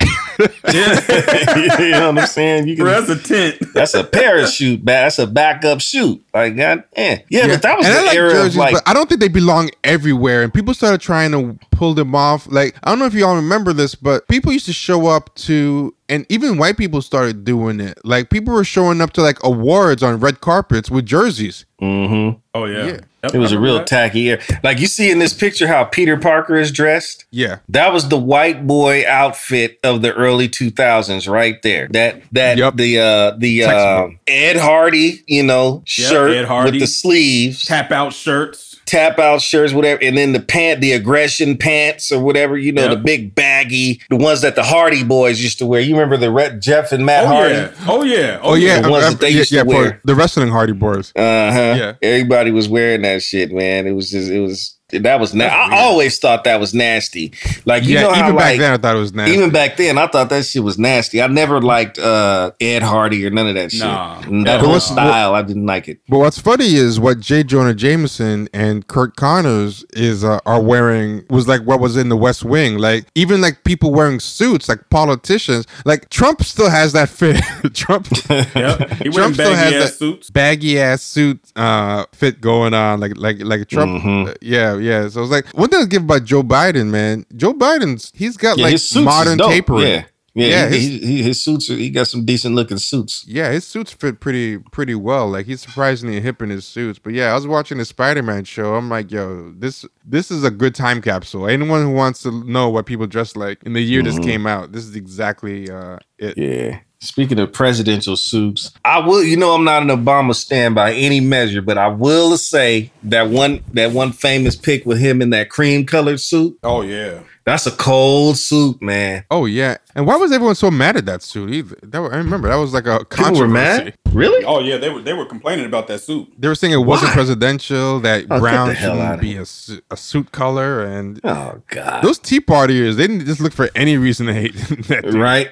Yeah, 0.72 1.78
you 1.78 1.90
know 1.90 2.12
what 2.12 2.18
I'm 2.22 2.26
saying? 2.26 2.68
You 2.68 2.76
can, 2.76 2.84
Bro, 2.84 3.00
that's 3.02 3.10
a 3.10 3.28
tent. 3.28 3.72
that's 3.74 3.94
a 3.94 4.04
parachute. 4.04 4.84
ba- 4.84 4.90
That's 4.92 5.18
a 5.18 5.26
backup 5.26 5.80
chute. 5.80 6.22
Like 6.32 6.56
God, 6.56 6.84
yeah, 6.96 7.18
yeah. 7.28 7.46
But 7.48 7.62
that 7.62 7.76
was 7.78 7.86
And 7.86 7.94
I 7.94 8.00
the 8.00 8.06
like 8.06 8.16
era 8.16 8.30
jerseys, 8.30 8.54
of 8.54 8.58
like 8.58 8.74
but 8.74 8.82
I 8.88 8.94
don't 8.94 9.08
think 9.08 9.20
they 9.20 9.28
belong 9.28 9.70
everywhere. 9.84 10.42
And 10.42 10.52
people 10.54 10.74
started 10.74 11.00
trying 11.00 11.32
to 11.32 11.58
pull 11.80 11.94
them 11.94 12.14
off. 12.14 12.46
Like 12.50 12.76
I 12.84 12.90
don't 12.90 12.98
know 12.98 13.06
if 13.06 13.14
y'all 13.14 13.34
remember 13.36 13.72
this, 13.72 13.94
but 13.94 14.28
people 14.28 14.52
used 14.52 14.66
to 14.66 14.72
show 14.74 15.06
up 15.06 15.34
to, 15.46 15.94
and 16.10 16.26
even 16.28 16.58
white 16.58 16.76
people 16.76 17.00
started 17.00 17.42
doing 17.42 17.80
it. 17.80 17.98
Like 18.04 18.28
people 18.28 18.52
were 18.52 18.64
showing 18.64 19.00
up 19.00 19.14
to 19.14 19.22
like 19.22 19.42
awards 19.42 20.02
on 20.02 20.20
red 20.20 20.42
carpets 20.42 20.90
with 20.90 21.06
jerseys. 21.06 21.64
Mhm. 21.80 22.38
Oh 22.54 22.66
yeah, 22.66 22.84
Yeah. 22.86 22.98
Yep, 23.24 23.34
It 23.34 23.38
was 23.38 23.52
a 23.52 23.58
real 23.58 23.76
that. 23.78 23.86
tacky 23.86 24.28
era. 24.30 24.40
Like 24.62 24.78
you 24.78 24.86
see 24.86 25.10
in 25.10 25.18
this 25.18 25.32
picture 25.34 25.66
how 25.66 25.84
Peter 25.84 26.16
Parker 26.18 26.56
is 26.56 26.70
dressed. 26.72 27.24
Yeah, 27.30 27.56
That 27.68 27.92
was 27.94 28.08
the 28.08 28.16
white 28.18 28.66
boy 28.66 29.04
outfit 29.08 29.78
of 29.84 30.00
the 30.02 30.12
early 30.14 30.48
2000s 30.48 31.28
right 31.30 31.60
there. 31.62 31.88
That 31.92 32.22
that 32.32 32.58
Yup. 32.58 32.76
the 32.76 32.98
uh 32.98 33.30
the 33.38 33.64
uh, 33.64 34.08
Ed 34.26 34.56
Hardy, 34.58 35.22
you 35.26 35.42
know, 35.42 35.82
Yep, 35.86 36.08
shirt 36.10 36.30
Ed 36.36 36.44
Hardy. 36.46 36.72
with 36.72 36.80
the 36.80 36.86
sleeves, 36.86 37.64
tap, 37.64 37.88
tap 37.88 37.92
out 37.92 38.12
shirts. 38.12 38.69
Out 39.18 39.40
shirts 39.42 39.72
whatever 39.72 40.02
and 40.02 40.16
then 40.16 40.32
the 40.32 40.40
pant 40.40 40.80
the 40.80 40.92
aggression 40.92 41.56
pants 41.56 42.10
or 42.12 42.20
whatever, 42.22 42.56
you 42.56 42.72
know, 42.72 42.82
Yep. 42.82 42.90
the 42.90 42.96
big 43.04 43.34
baggy, 43.34 44.00
the 44.10 44.16
ones 44.16 44.40
that 44.42 44.54
the 44.56 44.62
Hardy 44.62 45.04
boys 45.04 45.42
used 45.42 45.58
to 45.58 45.66
wear. 45.66 45.80
You 45.80 45.94
remember 45.94 46.16
the 46.16 46.30
Red 46.30 46.60
Jeff 46.60 46.92
and 46.92 47.04
Matt 47.06 47.24
Oh 47.24 47.28
Hardy? 47.28 47.54
yeah. 47.54 47.70
Oh 47.86 48.02
yeah. 48.04 48.40
Oh 48.42 48.54
yeah, 48.54 48.80
The 48.80 48.90
ones 48.90 49.04
uh, 49.04 49.10
that 49.10 49.20
they 49.20 49.30
yeah, 49.30 49.36
used 49.38 49.50
to 49.50 49.56
yeah, 49.56 49.62
for 49.62 49.68
wear. 49.68 50.00
the 50.04 50.14
wrestling 50.14 50.48
Hardy 50.48 50.72
Boys. 50.72 51.12
Uh 51.16 51.52
huh. 51.52 51.74
Yeah. 51.78 51.92
Everybody 52.02 52.50
was 52.50 52.68
wearing 52.68 53.02
that 53.02 53.22
shit, 53.22 53.52
man. 53.52 53.86
It 53.86 53.92
was 53.92 54.10
just, 54.10 54.30
it 54.30 54.40
was, 54.40 54.76
that 54.92 55.20
was, 55.20 55.34
na- 55.34 55.44
I 55.46 55.78
always 55.78 56.18
thought 56.18 56.44
that 56.44 56.60
was 56.60 56.74
nasty. 56.74 57.32
Like, 57.64 57.84
you 57.84 57.94
yeah, 57.94 58.02
know 58.02 58.12
how, 58.12 58.24
even 58.24 58.36
back 58.36 58.44
like, 58.44 58.58
then 58.60 58.72
I 58.72 58.76
thought 58.76 58.96
it 58.96 59.00
was 59.00 59.12
nasty. 59.14 59.34
even 59.34 59.50
back 59.50 59.76
then, 59.76 59.98
I 59.98 60.06
thought 60.06 60.28
that 60.30 60.44
shit 60.44 60.62
was 60.62 60.78
nasty. 60.78 61.20
I 61.22 61.26
never 61.26 61.60
liked 61.60 61.98
uh, 61.98 62.52
Ed 62.60 62.82
Hardy 62.82 63.26
or 63.26 63.30
none 63.30 63.48
of 63.48 63.54
that 63.54 63.70
shit. 63.72 63.80
Nah. 63.80 64.20
That 64.44 64.60
whole 64.60 64.70
what's- 64.72 64.86
style, 64.86 65.34
I 65.34 65.42
didn't 65.42 65.66
like 65.66 65.88
it. 65.88 66.00
But 66.08 66.18
what's 66.18 66.38
funny 66.38 66.74
is 66.74 66.98
what 67.00 67.20
J. 67.20 67.42
Jonah 67.42 67.74
Jameson 67.74 68.48
and 68.52 68.86
Curt 68.86 69.16
Connors 69.16 69.84
is 69.92 70.24
uh, 70.24 70.38
are 70.46 70.60
wearing 70.62 71.24
was 71.30 71.46
like 71.48 71.62
what 71.62 71.80
was 71.80 71.96
in 71.96 72.08
the 72.08 72.16
West 72.16 72.44
Wing. 72.44 72.78
Like 72.78 73.06
even 73.14 73.40
like 73.40 73.64
people 73.64 73.92
wearing 73.92 74.20
suits, 74.20 74.68
like 74.68 74.88
politicians. 74.90 75.66
Like 75.84 76.08
Trump 76.10 76.42
still 76.42 76.70
has 76.70 76.92
that 76.92 77.08
fit. 77.08 77.42
Trump, 77.74 78.08
Yep. 78.28 78.90
He 79.02 79.10
Trump 79.10 79.34
still 79.34 79.54
has 79.54 79.72
that 79.72 79.94
suits. 79.98 80.30
baggy 80.30 80.78
ass 80.80 81.02
suit 81.02 81.40
uh, 81.56 82.04
fit 82.12 82.40
going 82.40 82.74
on. 82.74 83.00
Like 83.00 83.12
like 83.16 83.38
like 83.40 83.68
Trump. 83.68 84.02
Mhm. 84.02 84.28
uh, 84.30 84.34
yeah, 84.40 84.76
yeah. 84.80 85.08
So 85.08 85.22
it's 85.22 85.30
like 85.30 85.46
one 85.48 85.68
thing 85.68 85.82
I 85.82 85.86
give 85.86 86.02
about 86.02 86.24
Joe 86.24 86.42
Biden, 86.42 86.88
man. 86.88 87.26
Joe 87.36 87.52
Biden's 87.54 88.12
he's 88.14 88.36
got 88.36 88.58
Yeah, 88.58 88.64
like 88.68 88.80
modern 88.96 89.38
tapering. 89.38 89.86
Yeah. 89.86 90.04
Yeah, 90.32 90.46
Yeah, 90.46 90.68
he, 90.68 90.74
his- 90.98 91.08
he, 91.08 91.22
his 91.24 91.42
suits, 91.44 91.68
are- 91.70 91.74
he 91.76 91.90
got 91.90 92.06
some 92.06 92.24
decent 92.24 92.54
looking 92.54 92.78
suits. 92.78 93.24
Yeah, 93.26 93.50
his 93.50 93.66
suits 93.66 93.92
fit 93.92 94.20
pretty 94.20 94.58
pretty 94.58 94.94
well. 94.94 95.28
Like 95.28 95.46
he's 95.46 95.60
surprisingly 95.60 96.20
hip 96.20 96.40
in 96.40 96.50
his 96.50 96.64
suits. 96.64 97.00
But 97.00 97.14
yeah, 97.14 97.32
I 97.32 97.34
was 97.34 97.48
watching 97.48 97.78
the 97.78 97.84
Spider-Man 97.84 98.44
show. 98.44 98.76
I'm 98.76 98.88
like, 98.88 99.10
yo, 99.10 99.52
this 99.58 99.84
this 100.04 100.30
is 100.30 100.44
a 100.44 100.50
good 100.52 100.74
time 100.76 101.02
capsule. 101.02 101.48
Anyone 101.48 101.82
who 101.82 101.90
wants 101.90 102.22
to 102.22 102.30
know 102.48 102.68
what 102.68 102.86
people 102.86 103.08
dress 103.08 103.34
like 103.34 103.60
in 103.64 103.72
the 103.72 103.82
year 103.82 104.04
this 104.04 104.20
came 104.20 104.46
out, 104.46 104.70
this 104.70 104.84
is 104.84 104.94
exactly 104.94 105.68
uh, 105.68 105.98
it. 106.18 106.38
Yeah. 106.38 106.78
Speaking 107.02 107.38
of 107.38 107.52
presidential 107.54 108.14
suits, 108.14 108.72
I 108.84 108.98
will. 108.98 109.22
You 109.22 109.38
know, 109.38 109.54
I'm 109.54 109.64
not 109.64 109.82
an 109.82 109.88
Obama 109.88 110.34
stand 110.34 110.74
by 110.74 110.92
any 110.92 111.18
measure, 111.20 111.62
but 111.62 111.78
I 111.78 111.88
will 111.88 112.36
say 112.36 112.92
that 113.04 113.30
one 113.30 113.64
that 113.72 113.92
one 113.92 114.12
famous 114.12 114.54
pic 114.54 114.84
with 114.84 114.98
him 114.98 115.22
in 115.22 115.30
that 115.30 115.48
cream 115.48 115.86
colored 115.86 116.20
suit. 116.20 116.58
Oh 116.62 116.82
yeah. 116.82 117.20
That's 117.50 117.66
a 117.66 117.72
cold 117.72 118.36
suit, 118.36 118.80
man. 118.80 119.24
Oh 119.30 119.46
yeah, 119.46 119.78
and 119.96 120.06
why 120.06 120.14
was 120.16 120.30
everyone 120.30 120.54
so 120.54 120.70
mad 120.70 120.96
at 120.96 121.06
that 121.06 121.22
suit? 121.22 121.50
Either 121.50 121.76
that 121.82 121.98
was, 121.98 122.12
I 122.12 122.16
remember 122.18 122.48
that 122.48 122.54
was 122.56 122.72
like 122.72 122.86
a 122.86 122.98
People 123.00 123.24
controversy. 123.24 123.40
were 123.42 123.48
mad. 123.48 123.94
Really? 124.12 124.44
Oh 124.44 124.60
yeah. 124.60 124.76
They 124.76 124.88
were 124.88 125.02
they 125.02 125.12
were 125.14 125.26
complaining 125.26 125.66
about 125.66 125.88
that 125.88 125.98
suit. 126.00 126.28
They 126.38 126.46
were 126.46 126.54
saying 126.54 126.72
it 126.72 126.76
wasn't 126.78 127.10
Why? 127.10 127.14
presidential. 127.14 127.98
That 128.00 128.26
Oh, 128.30 128.38
brown 128.38 128.74
shouldn't 128.76 129.20
be 129.20 129.36
a, 129.36 129.44
su- 129.44 129.80
a 129.90 129.96
suit 129.96 130.30
color, 130.32 130.84
and 130.84 131.20
Oh 131.24 131.60
God. 131.68 132.02
those 132.04 132.18
Tea 132.20 132.40
Partiers 132.40 132.94
they 132.96 133.06
didn't 133.08 133.26
just 133.26 133.40
look 133.40 133.52
for 133.52 133.68
any 133.74 133.96
reason 133.98 134.26
to 134.28 134.32
hate 134.34 134.54
that. 134.88 135.02
dude. 135.04 135.14
right? 135.14 135.48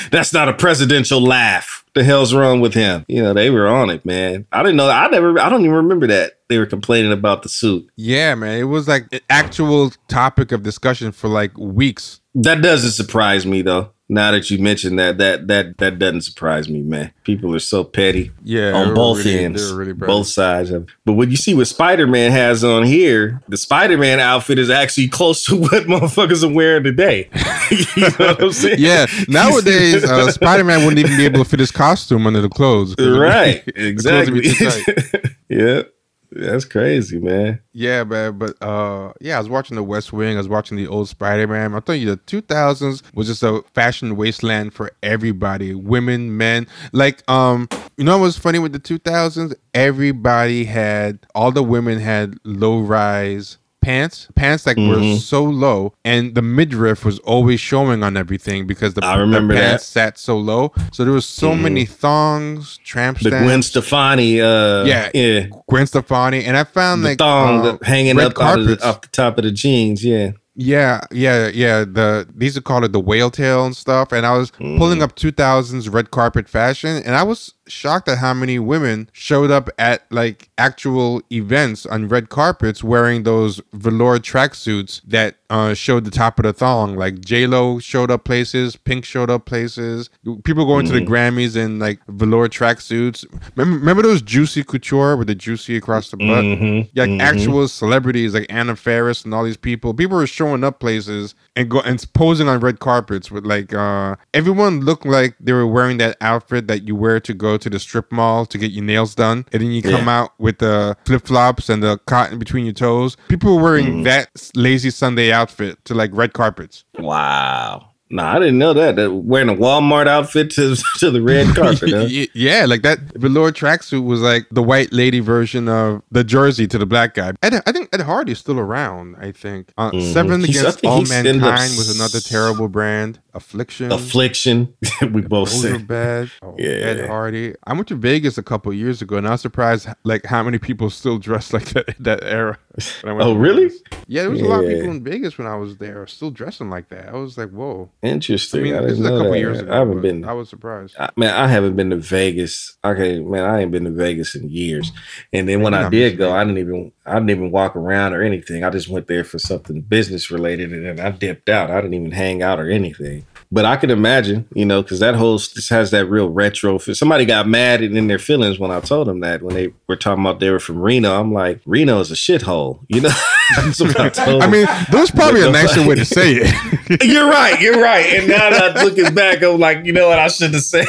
That's 0.10 0.32
not 0.32 0.48
a 0.48 0.52
presidential 0.54 1.20
laugh. 1.20 1.84
The 1.96 2.04
hell's 2.04 2.34
wrong 2.34 2.60
with 2.60 2.74
him? 2.74 3.06
You 3.08 3.22
know, 3.22 3.32
they 3.32 3.48
were 3.48 3.66
on 3.66 3.88
it, 3.88 4.04
man. 4.04 4.46
I 4.52 4.62
didn't 4.62 4.76
know. 4.76 4.90
I 4.90 5.08
never. 5.08 5.40
I 5.40 5.48
don't 5.48 5.62
even 5.62 5.72
remember 5.72 6.06
that 6.08 6.34
they 6.50 6.58
were 6.58 6.66
complaining 6.66 7.10
about 7.10 7.42
the 7.42 7.48
suit. 7.48 7.90
Yeah, 7.96 8.34
man. 8.34 8.60
It 8.60 8.64
was 8.64 8.86
like 8.86 9.06
an 9.12 9.20
actual 9.30 9.90
topic 10.06 10.52
of 10.52 10.62
discussion 10.62 11.10
for 11.10 11.28
like 11.28 11.56
weeks. 11.56 12.20
That 12.34 12.60
doesn't 12.60 12.90
surprise 12.90 13.46
me 13.46 13.62
though. 13.62 13.92
Now 14.08 14.30
that 14.30 14.48
you 14.50 14.58
mentioned 14.58 14.98
that, 14.98 15.18
that 15.18 15.48
that 15.48 15.78
that 15.78 15.98
doesn't 15.98 16.20
surprise 16.22 16.68
me, 16.68 16.80
man. 16.80 17.12
People 17.24 17.54
are 17.54 17.58
so 17.60 17.82
petty. 17.82 18.30
Yeah, 18.44 18.72
on 18.72 18.94
both 18.94 19.18
really- 19.18 19.44
ends, 19.44 19.72
really 19.72 19.92
both 19.92 20.28
sides 20.28 20.70
of. 20.70 20.88
But 21.04 21.14
when 21.14 21.30
you 21.30 21.36
see 21.36 21.54
what 21.54 21.66
Spider 21.66 22.06
Man 22.06 22.30
has 22.30 22.62
on 22.62 22.84
here, 22.84 23.42
the 23.48 23.56
Spider 23.56 23.98
Man 23.98 24.20
outfit 24.20 24.58
is 24.58 24.70
actually 24.70 25.08
close 25.08 25.44
to 25.46 25.56
what 25.60 25.84
motherfuckers 25.86 26.48
are 26.48 26.52
wearing 26.52 26.84
today. 26.84 27.28
you 27.96 28.02
know 28.02 28.08
what 28.18 28.42
I'm 28.42 28.52
saying? 28.52 28.76
Yeah, 28.78 29.06
nowadays 29.28 30.04
uh, 30.04 30.30
Spider 30.30 30.64
Man 30.64 30.84
wouldn't 30.86 31.04
even 31.04 31.16
be 31.16 31.24
able 31.24 31.42
to 31.42 31.48
fit 31.48 31.60
his 31.60 31.72
costume 31.72 32.26
under 32.26 32.40
the 32.40 32.48
clothes. 32.48 32.94
be- 32.94 33.08
right, 33.08 33.64
the 33.66 33.72
clothes 33.72 34.30
would 34.30 34.36
exactly. 34.36 34.40
be 34.40 34.52
too 34.52 34.70
tight. 34.70 35.32
yeah, 35.48 35.82
that's 36.30 36.64
crazy, 36.64 37.18
man. 37.18 37.60
Yeah, 37.72 38.04
man, 38.04 38.38
but 38.38 38.60
uh, 38.62 39.12
yeah, 39.20 39.36
I 39.36 39.38
was 39.38 39.48
watching 39.48 39.76
The 39.76 39.82
West 39.82 40.12
Wing. 40.12 40.36
I 40.36 40.38
was 40.38 40.48
watching 40.48 40.76
the 40.76 40.86
old 40.86 41.08
Spider 41.08 41.46
Man. 41.46 41.74
I'm 41.74 41.82
telling 41.82 42.02
you, 42.02 42.10
the 42.10 42.16
2000s 42.18 43.02
was 43.14 43.26
just 43.26 43.42
a 43.42 43.62
fashion 43.74 44.16
wasteland 44.16 44.74
for 44.74 44.90
everybody, 45.02 45.74
women, 45.74 46.36
men. 46.36 46.66
Like, 46.92 47.28
um, 47.30 47.68
you 47.96 48.04
know 48.04 48.18
what 48.18 48.24
was 48.24 48.38
funny 48.38 48.58
with 48.58 48.72
the 48.72 48.80
2000s? 48.80 49.54
Everybody 49.74 50.64
had, 50.64 51.18
all 51.34 51.52
the 51.52 51.62
women 51.62 51.98
had 51.98 52.38
low 52.44 52.80
rise 52.80 53.58
pants, 53.86 54.26
pants 54.34 54.64
that 54.64 54.76
were 54.76 54.96
Mhm. 54.98 55.20
so 55.20 55.44
low, 55.44 55.92
and 56.04 56.34
the 56.34 56.42
midriff 56.42 57.04
was 57.04 57.20
always 57.20 57.60
showing 57.60 58.02
on 58.02 58.16
everything 58.16 58.66
because 58.66 58.94
the, 58.94 59.04
I 59.06 59.14
remember 59.16 59.54
the 59.54 59.60
that. 59.60 59.66
pants 59.70 59.84
sat 59.86 60.18
so 60.18 60.36
low. 60.36 60.72
So 60.92 61.04
there 61.04 61.12
was 61.12 61.24
so 61.24 61.52
Mhm. 61.52 61.60
many 61.60 61.84
thongs, 61.86 62.78
tramp 62.84 63.20
The. 63.20 63.30
Gwen 63.30 63.62
Stefani, 63.62 64.40
uh, 64.40 64.84
Yeah. 64.84 65.10
yeah, 65.14 65.46
Gwen 65.68 65.86
Stefani, 65.86 66.44
and 66.44 66.56
I 66.56 66.64
found 66.64 67.04
the 67.04 67.10
like 67.10 67.18
thong 67.18 67.64
uh, 67.64 67.76
hanging 67.84 68.18
up 68.18 68.32
out 68.40 68.58
of 68.58 68.66
the, 68.66 68.84
off 68.84 69.02
the 69.02 69.08
top 69.12 69.38
of 69.38 69.44
the 69.44 69.52
jeans, 69.52 70.04
yeah. 70.04 70.30
Yeah, 70.58 71.02
yeah, 71.12 71.48
yeah. 71.52 71.84
The 71.84 72.26
these 72.34 72.56
are 72.56 72.62
called 72.62 72.84
it 72.84 72.92
the 72.92 72.98
whale 72.98 73.30
tail 73.30 73.66
and 73.66 73.76
stuff. 73.76 74.10
And 74.10 74.24
I 74.24 74.32
was 74.38 74.50
pulling 74.78 75.02
up 75.02 75.14
2000s 75.14 75.88
red 75.90 76.10
carpet 76.10 76.48
fashion, 76.48 77.02
and 77.04 77.14
I 77.14 77.24
was 77.24 77.52
shocked 77.68 78.08
at 78.08 78.18
how 78.18 78.34
many 78.34 78.58
women 78.58 79.08
showed 79.12 79.50
up 79.50 79.68
at 79.78 80.02
like 80.10 80.48
actual 80.58 81.22
events 81.32 81.86
on 81.86 82.08
red 82.08 82.28
carpets 82.28 82.82
wearing 82.84 83.22
those 83.24 83.60
velour 83.72 84.18
tracksuits 84.18 85.00
that 85.06 85.36
uh, 85.48 85.74
showed 85.74 86.04
the 86.04 86.10
top 86.10 86.38
of 86.38 86.44
the 86.44 86.52
thong. 86.52 86.96
Like 86.96 87.20
J 87.20 87.46
Lo 87.46 87.78
showed 87.78 88.10
up 88.10 88.24
places, 88.24 88.76
Pink 88.76 89.04
showed 89.04 89.30
up 89.30 89.44
places. 89.46 90.10
People 90.44 90.66
going 90.66 90.86
to 90.86 90.92
the 90.92 91.00
Grammys 91.00 91.56
in 91.56 91.78
like 91.78 92.00
velour 92.08 92.48
tracksuits. 92.48 93.24
Remember, 93.56 93.78
remember 93.78 94.02
those 94.02 94.22
juicy 94.22 94.64
couture 94.64 95.16
with 95.16 95.28
the 95.28 95.34
juicy 95.34 95.76
across 95.76 96.10
the 96.10 96.16
butt? 96.16 96.44
Mhm, 96.44 96.88
Yeah, 96.94 97.04
like 97.04 97.10
mhm. 97.10 97.20
actual 97.20 97.68
celebrities 97.68 98.34
like 98.34 98.46
Anna 98.48 98.74
Faris 98.76 99.24
and 99.24 99.32
all 99.34 99.44
these 99.44 99.56
people. 99.56 99.94
People 99.94 100.16
were 100.16 100.26
showing 100.26 100.64
up 100.64 100.80
places 100.80 101.34
and 101.54 101.70
go 101.70 101.80
and 101.80 102.04
posing 102.14 102.48
on 102.48 102.60
red 102.60 102.80
carpets 102.80 103.30
with 103.30 103.44
like 103.46 103.72
uh 103.72 104.16
everyone 104.34 104.80
looked 104.80 105.06
like 105.06 105.34
they 105.40 105.52
were 105.52 105.66
wearing 105.66 105.98
that 105.98 106.16
outfit 106.20 106.66
that 106.66 106.86
you 106.88 106.96
wear 106.96 107.20
to 107.20 107.34
go 107.34 107.55
to 107.58 107.70
the 107.70 107.78
strip 107.78 108.10
mall 108.12 108.46
to 108.46 108.58
get 108.58 108.70
your 108.72 108.84
nails 108.84 109.14
done. 109.14 109.44
And 109.52 109.62
then 109.62 109.70
you 109.70 109.82
come 109.82 110.06
Yeah. 110.06 110.20
out 110.20 110.30
with 110.38 110.58
the 110.58 110.96
flip 111.06 111.26
flops 111.26 111.68
and 111.68 111.82
the 111.82 111.98
cotton 112.06 112.38
between 112.38 112.64
your 112.64 112.74
toes. 112.74 113.16
People 113.28 113.56
were 113.56 113.62
wearing 113.62 113.86
Mm-hmm. 113.86 114.02
that 114.04 114.28
lazy 114.54 114.90
Sunday 114.90 115.32
outfit 115.32 115.84
to 115.86 115.94
like 115.94 116.10
red 116.12 116.32
carpets. 116.32 116.84
Wow. 116.98 117.90
No, 118.08 118.22
I 118.22 118.38
didn't 118.38 118.58
know 118.58 118.72
that. 118.74 118.94
that 118.96 119.10
wearing 119.12 119.48
a 119.48 119.54
Walmart 119.54 120.06
outfit 120.06 120.50
to 120.52 120.76
to 120.98 121.10
the 121.10 121.20
red 121.22 121.54
carpet. 121.56 121.90
huh? 121.90 122.06
Yeah, 122.34 122.64
like 122.66 122.82
that 122.82 123.00
velour 123.16 123.50
tracksuit 123.50 124.04
was 124.04 124.20
like 124.20 124.46
the 124.50 124.62
white 124.62 124.92
lady 124.92 125.20
version 125.20 125.68
of 125.68 126.02
the 126.12 126.22
jersey 126.22 126.66
to 126.68 126.78
the 126.78 126.86
black 126.86 127.14
guy. 127.14 127.32
Ed, 127.42 127.62
I 127.66 127.72
think 127.72 127.88
Ed 127.92 128.02
Hardy's 128.02 128.38
still 128.38 128.60
around. 128.60 129.16
I 129.16 129.32
think 129.32 129.72
uh, 129.76 129.90
Mhm. 129.90 130.12
Seven 130.12 130.40
He's- 130.44 130.60
Against 130.60 130.84
All 130.86 131.02
Mankind 131.02 131.76
was 131.76 131.94
another 131.94 132.20
terrible 132.20 132.68
brand. 132.68 133.18
Affliction. 133.34 133.92
Affliction. 133.92 134.72
we 135.12 135.20
both 135.20 135.50
Those 135.50 135.60
said. 135.62 135.86
bad. 135.86 136.30
Oh, 136.42 136.54
Yeah. 136.58 136.68
Ed 136.70 137.06
Hardy. 137.08 137.54
I 137.64 137.72
went 137.74 137.88
to 137.88 137.94
Vegas 137.96 138.38
a 138.38 138.42
couple 138.42 138.72
years 138.72 139.02
ago, 139.02 139.16
and 139.16 139.26
I 139.28 139.32
was 139.32 139.40
surprised 139.42 139.88
like 140.04 140.24
how 140.26 140.42
many 140.42 140.58
people 140.58 140.88
still 140.90 141.18
dress 141.18 141.52
like 141.52 141.66
that 141.70 141.96
that 141.98 142.22
era. 142.24 142.56
When 143.02 143.12
I 143.12 143.16
went 143.16 143.28
Oh, 143.28 143.34
really? 143.34 143.68
Vegas. 143.68 143.82
Yeah, 144.06 144.22
there 144.22 144.30
was 144.30 144.40
a 144.40 144.44
lot 144.44 144.64
of 144.64 144.70
people 144.70 144.90
in 144.90 145.02
Vegas 145.02 145.38
when 145.38 145.46
I 145.46 145.56
was 145.56 145.76
there, 145.78 146.06
still 146.06 146.30
dressing 146.30 146.70
like 146.70 146.88
that. 146.90 147.08
I 147.08 147.12
was 147.16 147.36
like, 147.36 147.50
whoa. 147.50 147.90
I 148.02 148.06
Interesting. 148.08 148.62
mean, 148.62 148.74
I, 148.74 148.80
this 148.82 148.98
didn't 148.98 149.04
is 149.06 149.06
a 149.06 149.16
couple 149.18 149.32
that. 149.32 149.38
years 149.38 149.60
ago. 149.60 149.72
I 149.72 149.76
haven't 149.76 150.00
been. 150.02 150.24
I 150.24 150.32
was 150.32 150.48
surprised. 150.48 150.96
I, 150.98 151.10
man, 151.16 151.34
I 151.34 151.48
haven't 151.48 151.76
been 151.76 151.90
to 151.90 151.96
Vegas. 151.96 152.76
Okay, 152.84 153.20
man, 153.20 153.44
I 153.44 153.60
ain't 153.62 153.70
been 153.72 153.84
to 153.84 153.90
Vegas 153.90 154.34
in 154.34 154.48
years. 154.48 154.92
And 155.32 155.48
then 155.48 155.62
when 155.62 155.74
I 155.74 155.88
did 155.88 156.18
go. 156.18 156.32
I 156.32 156.44
didn't 156.44 156.58
even 156.58 156.92
I 157.04 157.14
didn't 157.14 157.30
even 157.30 157.50
walk 157.50 157.76
around 157.76 158.12
or 158.12 158.22
anything. 158.22 158.64
I 158.64 158.70
just 158.70 158.88
went 158.88 159.06
there 159.06 159.24
for 159.24 159.38
something 159.38 159.80
business 159.80 160.30
related, 160.30 160.72
and 160.72 160.84
then 160.86 161.00
I 161.04 161.10
dipped 161.10 161.48
out. 161.48 161.70
I 161.70 161.76
didn't 161.80 161.94
even 161.94 162.12
hang 162.12 162.42
out 162.42 162.58
or 162.60 162.70
anything. 162.70 163.24
But 163.52 163.64
I 163.64 163.76
could 163.76 163.90
imagine, 163.90 164.48
you 164.54 164.64
know, 164.64 164.82
because 164.82 164.98
that 165.00 165.14
whole 165.14 165.38
just 165.38 165.68
has 165.70 165.90
that 165.92 166.06
real 166.06 166.28
retro. 166.28 166.78
feel. 166.78 166.94
Somebody 166.94 167.24
got 167.24 167.46
mad 167.48 167.82
and 167.82 167.96
in 167.96 168.06
their 168.08 168.18
feelings 168.18 168.58
when 168.58 168.70
I 168.70 168.80
told 168.80 169.06
them 169.06 169.20
that 169.20 169.42
when 169.42 169.54
they 169.54 169.72
were 169.86 169.96
talking 169.96 170.24
about 170.24 170.40
they 170.40 170.50
were 170.50 170.58
from 170.58 170.80
Reno. 170.80 171.18
I'm 171.18 171.32
like, 171.32 171.60
Reno 171.64 172.00
is 172.00 172.10
a 172.10 172.14
shithole, 172.14 172.80
you 172.88 173.00
know. 173.02 173.10
I 173.12 174.12
I 174.42 174.46
mean, 174.48 174.66
there 174.90 175.00
was 175.00 175.10
probably 175.10 175.42
a 175.46 175.50
nicer 175.50 175.86
way 175.86 175.94
to 175.94 176.04
say 176.04 176.32
it. 176.40 177.02
You're 177.04 177.28
right. 177.28 177.60
You're 177.60 177.80
right. 177.80 178.06
And 178.14 178.28
now 178.28 178.50
that 178.50 178.76
I'm 178.76 178.84
looking 178.84 179.14
back, 179.14 179.42
I'm 179.42 179.58
like, 179.60 179.84
you 179.84 179.92
know 179.92 180.08
what? 180.08 180.18
I 180.18 180.28
should 180.28 180.52
have 180.52 180.62
said. 180.62 180.86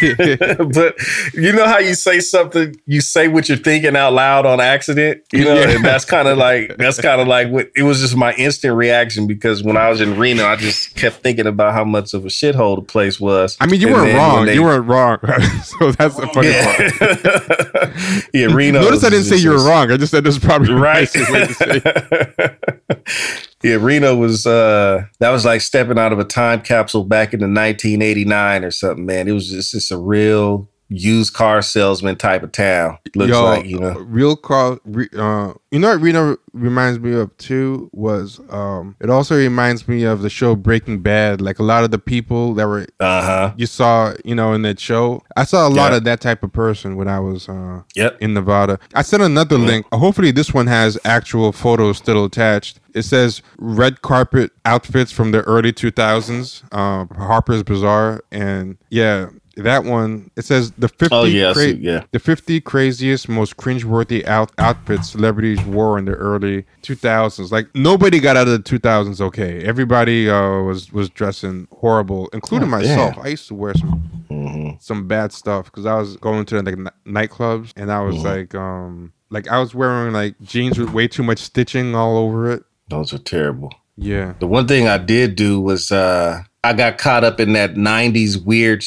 but 0.72 0.94
you 1.34 1.52
know 1.52 1.66
how 1.66 1.78
you 1.78 1.94
say 1.94 2.20
something, 2.20 2.74
you 2.86 3.00
say 3.00 3.28
what 3.28 3.48
you're 3.48 3.58
thinking 3.58 3.96
out 3.96 4.12
loud 4.12 4.46
on 4.46 4.60
accident, 4.60 5.22
you 5.32 5.44
know, 5.44 5.54
Yeah. 5.54 5.70
and 5.70 5.84
that's 5.84 6.04
kind 6.04 6.26
of 6.28 6.38
like 6.38 6.76
that's 6.78 7.00
kind 7.00 7.20
of 7.20 7.28
like 7.28 7.50
what 7.50 7.70
it 7.76 7.82
was 7.82 8.00
just 8.00 8.16
my 8.16 8.32
instant 8.34 8.74
reaction 8.76 9.26
because 9.26 9.62
when 9.62 9.76
I 9.76 9.88
was 9.90 10.00
in 10.00 10.18
Reno, 10.18 10.46
I 10.46 10.56
just 10.56 10.96
kept 10.96 11.16
thinking 11.22 11.46
about 11.46 11.72
how 11.74 11.84
much 11.84 11.99
of 12.14 12.24
a 12.24 12.28
shithole 12.28 12.76
the 12.76 12.82
place 12.82 13.20
was. 13.20 13.56
I 13.60 13.66
mean, 13.66 13.80
you 13.80 13.92
weren't 13.92 14.14
wrong. 14.16 14.46
they- 14.46 14.54
you 14.54 14.62
weren't 14.62 14.86
wrong. 14.86 15.18
so 15.62 15.92
that's 15.92 16.16
the 16.16 16.26
funny 16.32 16.52
part. 16.52 18.32
yeah. 18.34 18.46
yeah, 18.48 18.54
Reno. 18.54 18.80
Notice 18.80 19.04
I 19.04 19.10
didn't 19.10 19.26
say 19.26 19.36
you 19.36 19.50
were 19.50 19.64
wrong. 19.64 19.90
I 19.90 19.96
just 19.96 20.10
said 20.10 20.24
this 20.24 20.36
is 20.36 20.44
probably 20.44 20.72
right 20.74 21.00
nicest 21.00 21.30
way 21.30 21.46
to 21.46 21.54
say 21.54 21.82
it. 21.84 23.46
yeah 23.62 23.76
reno 23.78 24.16
was 24.16 24.46
uh 24.46 25.04
that 25.18 25.30
was 25.30 25.44
like 25.44 25.60
stepping 25.60 25.98
out 25.98 26.12
of 26.12 26.18
a 26.18 26.24
time 26.24 26.62
capsule 26.62 27.04
back 27.04 27.34
in 27.34 27.40
the 27.40 27.44
1989 27.46 28.64
or 28.64 28.70
something 28.70 29.04
man 29.04 29.28
it 29.28 29.32
was 29.32 29.50
just, 29.50 29.72
just 29.72 29.90
a 29.90 29.98
real 29.98 30.69
used 30.90 31.32
car 31.34 31.62
salesman 31.62 32.16
type 32.16 32.42
of 32.42 32.52
town 32.52 32.98
looks 33.14 33.30
Yo, 33.30 33.44
like 33.44 33.64
you 33.64 33.78
know 33.78 33.94
real 33.94 34.36
car. 34.36 34.78
Uh, 35.16 35.54
you 35.70 35.78
know 35.78 35.88
what 35.90 36.00
Reno 36.00 36.36
reminds 36.52 36.98
me 36.98 37.14
of 37.14 37.34
too 37.38 37.88
was 37.92 38.40
um, 38.50 38.96
it 39.00 39.08
also 39.08 39.36
reminds 39.36 39.86
me 39.86 40.02
of 40.02 40.22
the 40.22 40.30
show 40.30 40.54
Breaking 40.56 41.00
Bad. 41.00 41.40
Like 41.40 41.58
a 41.58 41.62
lot 41.62 41.84
of 41.84 41.90
the 41.90 41.98
people 41.98 42.54
that 42.54 42.66
were 42.66 42.86
uh-huh 42.98 43.54
you 43.56 43.66
saw, 43.66 44.14
you 44.24 44.34
know, 44.34 44.52
in 44.52 44.62
that 44.62 44.80
show. 44.80 45.22
I 45.36 45.44
saw 45.44 45.68
a 45.68 45.70
lot 45.70 45.92
of 45.92 46.04
that 46.04 46.20
type 46.20 46.42
of 46.42 46.52
person 46.52 46.96
when 46.96 47.08
I 47.08 47.20
was 47.20 47.48
uh, 47.48 47.82
yep 47.94 48.16
in 48.20 48.34
Nevada. 48.34 48.78
I 48.94 49.02
sent 49.02 49.22
another 49.22 49.58
link. 49.58 49.86
Hopefully, 49.92 50.30
this 50.30 50.52
one 50.52 50.66
has 50.66 50.98
actual 51.04 51.52
photos 51.52 51.98
still 51.98 52.24
attached. 52.24 52.80
It 52.94 53.02
says 53.02 53.42
red 53.58 54.02
carpet 54.02 54.50
outfits 54.64 55.12
from 55.12 55.30
the 55.30 55.42
early 55.42 55.72
2000s, 55.72 56.64
uh, 56.72 57.04
Harper's 57.14 57.62
Bazaar, 57.62 58.24
and 58.32 58.78
yeah, 58.88 59.28
that 59.56 59.84
one. 59.84 60.30
It 60.36 60.44
says 60.44 60.70
the 60.72 60.88
50 60.88 61.08
oh 61.14 61.24
yeah 61.24 61.52
cra- 61.52 61.62
see, 61.62 61.72
yeah 61.74 62.04
the 62.12 62.18
50 62.18 62.60
craziest, 62.60 63.28
most 63.28 63.56
cringeworthy 63.56 64.24
out- 64.26 64.52
outfits 64.58 65.10
celebrities 65.10 65.60
wore 65.64 65.98
in 65.98 66.04
the 66.04 66.12
early 66.14 66.64
2000s. 66.82 67.50
Like 67.50 67.68
nobody 67.74 68.20
got 68.20 68.36
out 68.36 68.48
of 68.48 68.52
the 68.64 68.78
2000s 68.78 69.20
okay. 69.20 69.62
Everybody 69.64 70.28
uh, 70.30 70.60
was 70.62 70.92
was 70.92 71.08
dressing 71.10 71.66
horrible, 71.72 72.28
including 72.32 72.68
Oh, 72.68 72.70
myself. 72.72 73.16
I 73.18 73.28
used 73.28 73.48
to 73.48 73.54
wear 73.54 73.74
some 73.74 74.02
Mhm. 74.30 74.80
some 74.82 75.08
bad 75.08 75.32
stuff 75.32 75.64
because 75.66 75.86
I 75.86 75.94
was 75.98 76.16
going 76.16 76.44
to 76.46 76.62
like 76.62 76.74
n- 76.78 76.88
nightclubs 77.06 77.72
and 77.76 77.90
I 77.90 78.00
was 78.00 78.16
Mhm. 78.16 78.24
like, 78.24 78.54
um, 78.54 79.12
like 79.30 79.48
I 79.48 79.58
was 79.58 79.74
wearing 79.74 80.12
like 80.12 80.34
jeans 80.42 80.78
with 80.78 80.90
way 80.92 81.08
too 81.08 81.22
much 81.24 81.38
stitching 81.38 81.94
all 81.94 82.16
over 82.16 82.50
it. 82.50 82.62
those 82.88 83.12
are 83.14 83.18
terrible 83.18 83.72
Yeah. 83.96 84.34
the 84.40 84.48
one 84.48 84.66
thing 84.66 84.88
i 84.88 84.98
did 84.98 85.36
do 85.36 85.60
was 85.60 85.92
uh 85.92 86.40
i 86.64 86.72
got 86.72 86.98
caught 86.98 87.22
up 87.22 87.38
in 87.38 87.52
that 87.52 87.74
90s 87.76 88.36
weird 88.36 88.82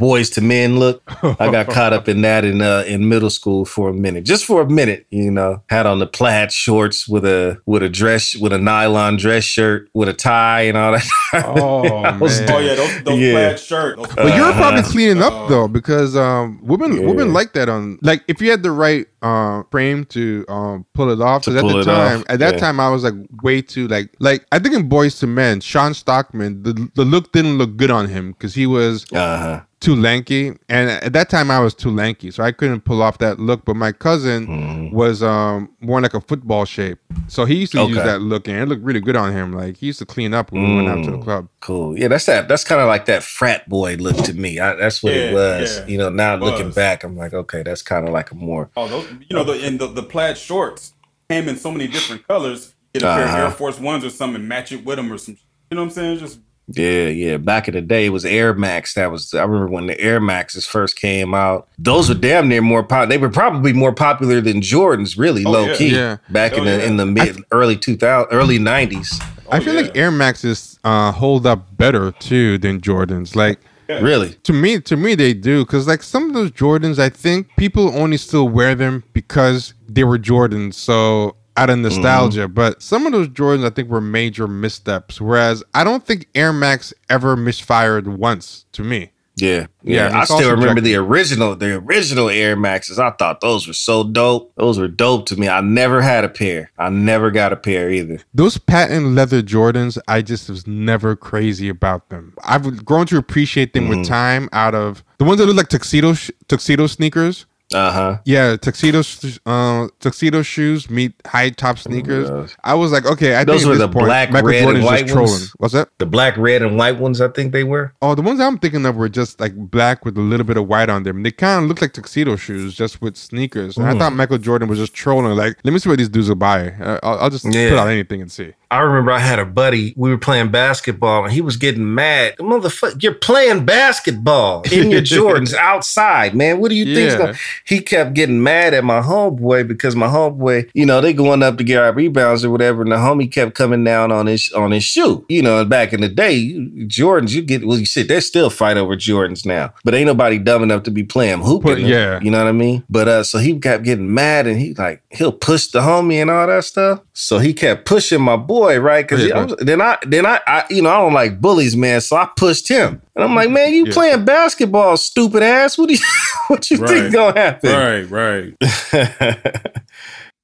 Boyz 0.00 0.36
II 0.40 0.46
Men 0.46 0.78
look 0.78 1.02
I 1.40 1.50
got 1.50 1.66
caught 1.70 1.92
up 1.92 2.08
in 2.08 2.20
that 2.22 2.44
in 2.44 2.62
uh, 2.62 2.84
in 2.86 3.08
middle 3.08 3.30
school 3.30 3.64
for 3.64 3.88
a 3.88 3.92
minute, 3.92 4.24
just 4.24 4.44
for 4.44 4.60
a 4.62 4.68
minute. 4.70 5.06
You 5.10 5.30
know, 5.30 5.62
had 5.68 5.86
on 5.86 5.98
the 5.98 6.06
plaid 6.06 6.52
shorts 6.52 7.08
with 7.08 7.24
a 7.24 7.60
with 7.66 7.82
a 7.82 7.88
dress 7.88 8.36
with 8.36 8.52
a 8.52 8.58
nylon 8.58 9.16
dress 9.16 9.44
shirt 9.44 9.88
with 9.94 10.08
a 10.08 10.12
tie 10.14 10.62
and 10.62 10.76
all 10.76 10.92
that. 10.92 11.08
Oh, 11.44 11.84
I 12.04 12.16
was 12.16 12.38
man. 12.40 12.50
Oh 12.50 12.58
yeah, 12.58 12.74
those, 12.74 13.02
those 13.02 13.18
Yeah. 13.20 13.32
plaid 13.32 13.60
shirt. 13.60 13.96
Those 13.96 14.14
But 14.14 14.36
you're 14.36 14.52
probably 14.52 14.80
Uh-huh. 14.80 14.90
cleaning 14.90 15.22
up 15.22 15.48
though, 15.48 15.68
because 15.68 16.16
um, 16.16 16.60
women 16.62 16.92
Yeah. 16.94 17.06
women 17.06 17.32
like 17.32 17.52
that 17.54 17.68
on 17.68 17.98
like 18.02 18.22
if 18.28 18.40
you 18.40 18.50
had 18.50 18.62
the 18.62 18.70
right 18.70 19.06
uh, 19.22 19.62
frame 19.70 20.04
to 20.06 20.44
um, 20.48 20.86
pull 20.94 21.10
it 21.10 21.20
off. 21.20 21.42
Because 21.44 21.56
at 21.62 21.66
the 21.66 21.82
time, 21.84 22.20
off, 22.20 22.26
at 22.28 22.38
that 22.40 22.54
yeah. 22.54 22.60
time, 22.60 22.80
I 22.80 22.88
was 22.90 23.04
like 23.04 23.14
way 23.42 23.62
too 23.62 23.88
like 23.88 24.14
like 24.18 24.46
I 24.52 24.58
think 24.58 24.74
in 24.74 24.88
Boyz 24.88 25.22
II 25.22 25.30
Men, 25.30 25.60
Shawn 25.60 25.94
Stockman, 25.94 26.62
the 26.62 26.90
the 26.94 27.04
look 27.04 27.32
didn't 27.32 27.58
look 27.58 27.76
good 27.76 27.90
on 27.90 28.08
him 28.08 28.32
because 28.32 28.54
he 28.54 28.66
was 28.66 29.04
Uh 29.12 29.38
huh. 29.38 29.60
too 29.80 29.94
lanky, 29.96 30.48
and 30.68 30.90
at 30.90 31.12
that 31.12 31.28
time 31.30 31.50
I 31.50 31.60
was 31.60 31.74
too 31.74 31.90
lanky, 31.90 32.30
so 32.30 32.42
I 32.42 32.52
couldn't 32.52 32.82
pull 32.82 33.02
off 33.02 33.18
that 33.18 33.38
look. 33.38 33.64
But 33.64 33.76
my 33.76 33.92
cousin 33.92 34.46
Mm-hmm. 34.46 34.94
was 34.94 35.22
um 35.22 35.70
more 35.80 36.00
like 36.00 36.14
a 36.14 36.20
football 36.20 36.64
shape, 36.64 36.98
so 37.28 37.44
he 37.44 37.56
used 37.56 37.72
to 37.72 37.84
use 37.86 37.96
that 38.02 38.20
look, 38.22 38.48
and 38.48 38.56
it 38.58 38.66
looked 38.66 38.82
really 38.84 39.00
good 39.00 39.16
on 39.16 39.32
him. 39.32 39.52
Like 39.52 39.76
he 39.78 39.86
used 39.86 39.98
to 39.98 40.06
clean 40.06 40.32
up 40.34 40.50
when 40.52 40.62
we 40.70 40.76
went 40.76 40.88
out 40.88 41.04
to 41.04 41.10
the 41.10 41.18
Mm. 41.18 41.22
club. 41.24 41.48
Cool. 41.60 41.98
Yeah, 41.98 42.08
that's 42.08 42.26
that. 42.26 42.48
That's 42.48 42.64
kind 42.64 42.80
of 42.80 42.86
like 42.88 43.04
that 43.06 43.22
frat 43.22 43.68
boy 43.68 43.96
look 43.96 44.16
to 44.24 44.32
me. 44.34 44.58
I, 44.60 44.74
that's 44.76 45.02
what 45.02 45.12
it 45.14 45.32
was. 45.34 45.76
yeah. 45.78 45.86
You 45.86 45.98
know, 45.98 46.08
now 46.08 46.34
It 46.34 46.40
looking 46.40 46.70
back, 46.70 47.04
I'm 47.04 47.16
like, 47.16 47.34
okay, 47.34 47.62
that's 47.62 47.82
kind 47.82 48.06
of 48.06 48.12
like 48.14 48.30
a 48.30 48.34
more. 48.34 48.70
Oh, 48.76 48.88
those, 48.88 49.07
you 49.28 49.36
know, 49.36 49.44
the, 49.44 49.52
and 49.66 49.78
the, 49.78 49.86
the 49.88 50.02
plaid 50.02 50.36
shorts 50.38 50.92
came 51.28 51.48
in 51.48 51.56
so 51.56 51.70
many 51.70 51.86
different 51.86 52.26
colors. 52.26 52.74
Get 52.94 53.02
a 53.02 53.06
pair 53.06 53.22
of 53.24 53.28
Uh-huh. 53.28 53.38
Air 53.44 53.50
Force 53.50 53.78
Ones 53.78 54.04
or 54.04 54.10
something, 54.10 54.36
and 54.40 54.48
match 54.48 54.72
it 54.72 54.84
with 54.84 54.96
them 54.96 55.12
or 55.12 55.18
some. 55.18 55.36
You 55.70 55.76
know 55.76 55.82
what 55.82 55.88
I'm 55.88 55.94
saying? 55.94 56.18
Just 56.18 56.38
Yeah, 56.68 57.08
yeah. 57.08 57.36
Back 57.36 57.68
in 57.68 57.74
the 57.74 57.80
day, 57.82 58.06
it 58.06 58.10
was 58.10 58.24
Air 58.24 58.54
Max. 58.54 58.94
That 58.94 59.10
was. 59.10 59.34
I 59.34 59.42
remember 59.44 59.68
when 59.68 59.86
the 59.86 60.00
Air 60.00 60.20
Maxes 60.20 60.66
first 60.66 60.96
came 60.96 61.34
out. 61.34 61.68
Those 61.78 62.08
were 62.08 62.14
damn 62.14 62.48
near 62.48 62.62
more 62.62 62.82
pop. 62.82 63.08
They 63.10 63.18
were 63.18 63.28
probably 63.30 63.72
more 63.74 63.92
popular 63.94 64.40
than 64.40 64.60
Jordans. 64.62 65.18
Really, 65.18 65.44
Oh, 65.44 65.50
low 65.50 65.66
yeah. 65.66 65.76
key. 65.76 65.88
Yeah. 65.94 66.16
Back 66.30 66.52
in 66.54 66.60
Oh, 66.60 66.64
the 66.64 66.70
yeah. 66.78 66.84
in 66.86 66.96
the 66.96 67.06
mid 67.06 67.36
early 67.52 67.76
2000 67.76 68.28
early 68.32 68.58
90s. 68.58 69.22
I 69.50 69.60
feel 69.60 69.74
yeah. 69.74 69.80
like 69.82 69.96
Air 69.96 70.10
Maxes 70.10 70.78
uh, 70.84 71.10
hold 71.12 71.46
up 71.46 71.74
better 71.76 72.10
too 72.12 72.58
than 72.58 72.80
Jordans. 72.82 73.34
Like 73.36 73.60
Really. 73.88 74.34
to 74.44 74.52
me, 74.52 74.80
to 74.80 74.96
me 74.96 75.14
they 75.14 75.34
do 75.34 75.64
because 75.64 75.88
like 75.88 76.02
some 76.02 76.28
of 76.28 76.34
those 76.34 76.50
Jordans, 76.50 76.98
I 76.98 77.08
think 77.08 77.48
people 77.56 77.96
only 77.98 78.16
still 78.16 78.48
wear 78.48 78.74
them 78.74 79.04
because 79.12 79.74
they 79.88 80.04
were 80.04 80.18
Jordans. 80.18 80.74
So 80.74 81.36
out 81.56 81.70
of 81.70 81.76
mm-hmm. 81.76 81.84
nostalgia, 81.84 82.48
but 82.48 82.82
some 82.82 83.06
of 83.06 83.12
those 83.12 83.28
Jordans 83.28 83.66
I 83.66 83.70
think 83.70 83.88
were 83.88 84.00
major 84.00 84.46
missteps. 84.46 85.20
Whereas 85.20 85.64
I 85.74 85.84
don't 85.84 86.04
think 86.04 86.28
Air 86.34 86.52
Max 86.52 86.92
ever 87.08 87.36
misfired 87.36 88.06
once 88.06 88.66
to 88.72 88.84
me. 88.84 89.12
Yeah, 89.40 89.66
Yeah, 89.82 90.10
yeah. 90.10 90.18
I 90.20 90.24
still 90.24 90.50
remember 90.50 90.80
the 90.80 90.96
original, 90.96 91.56
the 91.56 91.76
original 91.76 92.28
Air 92.28 92.56
Maxes. 92.56 92.98
I 92.98 93.10
thought 93.10 93.40
those 93.40 93.66
were 93.66 93.72
so 93.72 94.04
dope. 94.04 94.52
Those 94.56 94.78
were 94.78 94.88
dope 94.88 95.26
to 95.26 95.36
me. 95.36 95.48
I 95.48 95.60
never 95.60 96.00
had 96.00 96.24
a 96.24 96.28
pair. 96.28 96.70
I 96.78 96.90
never 96.90 97.30
got 97.30 97.52
a 97.52 97.56
pair 97.56 97.90
either. 97.90 98.20
Those 98.34 98.58
patent 98.58 99.14
leather 99.14 99.42
Jordans, 99.42 99.98
I 100.08 100.22
just 100.22 100.48
was 100.48 100.66
never 100.66 101.16
crazy 101.16 101.68
about 101.68 102.08
them. 102.08 102.34
I've 102.44 102.84
grown 102.84 103.06
to 103.06 103.16
appreciate 103.16 103.72
them 103.72 103.88
with 103.88 103.98
mm-hmm. 103.98 104.12
time. 104.12 104.48
Out 104.52 104.74
of 104.74 105.04
the 105.18 105.24
ones 105.24 105.38
that 105.38 105.46
look 105.46 105.56
like 105.56 105.68
tuxedo 105.68 106.14
sh- 106.14 106.30
tuxedo 106.46 106.86
sneakers. 106.86 107.46
Uh 107.74 107.92
huh. 107.92 108.18
Yeah, 108.24 108.56
tuxedo 108.56 109.02
uh, 109.44 109.88
tuxedo 110.00 110.40
shoes 110.42 110.88
meet 110.88 111.12
high 111.26 111.50
top 111.50 111.78
sneakers. 111.78 112.28
those. 112.28 112.56
I 112.64 112.72
was 112.74 112.92
like, 112.92 113.04
okay, 113.04 113.34
I 113.34 113.44
Those 113.44 113.62
think 113.62 113.72
were 113.72 113.76
the 113.78 113.88
point, 113.88 114.06
black, 114.06 114.30
Michael 114.30 114.48
red, 114.48 114.68
and 114.76 114.84
white 114.84 115.06
trolling. 115.06 115.32
ones? 115.32 115.52
What's 115.58 115.74
that? 115.74 115.90
The 115.98 116.06
black, 116.06 116.36
red, 116.38 116.62
and 116.62 116.78
white 116.78 116.98
ones. 116.98 117.20
I 117.20 117.28
think 117.28 117.52
they 117.52 117.64
were. 117.64 117.92
Oh, 118.00 118.14
the 118.14 118.22
ones 118.22 118.40
I'm 118.40 118.58
thinking 118.58 118.86
of 118.86 118.96
were 118.96 119.10
just 119.10 119.38
like 119.38 119.54
black 119.54 120.04
with 120.06 120.16
a 120.16 120.20
little 120.22 120.46
bit 120.46 120.56
of 120.56 120.66
white 120.66 120.88
on 120.88 121.02
them. 121.02 121.22
They 121.22 121.30
kind 121.30 121.62
of 121.64 121.68
look 121.68 121.82
like 121.82 121.92
tuxedo 121.92 122.36
shoes, 122.36 122.74
just 122.74 123.02
with 123.02 123.16
sneakers. 123.18 123.76
And 123.76 123.86
I 123.86 123.92
Mm. 123.92 123.98
thought 123.98 124.12
Michael 124.14 124.38
Jordan 124.38 124.68
was 124.68 124.78
just 124.78 124.94
trolling. 124.94 125.36
Like, 125.36 125.56
let 125.62 125.72
me 125.72 125.78
see 125.78 125.90
what 125.90 125.98
these 125.98 126.08
dudes 126.08 126.28
will 126.30 126.36
buy. 126.36 126.70
Uh, 126.70 126.98
I'll, 127.02 127.18
I'll 127.18 127.30
just 127.30 127.44
Yeah. 127.44 127.68
put 127.70 127.78
out 127.78 127.88
anything 127.88 128.22
and 128.22 128.32
see. 128.32 128.54
I 128.70 128.80
remember 128.80 129.10
I 129.12 129.18
had 129.18 129.38
a 129.38 129.46
buddy. 129.46 129.94
We 129.96 130.10
were 130.10 130.18
playing 130.18 130.50
basketball, 130.50 131.24
and 131.24 131.32
he 131.32 131.40
was 131.40 131.56
getting 131.56 131.94
mad. 131.94 132.36
Motherfucker, 132.38 133.02
you're 133.02 133.14
playing 133.14 133.64
basketball 133.64 134.62
in 134.70 134.90
your 134.90 135.00
Jordans 135.14 135.54
outside, 135.54 136.34
man. 136.34 136.60
What 136.60 136.68
do 136.68 136.74
you 136.74 136.84
Yeah. 136.84 137.16
going? 137.16 137.34
He 137.66 137.80
kept 137.80 138.14
getting 138.14 138.42
mad 138.42 138.74
at 138.74 138.84
my 138.84 139.00
homeboy 139.00 139.68
because 139.68 139.96
my 139.96 140.06
homeboy, 140.06 140.70
you 140.74 140.86
know, 140.86 141.00
they 141.00 141.12
going 141.12 141.42
up 141.42 141.58
to 141.58 141.64
get 141.64 141.82
our 141.82 141.92
rebounds 141.92 142.44
or 142.44 142.50
whatever, 142.50 142.82
and 142.82 142.92
the 142.92 142.96
homie 142.96 143.30
kept 143.30 143.54
coming 143.54 143.84
down 143.84 144.12
on 144.12 144.26
his 144.26 144.52
on 144.52 144.70
his 144.70 144.84
shoe. 144.84 145.24
You 145.28 145.42
know, 145.42 145.60
and 145.60 145.70
back 145.70 145.92
in 145.92 146.00
the 146.00 146.08
day, 146.08 146.32
you- 146.32 146.86
Jordans, 146.86 147.32
you 147.32 147.42
get 147.42 147.66
well, 147.66 147.78
you 147.78 147.86
said 147.86 148.08
they 148.08 148.20
still 148.20 148.50
fight 148.50 148.76
over 148.76 148.96
Jordans 148.96 149.44
now, 149.44 149.72
but 149.84 149.94
ain't 149.94 150.06
nobody 150.06 150.38
dumb 150.38 150.62
enough 150.62 150.82
to 150.84 150.90
be 150.90 151.02
playing 151.02 151.40
hooping. 151.40 151.74
But, 151.74 151.80
yeah. 151.80 152.20
you 152.22 152.30
know 152.30 152.38
what 152.38 152.48
I 152.48 152.52
mean. 152.52 152.84
But 152.88 153.08
uh, 153.08 153.22
so 153.22 153.38
he 153.38 153.58
kept 153.58 153.84
getting 153.84 154.12
mad, 154.12 154.46
and 154.46 154.58
he 154.58 154.74
like 154.74 155.02
he'll 155.10 155.32
push 155.32 155.68
the 155.68 155.80
homie 155.80 156.20
and 156.20 156.30
all 156.30 156.46
that 156.46 156.64
stuff. 156.64 157.00
So 157.12 157.38
he 157.38 157.52
kept 157.52 157.84
pushing 157.84 158.22
my 158.22 158.36
boy, 158.36 158.78
right? 158.78 159.06
Because 159.06 159.24
Yeah, 159.24 159.46
then 159.58 159.80
I 159.80 159.98
then 160.06 160.24
I, 160.26 160.40
I 160.46 160.64
you 160.70 160.82
know 160.82 160.90
I 160.90 160.98
don't 160.98 161.12
like 161.12 161.40
bullies, 161.40 161.76
man. 161.76 162.00
So 162.00 162.16
I 162.16 162.28
pushed 162.36 162.68
him, 162.68 163.02
and 163.18 163.24
I'm 163.26 163.34
like, 163.34 163.50
man, 163.50 163.74
you 163.74 163.84
Yeah. 163.86 163.92
playing 163.92 164.24
basketball, 164.24 164.96
stupid 164.96 165.42
ass. 165.42 165.76
What 165.76 165.88
do 165.88 165.94
you 165.94 166.00
what 166.48 166.70
you 166.70 166.78
Right. 166.78 166.88
think 166.88 167.12
gonna 167.12 167.38
happen? 167.38 167.70
right, 167.70 168.10
right. 168.10 168.54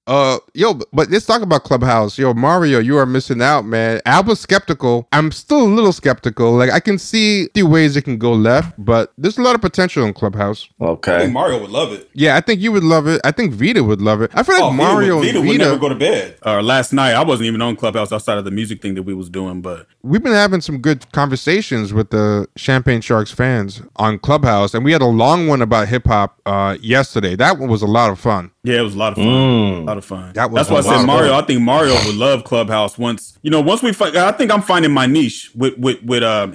Uh, 0.07 0.39
yo, 0.53 0.75
but- 0.75 0.89
but 0.93 1.11
let's 1.11 1.27
talk 1.27 1.43
about 1.43 1.65
Clubhouse. 1.65 2.19
Yo, 2.19 2.35
Mario, 2.35 2.79
you 2.79 2.97
are 2.99 3.07
missing 3.07 3.41
out, 3.43 3.65
man. 3.65 4.01
I 4.07 4.21
was 4.21 4.39
skeptical. 4.41 5.09
I'm 5.13 5.33
still 5.33 5.63
a 5.63 5.69
little 5.69 5.93
skeptical. 5.93 6.53
Like, 6.53 6.71
I 6.71 6.81
can 6.81 6.99
see 6.99 7.49
the 7.55 7.63
ways 7.63 7.97
it 7.97 8.03
can 8.03 8.19
go 8.19 8.33
left, 8.33 8.75
but 8.79 9.13
there's 9.17 9.39
a 9.39 9.43
lot 9.43 9.55
of 9.55 9.61
potential 9.61 10.05
in 10.05 10.13
Clubhouse. 10.13 10.69
I 10.81 10.85
okay. 10.85 11.19
think 11.21 11.33
Mario 11.33 11.61
would 11.61 11.71
love 11.71 11.93
it. 11.93 12.09
Yeah, 12.13 12.37
I 12.37 12.41
think 12.43 12.61
you 12.61 12.71
would 12.73 12.85
love 12.85 13.07
it. 13.07 13.21
I 13.25 13.31
think 13.31 13.53
Vita 13.55 13.83
would 13.83 14.03
love 14.03 14.21
it. 14.23 14.31
I 14.35 14.43
feel 14.43 14.57
like 14.57 14.65
Oh, 14.65 14.71
Mario 14.71 15.17
Vita, 15.17 15.17
would, 15.17 15.25
Vita 15.27 15.39
and 15.39 15.49
would 15.49 15.53
Vita, 15.59 15.65
never 15.71 15.81
go 15.81 15.89
to 15.89 15.95
bed. 15.95 16.37
Uh, 16.45 16.61
last 16.63 16.93
night, 16.93 17.13
I 17.15 17.23
wasn't 17.25 17.47
even 17.47 17.63
on 17.63 17.75
Clubhouse 17.77 18.13
outside 18.13 18.39
of 18.39 18.45
the 18.45 18.51
music 18.51 18.83
thing 18.83 18.95
that 18.95 19.03
we 19.05 19.15
was 19.15 19.29
doing, 19.31 19.63
but 19.63 19.87
we've 20.03 20.23
been 20.23 20.33
having 20.33 20.61
some 20.61 20.79
good 20.79 21.11
conversations 21.13 21.93
with 21.95 22.11
the 22.11 22.47
Champagne 22.57 23.01
Sharks 23.01 23.31
fans 23.31 23.83
on 23.97 24.19
Clubhouse, 24.19 24.75
and 24.75 24.85
we 24.85 24.93
had 24.93 25.03
a 25.03 25.07
long 25.07 25.47
one 25.47 25.63
about 25.63 25.89
hip 25.89 26.07
hop 26.07 26.41
uh, 26.47 26.77
yesterday. 26.81 27.37
That 27.37 27.59
one 27.59 27.69
was 27.71 27.83
a 27.83 27.87
lot 27.87 28.11
of 28.11 28.21
fun. 28.21 28.51
Yeah, 28.65 28.79
it 28.79 28.83
was 28.83 28.95
a 28.95 28.99
lot 28.99 29.13
of 29.13 29.17
fun. 29.17 29.27
Mm. 29.27 29.83
A 29.83 29.85
lot 29.85 29.99
of 29.99 30.05
fun. 30.05 30.33
That 30.33 30.51
was 30.51 30.67
That's 30.67 30.71
why 30.87 30.93
I 30.93 30.99
said 30.99 31.07
Mario. 31.07 31.33
fun. 31.33 31.45
I 31.45 31.47
think 31.47 31.61
Mario 31.61 31.95
would 32.07 32.17
love 32.17 32.45
Clubhouse 32.45 32.99
once. 32.99 33.39
You 33.43 33.51
know, 33.51 33.61
once 33.61 33.83
we. 33.83 33.93
Fi- 33.93 34.27
I 34.27 34.33
think 34.33 34.51
I'm 34.51 34.63
finding 34.63 34.91
my 34.91 35.07
niche 35.07 35.51
with 35.55 35.79
with 35.79 36.03
with 36.03 36.23
uh 36.23 36.49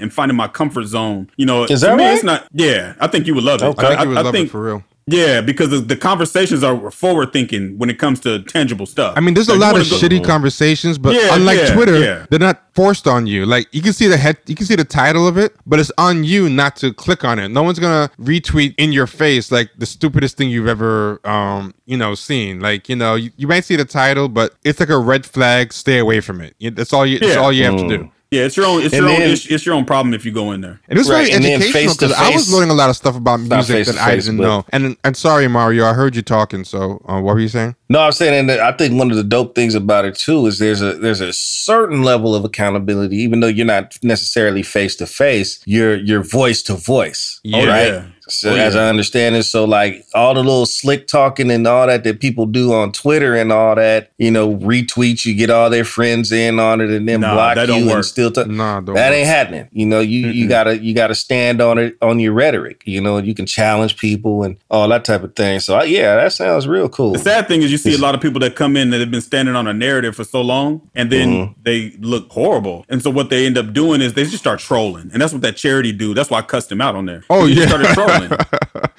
and 5.11 5.23
finding 5.23 5.35
my 5.35 5.39
comfort 5.39 5.39
zone. 5.39 5.39
You 5.39 5.39
know, 5.39 5.39
Is 5.39 5.39
to 5.39 5.39
that 5.39 5.39
me, 5.39 5.39
right? 5.39 5.39
It's 5.39 5.39
not. 5.39 5.39
Yeah, 5.39 5.39
I 5.39 5.39
think 5.39 5.39
you 5.39 5.39
would 5.39 5.39
love 5.39 5.39
it. 5.39 5.39
Okay. 5.39 5.39
I 5.39 5.39
think 5.39 5.39
you 5.39 5.39
would 5.39 5.39
I 5.39 5.39
love 5.39 5.39
think 5.39 5.39
it 5.39 5.39
for 5.39 5.39
real. 5.39 5.39
Yeah, 5.39 5.41
because 5.41 5.69
the, 5.69 5.79
the 5.79 5.95
conversations 5.97 6.63
are 6.63 6.91
forward 6.91 7.33
thinking 7.33 7.77
when 7.77 7.89
it 7.89 7.97
comes 7.99 8.19
to 8.21 8.43
tangible 8.43 8.85
stuff. 8.85 9.13
I 9.17 9.21
mean, 9.21 9.33
there's 9.33 9.49
Like, 9.49 9.57
a 9.57 9.59
lot 9.59 9.79
of 9.79 9.89
go- 9.89 9.95
shitty 9.97 10.23
conversations, 10.23 10.97
but 10.97 11.15
Yeah, 11.15 11.35
unlike 11.35 11.57
yeah, 11.59 11.73
Twitter, 11.73 11.99
yeah. 11.99 12.25
they're 12.29 12.39
not 12.39 12.63
forced 12.73 13.07
on 13.07 13.27
you. 13.27 13.45
Like 13.45 13.67
you 13.71 13.81
can 13.81 13.93
see 13.93 14.07
the 14.07 14.17
head, 14.17 14.37
you 14.45 14.55
can 14.55 14.65
see 14.65 14.75
the 14.75 14.85
title 14.85 15.27
of 15.27 15.37
it, 15.37 15.55
but 15.65 15.79
it's 15.79 15.91
on 15.97 16.23
you 16.23 16.49
not 16.49 16.75
to 16.77 16.93
click 16.93 17.23
on 17.23 17.39
it. 17.39 17.49
No 17.49 17.63
one's 17.63 17.79
gonna 17.79 18.09
retweet 18.19 18.75
in 18.77 18.91
your 18.93 19.07
face 19.07 19.51
like 19.51 19.69
the 19.77 19.85
stupidest 19.85 20.37
thing 20.37 20.49
you've 20.49 20.67
ever, 20.67 21.19
um, 21.27 21.73
you 21.85 21.97
know, 21.97 22.15
seen. 22.15 22.59
Like 22.61 22.87
you 22.89 22.95
know, 22.95 23.15
you, 23.15 23.31
you 23.37 23.47
might 23.47 23.65
see 23.65 23.75
the 23.75 23.85
title, 23.85 24.29
but 24.29 24.55
it's 24.63 24.79
like 24.79 24.89
a 24.89 24.97
red 24.97 25.25
flag. 25.25 25.73
Stay 25.73 25.97
away 25.99 26.19
from 26.21 26.41
it. 26.41 26.55
That's 26.75 26.93
all 26.93 27.05
you. 27.05 27.19
That's 27.19 27.35
all 27.37 27.51
you 27.51 27.65
have 27.65 27.77
to 27.77 27.87
do. 27.87 28.11
Yeah, 28.31 28.43
it's 28.43 28.55
your 28.55 28.67
own. 28.67 28.83
It's 28.83 28.93
And 28.93 29.05
your 29.07 29.15
own. 29.15 29.21
It's, 29.23 29.45
it's 29.47 29.65
your 29.65 29.73
own 29.73 29.85
problem 29.85 30.13
if 30.13 30.23
you 30.23 30.31
go 30.31 30.51
in 30.51 30.61
there. 30.61 30.79
And 30.87 30.97
it 30.97 31.01
was 31.01 31.09
Right, 31.09 31.25
very 31.31 31.31
and 31.31 31.45
educational 31.63 31.95
because 31.95 32.11
I 32.13 32.29
was 32.29 32.53
learning 32.53 32.69
a 32.69 32.75
lot 32.75 32.91
of 32.91 32.95
stuff 32.95 33.15
about 33.15 33.39
music 33.39 33.87
that 33.87 33.97
I 33.97 34.15
didn't 34.15 34.37
but- 34.37 34.43
know. 34.43 34.65
And 34.69 34.97
and 35.03 35.17
sorry, 35.17 35.47
Mario, 35.47 35.83
I 35.85 35.93
heard 35.93 36.15
you 36.15 36.21
talking. 36.21 36.63
So 36.63 37.01
uh, 37.07 37.19
what 37.21 37.33
were 37.33 37.39
you 37.39 37.47
saying? 37.47 37.75
No, 37.89 38.01
I'm 38.01 38.11
saying, 38.11 38.35
and 38.47 38.51
I 38.61 38.71
think 38.73 38.99
one 38.99 39.09
of 39.09 39.17
the 39.17 39.23
dope 39.23 39.55
things 39.55 39.73
about 39.73 40.05
it 40.05 40.15
too 40.15 40.45
is 40.45 40.59
there's 40.59 40.81
a 40.83 40.93
there's 40.99 41.21
a 41.21 41.33
certain 41.33 42.03
level 42.03 42.35
of 42.35 42.45
accountability, 42.45 43.17
even 43.17 43.39
though 43.39 43.47
you're 43.47 43.65
not 43.65 43.97
necessarily 44.03 44.61
face 44.61 44.95
to 44.97 45.07
face, 45.07 45.59
you're 45.65 45.95
you're 45.95 46.23
voice 46.23 46.61
to 46.63 46.75
voice, 46.75 47.39
Yeah. 47.43 47.65
right? 47.65 47.87
yeah. 47.87 48.05
So 48.31 48.51
Oh, 48.51 48.55
as. 48.55 48.75
I 48.75 48.87
understand 48.89 49.35
it, 49.35 49.43
so 49.43 49.65
like 49.65 50.05
all 50.13 50.33
the 50.33 50.41
little 50.43 50.65
slick 50.65 51.07
talking 51.07 51.49
and 51.51 51.65
all 51.67 51.87
that 51.87 52.03
that 52.03 52.19
people 52.19 52.45
do 52.45 52.73
on 52.73 52.91
Twitter 52.91 53.35
and 53.35 53.51
all 53.51 53.75
that, 53.75 54.11
you 54.17 54.31
know, 54.31 54.55
retweets, 54.57 55.25
you 55.25 55.35
get 55.35 55.49
all 55.49 55.69
their 55.69 55.83
friends 55.85 56.31
in 56.31 56.59
on 56.59 56.81
it 56.81 56.89
and 56.89 57.07
then 57.07 57.21
Nah, 57.21 57.33
block 57.33 57.55
that 57.55 57.67
you 57.69 57.85
work. 57.85 57.95
and 57.95 58.05
still 58.05 58.31
talk. 58.31 58.47
Nah, 58.47 58.81
don't 58.81 58.95
That 58.95 59.09
worry. 59.09 59.19
ain't 59.19 59.27
happening. 59.27 59.67
You 59.71 59.85
know, 59.85 59.99
you 59.99 60.27
you 60.29 60.47
gotta 60.47 60.77
you 60.79 60.93
gotta 60.93 61.15
stand 61.15 61.61
on 61.61 61.77
it 61.77 61.97
on 62.01 62.19
your 62.19 62.33
rhetoric. 62.33 62.81
You 62.85 63.01
know, 63.01 63.17
you 63.17 63.33
can 63.33 63.45
challenge 63.45 63.97
people 63.97 64.43
and 64.43 64.57
all 64.69 64.87
that 64.89 65.05
type 65.05 65.23
of 65.23 65.35
thing. 65.35 65.59
So 65.59 65.75
I, 65.75 65.83
yeah, 65.83 66.15
that 66.15 66.33
sounds 66.33 66.67
real 66.67 66.89
cool. 66.89 67.13
The 67.13 67.19
sad 67.19 67.47
thing 67.47 67.61
is, 67.61 67.71
you 67.71 67.77
see 67.77 67.93
a 67.95 67.97
lot 67.97 68.15
of 68.15 68.21
people 68.21 68.39
that 68.41 68.55
come 68.55 68.77
in 68.77 68.89
that 68.91 68.99
have 68.99 69.11
been 69.11 69.21
standing 69.21 69.55
on 69.55 69.67
a 69.67 69.73
narrative 69.73 70.15
for 70.15 70.23
so 70.23 70.41
long, 70.41 70.89
and 70.95 71.11
then 71.11 71.29
Mm-hmm. 71.29 71.51
they 71.63 71.91
look 71.99 72.29
horrible. 72.31 72.85
And 72.89 73.01
so 73.03 73.09
what 73.09 73.29
they 73.29 73.45
end 73.45 73.57
up 73.57 73.71
doing 73.73 74.01
is 74.01 74.13
they 74.13 74.23
just 74.23 74.37
start 74.39 74.59
trolling, 74.59 75.09
and 75.13 75.21
that's 75.21 75.31
what 75.33 75.41
that 75.43 75.57
charity 75.57 75.91
do. 75.91 76.13
That's 76.13 76.29
why 76.29 76.39
I 76.39 76.41
cussed 76.41 76.71
him 76.71 76.81
out 76.81 76.95
on 76.95 77.05
there. 77.05 77.23
Oh, 77.29 77.45
He 77.45 77.53
yeah. 77.53 77.67
started 77.67 77.87
trolling. 77.93 78.18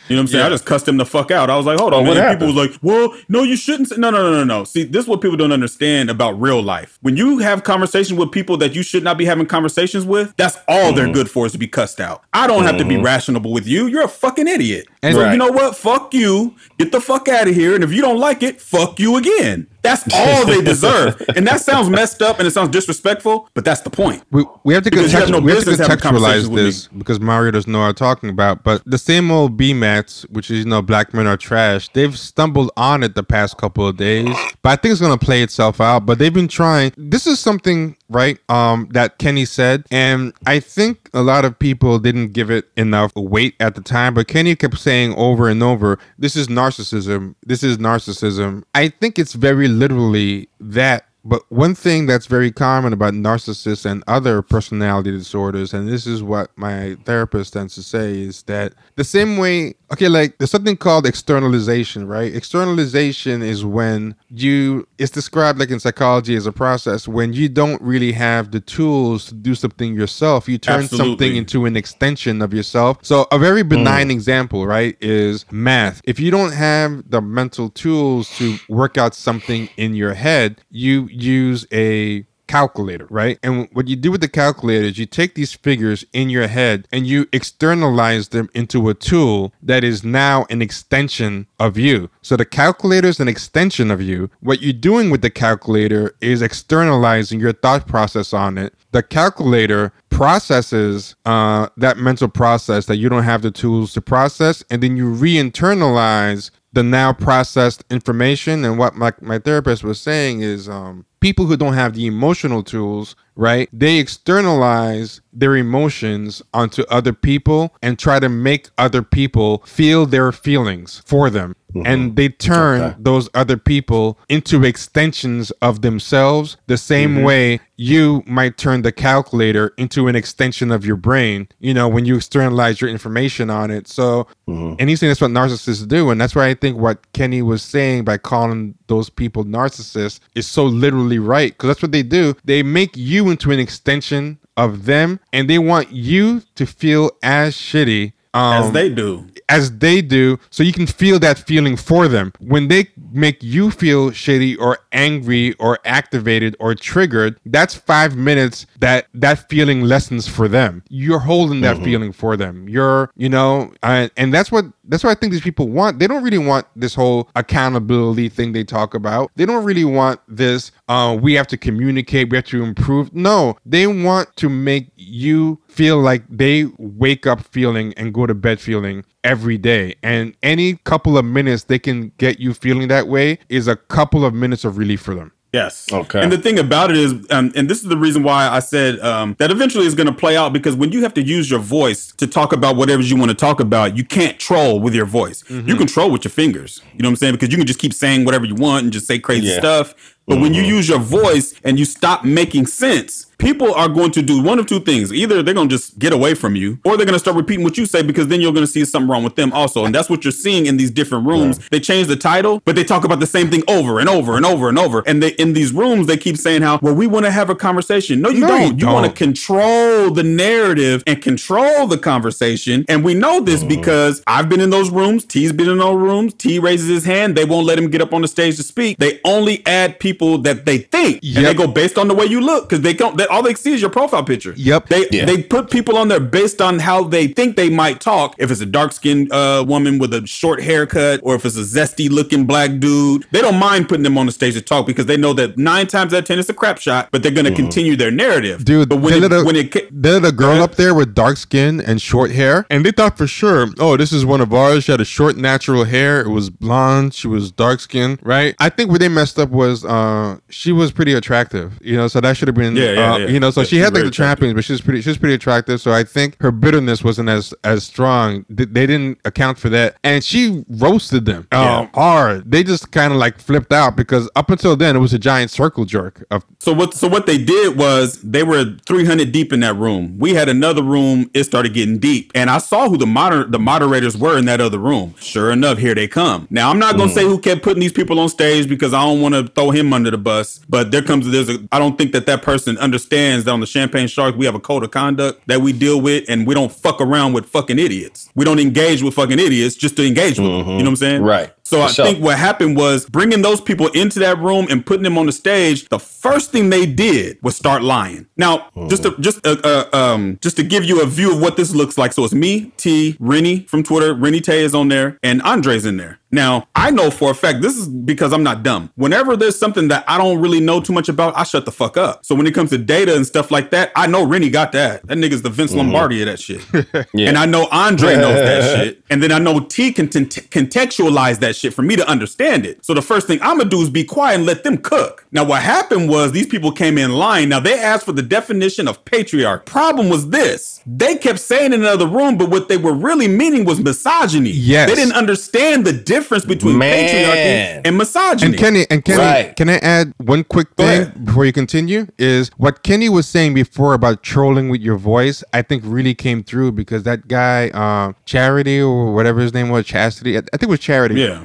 You 0.09 0.17
know 0.17 0.23
what 0.23 0.31
I'm 0.31 0.33
saying? 0.33 0.47
I 0.47 0.49
just 0.49 0.65
cussed 0.67 0.89
him 0.89 0.97
the 0.97 1.07
fuck 1.07 1.31
out. 1.31 1.51
I 1.51 1.57
was 1.57 1.67
like, 1.67 1.79
hold 1.79 1.95
on, 1.95 2.05
Oh, 2.05 2.13
man. 2.15 2.35
People 2.35 2.53
was 2.53 2.57
like, 2.57 2.77
well, 2.83 3.15
no, 3.29 3.45
you 3.45 3.55
shouldn't. 3.55 3.91
Say, 3.91 3.97
no, 3.97 4.11
no, 4.11 4.23
no, 4.29 4.39
no, 4.39 4.45
no. 4.45 4.65
See, 4.65 4.83
this 4.83 5.05
is 5.05 5.09
what 5.09 5.21
people 5.21 5.37
don't 5.37 5.53
understand 5.53 6.11
about 6.11 6.33
real 6.41 6.61
life. 6.61 6.99
When 7.01 7.17
you 7.17 7.39
have 7.39 7.63
conversations 7.63 8.19
with 8.19 8.33
people 8.33 8.57
that 8.57 8.75
you 8.75 8.83
should 8.83 9.05
not 9.05 9.19
be 9.19 9.25
having 9.25 9.47
conversations 9.47 10.05
with, 10.05 10.35
that's 10.37 10.57
all 10.67 10.81
Mm-hmm. 10.91 10.97
they're 10.97 11.13
good 11.13 11.31
for 11.31 11.47
is 11.47 11.53
to 11.53 11.59
be 11.59 11.69
cussed 11.69 12.01
out. 12.01 12.25
I 12.33 12.49
don't 12.49 12.65
have 12.65 12.77
to 12.79 12.85
be 12.85 12.97
rational 12.97 13.41
with 13.53 13.69
you. 13.69 13.87
You're 13.87 14.03
a 14.03 14.09
fucking 14.09 14.49
idiot. 14.49 14.89
And- 15.05 15.15
so 15.15 15.21
Right. 15.23 15.31
you 15.33 15.39
know 15.39 15.53
what? 15.53 15.77
Fuck 15.77 16.13
you. 16.13 16.57
Get 16.79 16.91
the 16.91 17.01
fuck 17.01 17.29
out 17.29 17.47
of 17.47 17.55
here. 17.55 17.77
And 17.77 17.85
if 17.85 17.93
you 17.93 18.01
don't 18.03 18.19
like 18.19 18.43
it, 18.43 18.61
fuck 18.61 18.99
you 18.99 19.17
again. 19.17 19.69
That's 19.83 20.05
all 20.15 20.47
they 20.47 20.63
deserve. 20.63 21.21
and 21.37 21.47
that 21.47 21.61
sounds 21.61 21.89
messed 21.89 22.23
up 22.23 22.39
and 22.39 22.47
it 22.49 22.53
sounds 22.53 22.71
disrespectful, 22.71 23.49
but 23.55 23.65
that's 23.65 23.81
the 23.83 23.91
point. 23.91 24.23
We, 24.31 24.45
we 24.65 24.75
have 24.75 24.83
to, 24.85 24.91
Because 24.91 25.13
you 25.13 25.19
have 25.19 25.31
no 25.31 25.41
we 25.41 25.53
have 25.53 25.61
to 25.61 25.71
business 25.71 25.89
having 25.89 25.99
contextualize 25.99 26.03
conversations 26.03 26.49
with 26.49 26.65
this 26.65 26.89
because 26.89 27.21
Mario 27.21 27.51
doesn't 27.51 27.71
know 27.71 27.81
what 27.81 27.87
I'm 27.87 27.95
talking 27.95 28.31
about. 28.31 28.65
But 28.65 28.83
the 28.87 28.99
same 28.99 29.31
old 29.31 29.57
B 29.57 29.75
man 29.75 29.91
which 30.31 30.51
is 30.51 30.61
you 30.61 30.65
know 30.65 30.83
black 30.83 31.13
men 31.15 31.27
are 31.27 31.37
trash. 31.37 31.89
They've 31.89 32.17
stumbled 32.19 32.71
on 32.77 33.03
it 33.03 33.15
the 33.15 33.23
past 33.23 33.57
couple 33.59 33.87
of 33.87 33.97
days, 33.97 34.29
but 34.63 34.71
I 34.71 34.77
think 34.77 34.93
it's 34.93 35.01
gonna 35.01 35.19
play 35.19 35.43
itself 35.43 35.81
out. 35.81 36.07
But 36.07 36.19
they've 36.19 36.33
been 36.33 36.49
trying. 36.49 36.93
This 36.97 37.27
is 37.27 37.39
something 37.39 37.97
right 38.09 38.39
um 38.49 38.89
that 38.93 39.19
Kenny 39.19 39.45
said, 39.45 39.85
and 39.91 40.33
I 40.47 40.61
think 40.61 41.11
a 41.15 41.23
lot 41.23 41.45
of 41.45 41.59
people 41.59 41.99
didn't 41.99 42.33
give 42.33 42.51
it 42.51 42.69
enough 42.77 43.13
weight 43.17 43.55
at 43.61 43.75
the 43.75 43.81
time. 43.81 44.15
But 44.15 44.29
Kenny 44.29 44.55
kept 44.57 44.79
saying 44.79 45.15
over 45.17 45.49
and 45.49 45.63
over, 45.63 45.99
"This 46.19 46.37
is 46.37 46.49
narcissism. 46.49 47.35
This 47.45 47.63
is 47.63 47.79
narcissism." 47.79 48.65
I 48.75 48.89
think 48.89 49.19
it's 49.19 49.35
very 49.35 49.69
literally 49.79 50.49
that 50.61 51.07
but 51.25 51.43
one 51.51 51.75
thing 51.75 52.07
that's 52.07 52.27
very 52.27 52.51
common 52.51 52.93
about 52.93 53.15
narcissists 53.15 53.85
and 53.85 54.03
other 54.07 54.43
personality 54.43 55.11
disorders, 55.11 55.75
and 55.75 55.89
this 55.89 56.07
is 56.07 56.23
what 56.23 56.51
my 56.57 56.97
therapist 57.05 57.53
tends 57.53 57.75
to 57.75 57.83
say, 57.83 58.21
is 58.21 58.43
that 58.45 58.75
the 58.97 59.05
same 59.05 59.37
way, 59.37 59.75
okay, 59.93 60.09
like 60.09 60.39
there's 60.39 60.51
something 60.51 60.77
called 60.77 61.07
externalization, 61.07 62.07
right? 62.07 62.35
Externalization 62.35 63.43
is 63.43 63.65
when 63.65 64.15
you, 64.31 64.89
it's 64.99 65.11
described 65.11 65.59
like 65.59 65.71
in 65.71 65.81
psychology 65.81 66.37
as 66.37 66.47
a 66.47 66.53
process 66.53 67.07
when 67.07 67.33
you 67.33 67.49
don't 67.49 67.81
really 67.83 68.13
have 68.13 68.51
the 68.51 68.61
tools 68.61 69.27
to 69.27 69.35
do 69.35 69.55
something 69.55 69.95
yourself. 69.95 70.49
You 70.49 70.59
turn 70.59 70.85
Absolutely. 70.85 71.11
something 71.11 71.37
into 71.37 71.67
an 71.67 71.77
extension 71.77 72.41
of 72.41 72.55
yourself. 72.55 72.99
So 73.03 73.27
a 73.31 73.39
very 73.39 73.63
mm. 73.63 73.71
benign 73.71 74.11
example, 74.11 74.67
right, 74.67 74.97
is 75.01 75.45
math. 75.51 76.01
If 76.05 76.19
you 76.19 76.31
don't 76.31 76.53
have 76.53 77.11
the 77.11 77.21
mental 77.21 77.69
tools 77.69 78.35
to 78.39 78.57
work 78.69 78.97
out 78.97 79.15
something 79.15 79.69
in 79.77 79.95
your 79.95 80.15
head, 80.15 80.63
you 80.71 81.10
use 81.11 81.67
a 81.73 82.25
calculator, 82.51 83.07
right? 83.11 83.39
And 83.45 83.69
what 83.73 83.87
you 83.87 83.95
do 83.95 84.11
with 84.11 84.21
the 84.21 84.29
calculator 84.29 84.85
is 84.85 84.99
you 84.99 85.07
take 85.07 85.37
these 85.37 85.53
figures 85.53 86.05
in 86.13 86.31
your 86.31 86.49
head 86.49 86.89
and 86.91 87.07
you 87.07 87.29
externalize 87.33 88.31
them 88.31 88.51
into 88.55 88.89
a 88.89 88.95
tool 88.95 89.53
that 89.63 89.85
is 89.85 90.03
now 90.03 90.47
an 90.51 90.61
extension 90.61 91.47
of 91.61 91.79
you. 91.79 92.11
So 92.23 92.37
the 92.37 92.45
calculator 92.45 93.07
is 93.07 93.21
an 93.21 93.29
extension 93.29 93.89
of 93.89 94.03
you. 94.03 94.31
What 94.41 94.61
you're 94.61 94.73
doing 94.73 95.11
with 95.11 95.23
the 95.23 95.31
calculator 95.31 96.17
is 96.21 96.43
externalizing 96.43 97.39
your 97.39 97.53
thought 97.53 97.87
process 97.87 98.33
on 98.33 98.59
it. 98.59 98.75
The 98.91 99.05
calculator 99.05 99.93
processes 100.09 101.15
uh, 101.25 101.69
that 101.77 101.99
mental 101.99 102.29
process 102.29 102.87
that 102.87 102.97
you 102.97 103.09
don't 103.09 103.23
have 103.23 103.43
the 103.43 103.53
tools 103.53 103.93
to 103.93 104.01
process, 104.01 104.65
and 104.69 104.83
then 104.83 104.97
you 104.97 105.09
re-internalize 105.09 106.51
the 106.73 106.83
now 106.83 107.13
processed 107.13 107.85
information. 107.91 108.65
And 108.65 108.79
what 108.79 108.95
my, 108.95 109.13
my 109.21 109.39
therapist 109.39 109.83
was 109.85 110.01
saying 110.01 110.41
is 110.41 110.69
um, 110.69 111.05
people 111.21 111.47
who 111.47 111.57
don't 111.57 111.75
have 111.75 111.95
the 111.95 112.07
emotional 112.07 112.63
tools, 112.63 113.17
right? 113.41 113.71
They 113.73 113.97
externalize 113.99 115.23
their 115.33 115.57
emotions 115.57 116.43
onto 116.53 116.83
other 116.91 117.15
people 117.15 117.75
and 117.83 117.99
try 117.99 118.21
to 118.21 118.29
make 118.29 118.69
other 118.77 119.03
people 119.03 119.63
feel 119.65 120.05
their 120.05 120.31
feelings 120.31 121.03
for 121.07 121.31
them. 121.31 121.57
Mm-hmm. 121.73 121.87
And 121.87 122.17
they 122.17 122.29
turn 122.29 122.81
Okay. 122.81 122.97
those 122.99 123.29
other 123.33 123.57
people 123.57 124.19
into 124.29 124.65
extensions 124.65 125.53
of 125.63 125.83
themselves 125.83 126.57
the 126.67 126.77
same 126.77 127.15
mm-hmm. 127.15 127.25
way 127.25 127.61
you 127.77 128.23
might 128.27 128.59
turn 128.59 128.83
the 128.83 128.93
calculator 128.93 129.73
into 129.79 130.09
an 130.09 130.17
extension 130.17 130.71
of 130.71 130.85
your 130.85 130.97
brain, 130.97 131.49
you 131.61 131.73
know, 131.73 131.89
when 131.89 132.05
you 132.05 132.17
externalize 132.17 132.81
your 132.81 132.91
information 132.91 133.49
on 133.51 133.71
it. 133.71 133.87
So, 133.89 134.27
mm-hmm. 134.49 134.75
and 134.79 134.89
he's 134.91 135.01
saying 135.01 135.11
that's 135.11 135.21
what 135.21 135.31
narcissists 135.31 135.87
do. 135.87 136.11
And 136.11 136.21
that's 136.21 136.35
why 136.35 136.49
I 136.49 136.55
think 136.55 136.77
what 136.77 137.11
Kenny 137.13 137.41
was 137.41 137.63
saying 137.63 138.05
by 138.05 138.19
calling 138.19 138.75
those 138.89 139.09
people 139.09 139.45
narcissists 139.45 140.19
is 140.35 140.47
so 140.47 140.65
literally 140.65 141.19
right. 141.21 141.53
Because 141.53 141.69
that's 141.69 141.83
what 141.83 141.93
they 141.93 142.03
do. 142.03 142.35
They 142.45 142.63
make 142.63 142.97
you 142.97 143.30
into 143.31 143.51
an 143.51 143.59
extension 143.59 144.39
of 144.57 144.85
them 144.87 145.21
and 145.33 145.49
they 145.49 145.59
want 145.59 145.91
you 145.93 146.43
to 146.55 146.67
feel 146.67 147.11
as 147.23 147.55
shitty 147.55 148.13
um, 148.33 148.63
as 148.63 148.73
they 148.73 148.89
do. 148.89 149.27
as 149.49 149.79
they 149.79 150.01
do 150.01 150.39
so 150.51 150.63
you 150.63 150.73
can 150.73 150.87
feel 150.87 151.19
that 151.19 151.39
feeling 151.39 151.77
for 151.77 152.07
them 152.07 152.33
when 152.39 152.69
they 152.69 152.87
make 153.13 153.43
you 153.43 153.71
feel 153.71 154.11
shitty 154.11 154.57
or 154.61 154.79
angry 154.93 155.53
or 155.55 155.79
activated 155.85 156.55
or 156.61 156.75
triggered 156.75 157.41
that's 157.47 157.75
five 157.75 158.17
minutes 158.17 158.67
that 158.81 159.07
that 159.15 159.49
feeling 159.49 159.83
lessens 159.83 160.27
for 160.27 160.49
them. 160.49 160.83
You're 160.89 161.21
holding 161.21 161.61
that 161.63 161.79
feeling 161.85 162.13
for 162.13 162.37
them. 162.37 162.69
You're 162.69 163.11
you 163.17 163.29
know 163.29 163.73
uh, 163.83 164.09
and 164.17 164.35
that's 164.35 164.51
what 164.51 164.65
that's 164.85 165.05
what 165.05 165.11
i 165.11 165.15
think 165.15 165.33
these 165.33 165.43
people 165.43 165.69
want. 165.69 165.99
They 165.99 166.07
don't 166.07 166.23
really 166.23 166.39
want 166.39 166.67
this 166.75 166.95
whole 166.95 167.31
accountability 167.37 168.29
thing 168.29 168.53
they 168.53 168.65
talk 168.65 168.95
about. 168.95 169.31
They 169.37 169.47
don't 169.47 169.65
really 169.65 169.85
want 169.85 170.21
this 170.29 170.73
uh, 170.89 171.17
we 171.21 171.35
have 171.35 171.47
to 171.49 171.57
communicate 171.57 172.31
we 172.31 172.37
have 172.37 172.47
to 172.47 172.63
improve. 172.63 173.15
No 173.15 173.57
they 173.65 173.87
want 173.87 174.35
to 174.37 174.49
make 174.49 174.91
you 174.97 175.61
feel 175.69 175.99
like 175.99 176.25
they 176.29 176.67
wake 176.79 177.27
up 177.27 177.41
feeling 177.41 177.95
and 177.97 178.13
go 178.13 178.27
to 178.27 178.35
bed 178.35 178.61
feeling 178.61 179.05
every 179.23 179.59
day. 179.59 179.95
And 180.03 180.35
any 180.43 180.77
couple 180.77 181.19
of 181.19 181.25
minutes 181.25 181.65
they 181.65 181.79
can 181.79 182.13
get 182.19 182.41
you 182.41 182.55
feeling 182.55 182.89
that 182.89 183.09
way 183.09 183.39
is 183.49 183.69
a 183.69 183.77
couple 183.77 184.25
of 184.25 184.35
minutes 184.35 184.65
of 184.65 184.79
relief 184.79 185.01
for 185.03 185.15
them. 185.15 185.33
Yes. 185.53 185.93
Okay. 185.93 186.23
And 186.23 186.31
the 186.31 186.39
thing 186.39 186.59
about 186.61 186.91
it 186.93 186.97
is, 186.97 187.13
um, 187.31 187.53
and 187.57 187.69
this 187.69 187.83
is 187.83 187.89
the 187.89 187.97
reason 187.97 188.23
why 188.23 188.49
I 188.49 188.61
said 188.61 189.01
um, 189.01 189.35
that 189.39 189.51
eventually 189.51 189.85
is 189.85 189.97
going 189.97 190.07
to 190.07 190.13
play 190.13 190.37
out 190.37 190.53
because 190.53 190.77
when 190.77 190.93
you 190.93 191.03
have 191.03 191.13
to 191.15 191.23
use 191.23 191.51
your 191.51 191.59
voice 191.59 192.13
to 192.13 192.27
talk 192.29 192.53
about 192.53 192.77
whatever 192.77 193.03
you 193.03 193.17
want 193.17 193.31
to 193.31 193.37
talk 193.37 193.59
about, 193.59 193.97
you 193.97 194.05
can't 194.05 194.39
troll 194.39 194.79
with 194.79 194.95
your 194.95 195.07
voice. 195.07 195.43
You 195.51 195.75
can 195.77 195.89
troll 195.89 196.11
with 196.13 196.25
your 196.25 196.31
fingers. 196.31 196.81
You 196.93 197.03
know 197.03 197.09
what 197.09 197.13
I'm 197.13 197.17
saying? 197.17 197.35
Because 197.35 197.51
you 197.51 197.57
can 197.59 197.67
just 197.67 197.81
keep 197.81 197.93
saying 197.93 198.25
whatever 198.25 198.45
you 198.45 198.55
want 198.55 198.85
and 198.85 198.93
just 198.93 199.07
say 199.07 199.19
crazy 199.19 199.49
Yeah. 199.49 199.59
stuff. 199.59 199.95
But 200.29 200.39
when 200.41 200.55
you 200.55 200.63
use 200.63 200.89
your 200.89 201.01
voice 201.01 201.55
and 201.65 201.77
you 201.79 201.85
stop 201.85 202.25
making 202.25 202.67
sense, 202.67 203.27
people 203.41 203.75
are 203.75 203.89
going 203.89 204.11
to 204.13 204.23
do 204.23 204.43
one 204.43 204.59
of 204.59 204.67
two 204.67 204.81
things. 204.81 205.13
Either 205.13 205.43
they're 205.43 205.55
going 205.55 205.69
to 205.69 205.75
just 205.75 205.99
get 205.99 206.13
away 206.13 206.35
from 206.35 206.55
you, 206.55 206.79
or 206.85 206.97
they're 206.97 207.07
going 207.07 207.15
to 207.15 207.19
start 207.19 207.37
repeating 207.37 207.65
what 207.65 207.77
you 207.79 207.87
say 207.87 208.03
because 208.03 208.29
then 208.29 208.41
you're 208.41 208.53
going 208.53 208.67
to 208.67 208.71
see 208.71 208.85
something 208.85 209.09
wrong 209.11 209.25
with 209.25 209.37
them 209.37 209.53
also. 209.53 209.85
And 209.85 209.95
that's 209.95 210.09
what 210.11 210.25
you're 210.25 210.33
seeing 210.33 210.67
in 210.67 210.77
these 210.77 210.91
different 210.91 211.27
rooms. 211.27 211.59
They 211.71 211.81
change 211.81 212.07
the 212.07 212.17
title, 212.17 212.63
but 212.65 212.77
they 212.77 212.85
talk 212.85 213.05
about 213.05 213.21
the 213.21 213.27
same 213.27 213.51
thing 213.51 213.63
over 213.69 213.99
and 213.99 214.09
over 214.09 214.37
and 214.37 214.45
over 214.45 214.69
and 214.69 214.79
over. 214.79 215.03
And 215.07 215.23
they 215.23 215.31
in 215.31 215.55
these 215.55 215.73
rooms 215.73 216.07
they 216.07 216.17
keep 216.17 216.37
saying 216.37 216.63
how, 216.63 216.79
well, 216.83 216.95
we 216.95 217.07
want 217.07 217.25
to 217.27 217.33
have 217.33 217.51
a 217.51 217.55
conversation. 217.55 218.21
No, 218.21 218.29
you 218.29 218.41
No, 218.41 218.49
don't. 218.49 218.81
You, 218.81 218.87
want 218.87 219.07
to 219.07 219.13
control 219.13 220.11
the 220.11 220.23
narrative 220.23 221.03
and 221.07 221.23
control 221.23 221.87
the 221.87 221.99
conversation. 221.99 222.85
And 222.89 223.05
we 223.05 223.15
know 223.15 223.41
this 223.41 223.63
uh. 223.63 223.67
because 223.67 224.23
I've 224.27 224.49
been 224.49 224.61
in 224.61 224.71
those 224.71 224.91
rooms. 224.91 225.25
T's 225.25 225.53
been 225.53 225.69
in 225.69 225.79
those 225.79 225.97
rooms. 225.97 226.35
T 226.35 226.59
raises 226.59 226.89
his 226.89 227.05
hand. 227.05 227.37
They 227.37 227.45
won't 227.45 227.67
let 227.67 227.79
him 227.79 227.91
get 227.91 228.01
up 228.01 228.13
on 228.13 228.23
the 228.23 228.29
stage 228.29 228.57
to 228.57 228.63
speak. 228.63 228.99
They 228.99 229.21
only 229.25 229.65
add 229.67 229.99
people 230.01 230.39
that 230.39 230.67
they 230.67 230.79
think, 230.79 231.21
and 231.25 231.47
they 231.47 231.55
go 231.55 231.67
based 231.67 231.99
on 231.99 232.09
the 232.09 232.15
way 232.15 232.27
you 232.27 232.41
look 232.41 232.69
because 232.69 232.83
they 232.83 232.93
don't. 232.93 233.17
They, 233.17 233.27
all 233.31 233.43
they 233.43 233.55
see 233.55 233.73
is 233.73 233.81
your 233.81 233.91
profile 233.91 234.25
picture. 234.25 234.53
Yep. 234.57 234.89
They 234.89 235.07
Yeah. 235.11 235.25
they 235.25 235.43
put 235.43 235.71
people 235.71 235.97
on 235.97 236.09
there 236.09 236.21
based 236.21 236.61
on 236.61 236.79
how 236.81 237.05
they 237.05 237.29
think 237.29 237.57
they 237.57 237.71
might 237.71 238.01
talk. 238.01 238.35
If 238.39 238.51
it's 238.51 238.61
a 238.61 238.67
dark 238.67 238.93
skinned 238.93 239.33
uh, 239.33 239.65
woman 239.67 239.99
with 239.99 240.13
a 240.15 240.27
short 240.27 240.63
haircut, 240.63 241.21
or 241.23 241.35
if 241.35 241.45
it's 241.45 241.57
a 241.57 241.61
zesty 241.61 242.11
looking 242.11 242.45
black 242.45 242.79
dude, 242.79 243.27
they 243.31 243.41
don't 243.41 243.59
mind 243.59 243.89
putting 243.89 244.03
them 244.05 244.19
on 244.19 244.27
the 244.27 244.33
stage 244.33 244.55
to 244.55 244.61
talk 244.61 244.87
because 244.87 245.07
they 245.07 245.17
know 245.17 245.33
that 245.35 245.57
nine 245.57 245.87
times 245.87 246.13
out 246.13 246.21
of 246.21 246.25
ten 246.27 246.39
it's 246.39 246.49
a 246.49 246.55
crap 246.55 246.79
shot. 246.79 247.09
But 247.13 247.23
they're 247.23 247.33
going 247.33 247.47
to 247.47 247.55
continue 247.55 247.97
their 247.97 248.11
narrative, 248.11 248.65
Dude, 248.65 248.89
But 248.89 248.97
when 248.97 249.21
they 249.21 249.27
it, 249.27 249.33
a- 249.33 249.45
when 249.45 249.57
it 249.57 249.71
They 250.03 250.13
had 250.15 250.25
a 250.25 250.33
girl 250.33 250.51
ahead. 250.53 250.63
up 250.63 250.75
there 250.77 250.95
with 250.95 251.15
dark 251.15 251.37
skin 251.37 251.81
and 251.81 252.01
short 252.03 252.31
hair, 252.31 252.67
and 252.71 252.85
they 252.85 252.91
thought 252.91 253.17
for 253.17 253.27
sure, 253.27 253.69
oh, 253.79 253.97
this 253.97 254.13
is 254.13 254.25
one 254.27 254.41
of 254.41 254.53
ours. 254.53 254.85
She 254.85 254.93
had 254.93 255.01
a 255.01 255.05
short 255.05 255.37
natural 255.37 255.85
hair. 255.85 256.21
It 256.21 256.29
was 256.29 256.51
blonde. 256.51 257.15
She 257.15 257.29
was 257.29 257.51
dark 257.53 257.81
skinned, 257.81 258.19
right? 258.23 258.55
I 258.59 258.69
think 258.69 258.91
where 258.91 258.99
they 258.99 259.09
messed 259.09 259.39
up 259.39 259.51
was 259.51 259.85
uh 259.85 260.37
she 260.49 260.73
was 260.73 260.91
pretty 260.93 261.13
attractive, 261.15 261.79
you 261.83 261.97
know. 261.97 262.09
So 262.09 262.21
that 262.21 262.37
should 262.37 262.49
have 262.49 262.55
been, 262.55 262.77
Yeah, 262.77 262.93
yeah, 262.93 263.15
uh, 263.15 263.19
yeah. 263.21 263.29
you 263.29 263.41
know. 263.41 263.51
So 263.51 263.63
she 263.63 263.77
she's 263.77 263.85
had 263.85 263.95
like 263.95 264.05
the 264.05 264.11
trappings, 264.11 264.55
but 264.55 264.65
she's 264.65 264.81
pretty, 264.81 265.01
she's 265.03 265.17
pretty 265.19 265.35
attractive. 265.35 265.81
So 265.81 265.93
I 265.93 266.05
think 266.05 266.41
her 266.41 266.51
bitterness 266.51 267.03
wasn't 267.05 267.29
as 267.29 267.55
as 267.65 267.85
strong. 267.85 268.45
Th- 268.55 268.69
They 268.71 268.87
didn't 268.87 269.19
account 269.25 269.59
for 269.59 269.69
that, 269.71 269.97
and 270.05 270.23
she 270.25 270.65
roasted 270.69 271.25
them 271.27 271.47
Yeah. 271.53 271.79
um, 271.81 271.91
hard. 271.95 272.51
They 272.51 272.63
just 272.63 272.91
kind 272.93 273.13
of 273.13 273.19
like 273.19 273.39
flipped 273.39 273.73
out 273.73 273.97
because 273.97 274.29
up 274.37 274.51
until 274.51 274.77
then 274.77 274.97
it 274.97 275.01
was 275.01 275.13
a 275.13 275.19
giant 275.19 275.51
circle 275.51 275.85
jerk 275.85 276.25
of 276.31 276.45
So 276.59 276.73
what? 276.73 276.95
So 276.95 277.09
what 277.09 277.27
they 277.27 277.39
did 277.39 277.77
was 277.77 278.21
they 278.23 278.43
were 278.43 278.77
300 278.87 279.33
deep 279.33 279.53
in 279.53 279.61
that 279.61 279.75
room. 279.77 280.17
We 280.19 280.35
had 280.35 280.49
another 280.49 280.83
room. 280.83 281.31
It 281.35 281.45
started 281.45 281.75
getting 281.75 281.99
deep, 281.99 282.31
and 282.35 282.51
I 282.51 282.59
saw 282.59 282.89
who 282.89 282.97
the 282.97 283.07
moder- 283.07 283.45
the 283.45 283.59
moderators 283.59 284.17
were 284.17 284.37
in 284.39 284.45
that 284.47 284.61
other 284.61 284.79
room. 284.79 285.15
Sure 285.21 285.51
enough, 285.51 285.79
here 285.79 285.95
they 285.95 286.09
come. 286.09 286.47
Now 286.51 286.71
I'm 286.71 286.79
not 286.79 286.97
gonna 286.97 287.13
say 287.13 287.25
who 287.25 287.39
kept 287.39 287.63
putting 287.63 287.81
these 287.81 287.93
people 287.93 288.19
on 288.21 288.29
stage 288.29 288.69
because 288.69 288.93
I 288.95 289.03
don't 289.05 289.21
want 289.21 289.35
to 289.35 289.47
throw 289.55 289.71
him 289.71 289.93
under 289.93 290.11
the 290.11 290.19
bus. 290.19 290.61
But 290.69 290.91
there 290.91 291.03
comes 291.03 291.29
there's 291.31 291.49
a. 291.49 291.59
I 291.73 291.79
don't 291.79 291.97
think 291.99 292.13
that 292.13 292.27
that 292.27 292.43
person 292.43 292.77
understands 292.79 293.00
that 293.09 293.49
on 293.49 293.61
the 293.61 293.67
Champagne 293.67 294.09
Sharks 294.09 294.37
we 294.37 294.47
have 294.47 294.55
a 294.55 294.61
code 294.61 294.85
of 294.85 294.91
conduct 294.91 295.47
that 295.47 295.61
we 295.61 295.73
deal 295.73 296.01
with, 296.01 296.29
and 296.29 296.47
we 296.47 296.55
don't 296.55 296.73
fuck 296.73 297.01
around 297.01 297.33
with 297.33 297.47
fucking 297.47 297.79
idiots. 297.79 298.29
We 298.35 298.45
don't 298.45 298.59
engage 298.59 299.03
with 299.03 299.15
fucking 299.15 299.39
idiots 299.39 299.77
just 299.77 299.97
to 299.97 300.07
engage 300.07 300.39
with 300.39 300.49
them. 300.49 300.59
You 300.59 300.65
know 300.65 300.75
what 300.77 300.87
I'm 300.89 300.97
saying? 300.97 301.23
Right. 301.23 301.53
So 301.71 301.83
I 301.83 301.87
sure. 301.87 302.05
think 302.05 302.19
what 302.19 302.37
happened 302.37 302.77
was 302.77 303.09
bringing 303.09 303.43
those 303.43 303.61
people 303.61 303.87
into 303.89 304.19
that 304.19 304.39
room 304.39 304.67
and 304.71 304.85
putting 304.85 305.05
them 305.05 305.17
on 305.17 305.27
the 305.27 305.33
stage. 305.33 305.89
The 305.89 306.01
first 306.01 306.51
thing 306.51 306.69
they 306.69 306.85
did 306.85 307.39
was 307.43 307.55
start 307.55 307.83
lying. 307.83 308.27
Now, 308.37 308.69
just 308.89 309.05
to 309.05 309.15
just 309.21 309.47
uh, 309.47 309.57
uh, 309.63 309.85
um 309.93 310.39
just 310.43 310.57
to 310.57 310.65
give 310.65 310.85
you 310.85 311.01
a 311.01 311.07
view 311.07 311.33
of 311.33 311.41
what 311.41 311.57
this 311.57 311.73
looks 311.73 311.97
like. 311.97 312.13
So 312.13 312.25
it's 312.25 312.35
me, 312.35 312.73
T, 312.77 313.17
Rennie 313.21 313.61
from 313.61 313.85
Twitter. 313.85 314.15
Rennie 314.15 314.41
Tay 314.41 314.65
is 314.65 314.75
on 314.75 314.89
there, 314.89 315.17
and 315.23 315.41
Andre's 315.43 315.87
in 315.87 315.97
there. 315.97 316.21
Now, 316.33 316.69
I 316.77 316.91
know 316.91 317.11
for 317.11 317.33
a 317.33 317.35
fact 317.35 317.61
this 317.61 317.77
is 317.77 317.89
because 317.89 318.33
I'm 318.33 318.43
not 318.43 318.63
dumb. 318.63 318.91
Whenever 318.95 319.37
there's 319.37 319.59
something 319.59 319.89
that 319.89 320.05
I 320.07 320.17
don't 320.17 320.41
really 320.41 320.61
know 320.61 320.81
too 320.81 320.93
much 320.93 321.09
about, 321.09 321.37
I 321.37 321.43
shut 321.43 321.65
the 321.65 321.73
fuck 321.73 321.97
up. 321.97 322.25
So 322.25 322.35
when 322.35 322.47
it 322.47 322.55
comes 322.55 322.71
to 322.71 322.79
data 322.79 323.17
and 323.17 323.27
stuff 323.27 323.51
like 323.51 323.71
that, 323.71 323.91
I 323.97 324.07
know 324.07 324.25
Rennie 324.25 324.51
got 324.51 324.73
that. 324.73 325.07
That 325.07 325.19
nigga's 325.19 325.43
the 325.43 325.51
Vince 325.51 325.75
Lombardi 325.75 326.23
of 326.23 326.27
that 326.27 326.39
shit. 326.39 326.65
yeah. 327.13 327.29
And 327.29 327.37
I 327.37 327.47
know 327.47 327.67
Andre 327.73 328.15
knows 328.15 328.37
that 328.37 328.77
shit. 328.77 329.03
And 329.11 329.23
then 329.23 329.33
I 329.33 329.39
know 329.39 329.61
T 329.61 329.93
can 329.93 330.09
t- 330.09 330.21
contextualize 330.21 331.41
that 331.41 331.57
shit 331.61 331.75
for 331.75 331.83
me 331.83 331.97
to 331.97 332.09
understand 332.09 332.67
it. 332.67 332.85
So 332.85 332.95
the 332.95 333.03
first 333.03 333.27
thing 333.27 333.39
I'm 333.43 333.59
gonna 333.59 333.71
do 333.71 333.81
is 333.83 333.91
be 333.91 334.05
quiet 334.05 334.37
and 334.37 334.47
let 334.47 334.65
them 334.65 334.79
cook. 334.79 335.27
Now, 335.33 335.45
what 335.45 335.63
happened 335.63 336.09
was 336.09 336.33
these 336.33 336.47
people 336.47 336.73
came 336.73 336.99
in 336.99 337.13
line. 337.13 337.49
Now 337.49 337.61
they 337.61 337.79
asked 337.79 338.05
for 338.05 338.13
the 338.13 338.23
definition 338.23 338.89
of 338.89 339.05
patriarch. 339.05 339.67
Problem 339.67 340.09
was 340.09 340.31
this: 340.31 340.81
they 340.87 341.17
kept 341.17 341.39
saying 341.39 341.73
in 341.73 341.81
another 341.81 342.07
room, 342.07 342.37
but 342.39 342.51
what 342.51 342.69
they 342.69 342.77
were 342.77 342.95
really 342.95 343.29
meaning 343.29 343.65
was 343.65 343.81
misogyny. 343.81 344.51
Yes. 344.51 344.89
they 344.89 344.97
didn't 344.97 345.15
understand 345.15 345.85
the 345.85 345.93
difference 345.93 346.45
between 346.45 346.79
Man. 346.79 347.09
patriarchy 347.09 347.83
and 347.87 347.97
misogyny. 347.99 348.47
And 348.53 348.59
Kenny, 348.59 348.87
and 348.91 349.05
Kenny, 349.05 349.19
Right. 349.19 349.57
can 349.57 349.69
I 349.69 349.77
add 349.79 350.13
one 350.19 350.45
quick 350.45 350.69
thing 350.77 351.13
before 351.25 351.45
you 351.45 351.53
continue? 351.53 352.07
Is 352.19 352.51
what 352.57 352.83
Kenny 352.83 353.09
was 353.09 353.29
saying 353.29 353.55
before 353.55 353.95
about 353.95 354.23
trolling 354.23 354.69
with 354.69 354.81
your 354.81 354.97
voice, 354.97 355.45
I 355.53 355.63
think 355.63 355.83
really 355.87 356.15
came 356.15 356.43
through 356.43 356.73
because 356.73 357.03
that 357.05 357.29
guy, 357.29 357.69
uh, 357.71 358.13
Charity 358.25 358.81
or 358.81 359.13
whatever 359.13 359.41
his 359.41 359.53
name 359.53 359.69
was, 359.69 359.87
Chastity, 359.87 360.37
I, 360.37 360.41
I 360.53 360.57
think 360.57 360.65
it 360.65 360.69
was 360.71 360.81
Charity. 360.81 361.17
Yeah. 361.21 361.45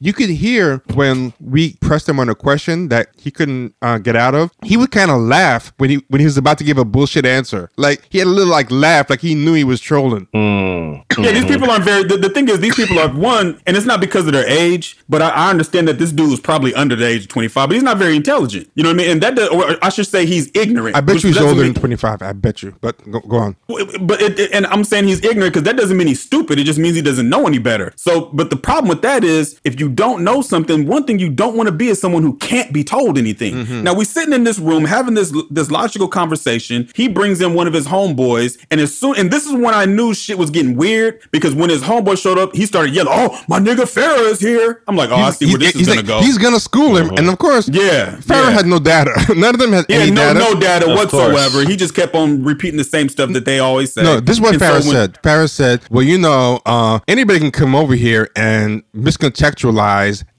You 0.00 0.12
could 0.12 0.28
hear 0.30 0.82
when 0.94 1.32
we 1.40 1.74
pressed 1.80 2.08
him 2.08 2.20
on 2.20 2.28
a 2.28 2.34
question 2.34 2.88
that 2.88 3.08
he 3.16 3.30
couldn't 3.30 3.74
uh, 3.82 3.98
get 3.98 4.16
out 4.16 4.34
of. 4.34 4.50
He 4.62 4.76
would 4.76 4.90
kind 4.90 5.10
of 5.10 5.20
laugh 5.20 5.72
when 5.78 5.90
he 5.90 5.96
when 6.08 6.20
he 6.20 6.24
was 6.26 6.36
about 6.36 6.58
to 6.58 6.64
give 6.64 6.78
a 6.78 6.84
bullshit 6.84 7.24
answer. 7.24 7.70
Like 7.76 8.06
he 8.10 8.18
had 8.18 8.26
a 8.26 8.30
little 8.30 8.50
like 8.50 8.70
laugh, 8.70 9.08
like 9.10 9.20
he 9.20 9.34
knew 9.34 9.54
he 9.54 9.64
was 9.64 9.80
trolling. 9.80 10.28
Yeah, 10.34 11.32
these 11.32 11.46
people 11.46 11.70
aren't 11.70 11.84
very. 11.84 12.04
The, 12.04 12.16
the 12.18 12.28
thing 12.28 12.48
is, 12.48 12.60
these 12.60 12.74
people 12.74 12.98
are 12.98 13.08
one, 13.08 13.60
and 13.66 13.76
it's 13.76 13.86
not 13.86 14.00
because 14.00 14.26
of 14.26 14.32
their 14.32 14.46
age, 14.46 14.98
but 15.08 15.22
I, 15.22 15.30
I 15.30 15.50
understand 15.50 15.88
that 15.88 15.98
this 15.98 16.12
dude 16.12 16.32
is 16.32 16.40
probably 16.40 16.74
under 16.74 16.94
the 16.96 17.06
age 17.06 17.22
of 17.22 17.28
twenty 17.28 17.48
five, 17.48 17.68
but 17.68 17.74
he's 17.74 17.82
not 17.82 17.96
very 17.98 18.16
intelligent. 18.16 18.70
You 18.74 18.82
know 18.82 18.90
what 18.90 18.94
I 18.94 18.98
mean? 18.98 19.10
And 19.12 19.22
that, 19.22 19.34
does, 19.36 19.48
or 19.48 19.76
I 19.82 19.88
should 19.88 20.06
say, 20.06 20.26
he's 20.26 20.50
ignorant. 20.54 20.96
I 20.96 21.00
bet 21.00 21.22
you 21.22 21.28
he's 21.30 21.38
older 21.38 21.54
mean- 21.62 21.72
than 21.72 21.74
twenty 21.80 21.96
five. 21.96 22.20
I 22.22 22.32
bet 22.32 22.62
you. 22.62 22.74
But 22.80 22.98
go, 23.10 23.20
go 23.20 23.36
on. 23.38 23.56
but 23.68 24.20
it, 24.20 24.38
it- 24.38 24.52
and 24.52 24.66
I'm 24.66 24.84
saying 24.84 25.04
he's 25.04 25.24
ignorant 25.24 25.54
because 25.54 25.64
that 25.64 25.76
doesn't 25.76 25.96
mean 25.96 26.06
he's 26.06 26.22
stupid. 26.22 26.58
It 26.58 26.64
just 26.64 26.78
means 26.78 26.96
he 26.96 27.02
doesn't 27.02 27.28
know 27.28 27.46
any 27.46 27.58
better. 27.58 27.92
So, 27.96 28.26
but 28.26 28.50
the 28.50 28.56
problem 28.56 28.88
with 28.88 29.02
that 29.02 29.24
is 29.24 29.58
if 29.64 29.78
you 29.80 29.85
don't 29.88 30.22
know 30.24 30.42
something, 30.42 30.86
one 30.86 31.04
thing 31.04 31.18
you 31.18 31.28
don't 31.30 31.56
want 31.56 31.66
to 31.68 31.72
be 31.72 31.88
is 31.88 32.00
someone 32.00 32.22
who 32.22 32.36
can't 32.38 32.72
be 32.72 32.82
told 32.84 33.18
anything. 33.18 33.54
Mm-hmm. 33.54 33.82
Now 33.82 33.94
we're 33.94 34.04
sitting 34.04 34.32
in 34.32 34.44
this 34.44 34.58
room 34.58 34.84
having 34.84 35.14
this 35.14 35.32
this 35.50 35.70
logical 35.70 36.08
conversation. 36.08 36.88
He 36.94 37.08
brings 37.08 37.40
in 37.40 37.54
one 37.54 37.66
of 37.66 37.72
his 37.72 37.86
homeboys, 37.86 38.58
and 38.70 38.80
as 38.80 38.96
soon 38.96 39.16
and 39.16 39.30
this 39.30 39.46
is 39.46 39.52
when 39.52 39.74
I 39.74 39.84
knew 39.84 40.14
shit 40.14 40.38
was 40.38 40.50
getting 40.50 40.76
weird 40.76 41.20
because 41.30 41.54
when 41.54 41.70
his 41.70 41.82
homeboy 41.82 42.20
showed 42.20 42.38
up, 42.38 42.54
he 42.54 42.66
started 42.66 42.94
yelling, 42.94 43.12
"Oh, 43.14 43.38
my 43.48 43.58
nigga 43.58 43.84
Farrah 43.84 44.30
is 44.30 44.40
here!" 44.40 44.82
I'm 44.88 44.96
like, 44.96 45.10
"Oh, 45.10 45.16
I 45.16 45.30
see 45.30 45.46
where 45.46 45.58
this 45.58 45.70
is 45.74 45.80
he's 45.80 45.86
gonna 45.88 46.00
like- 46.00 46.06
go." 46.06 46.20
He's 46.20 46.38
gonna 46.38 46.60
school 46.60 46.96
him, 46.96 47.10
and 47.16 47.28
of 47.28 47.38
course, 47.38 47.68
Yeah, 47.68 48.16
Farrah 48.16 48.44
yeah. 48.44 48.50
had 48.50 48.66
no 48.66 48.78
data. 48.78 49.12
None 49.36 49.54
of 49.54 49.60
them 49.60 49.72
had 49.72 49.86
yeah, 49.88 49.98
any 49.98 50.10
no, 50.10 50.32
data. 50.34 50.38
no 50.38 50.60
data 50.60 50.86
Of 50.90 50.96
whatsoever. 50.98 51.50
course. 51.50 51.68
He 51.68 51.76
just 51.76 51.94
kept 51.94 52.14
on 52.14 52.42
repeating 52.44 52.76
the 52.78 52.84
same 52.84 53.08
stuff 53.08 53.32
that 53.32 53.44
they 53.44 53.58
always 53.58 53.92
say. 53.92 54.02
No, 54.02 54.20
this 54.20 54.36
is 54.36 54.40
what 54.40 54.52
And 54.54 54.60
so 54.62 54.66
Farrah 54.68 54.84
when- 54.84 54.92
said. 54.92 55.18
Farrah 55.22 55.50
said, 55.50 55.80
"Well, 55.90 56.02
you 56.04 56.18
know, 56.18 56.60
uh, 56.66 56.98
anybody 57.08 57.38
can 57.40 57.50
come 57.50 57.74
over 57.74 57.94
here 57.94 58.28
and 58.36 58.82
miscontextualize 58.96 59.75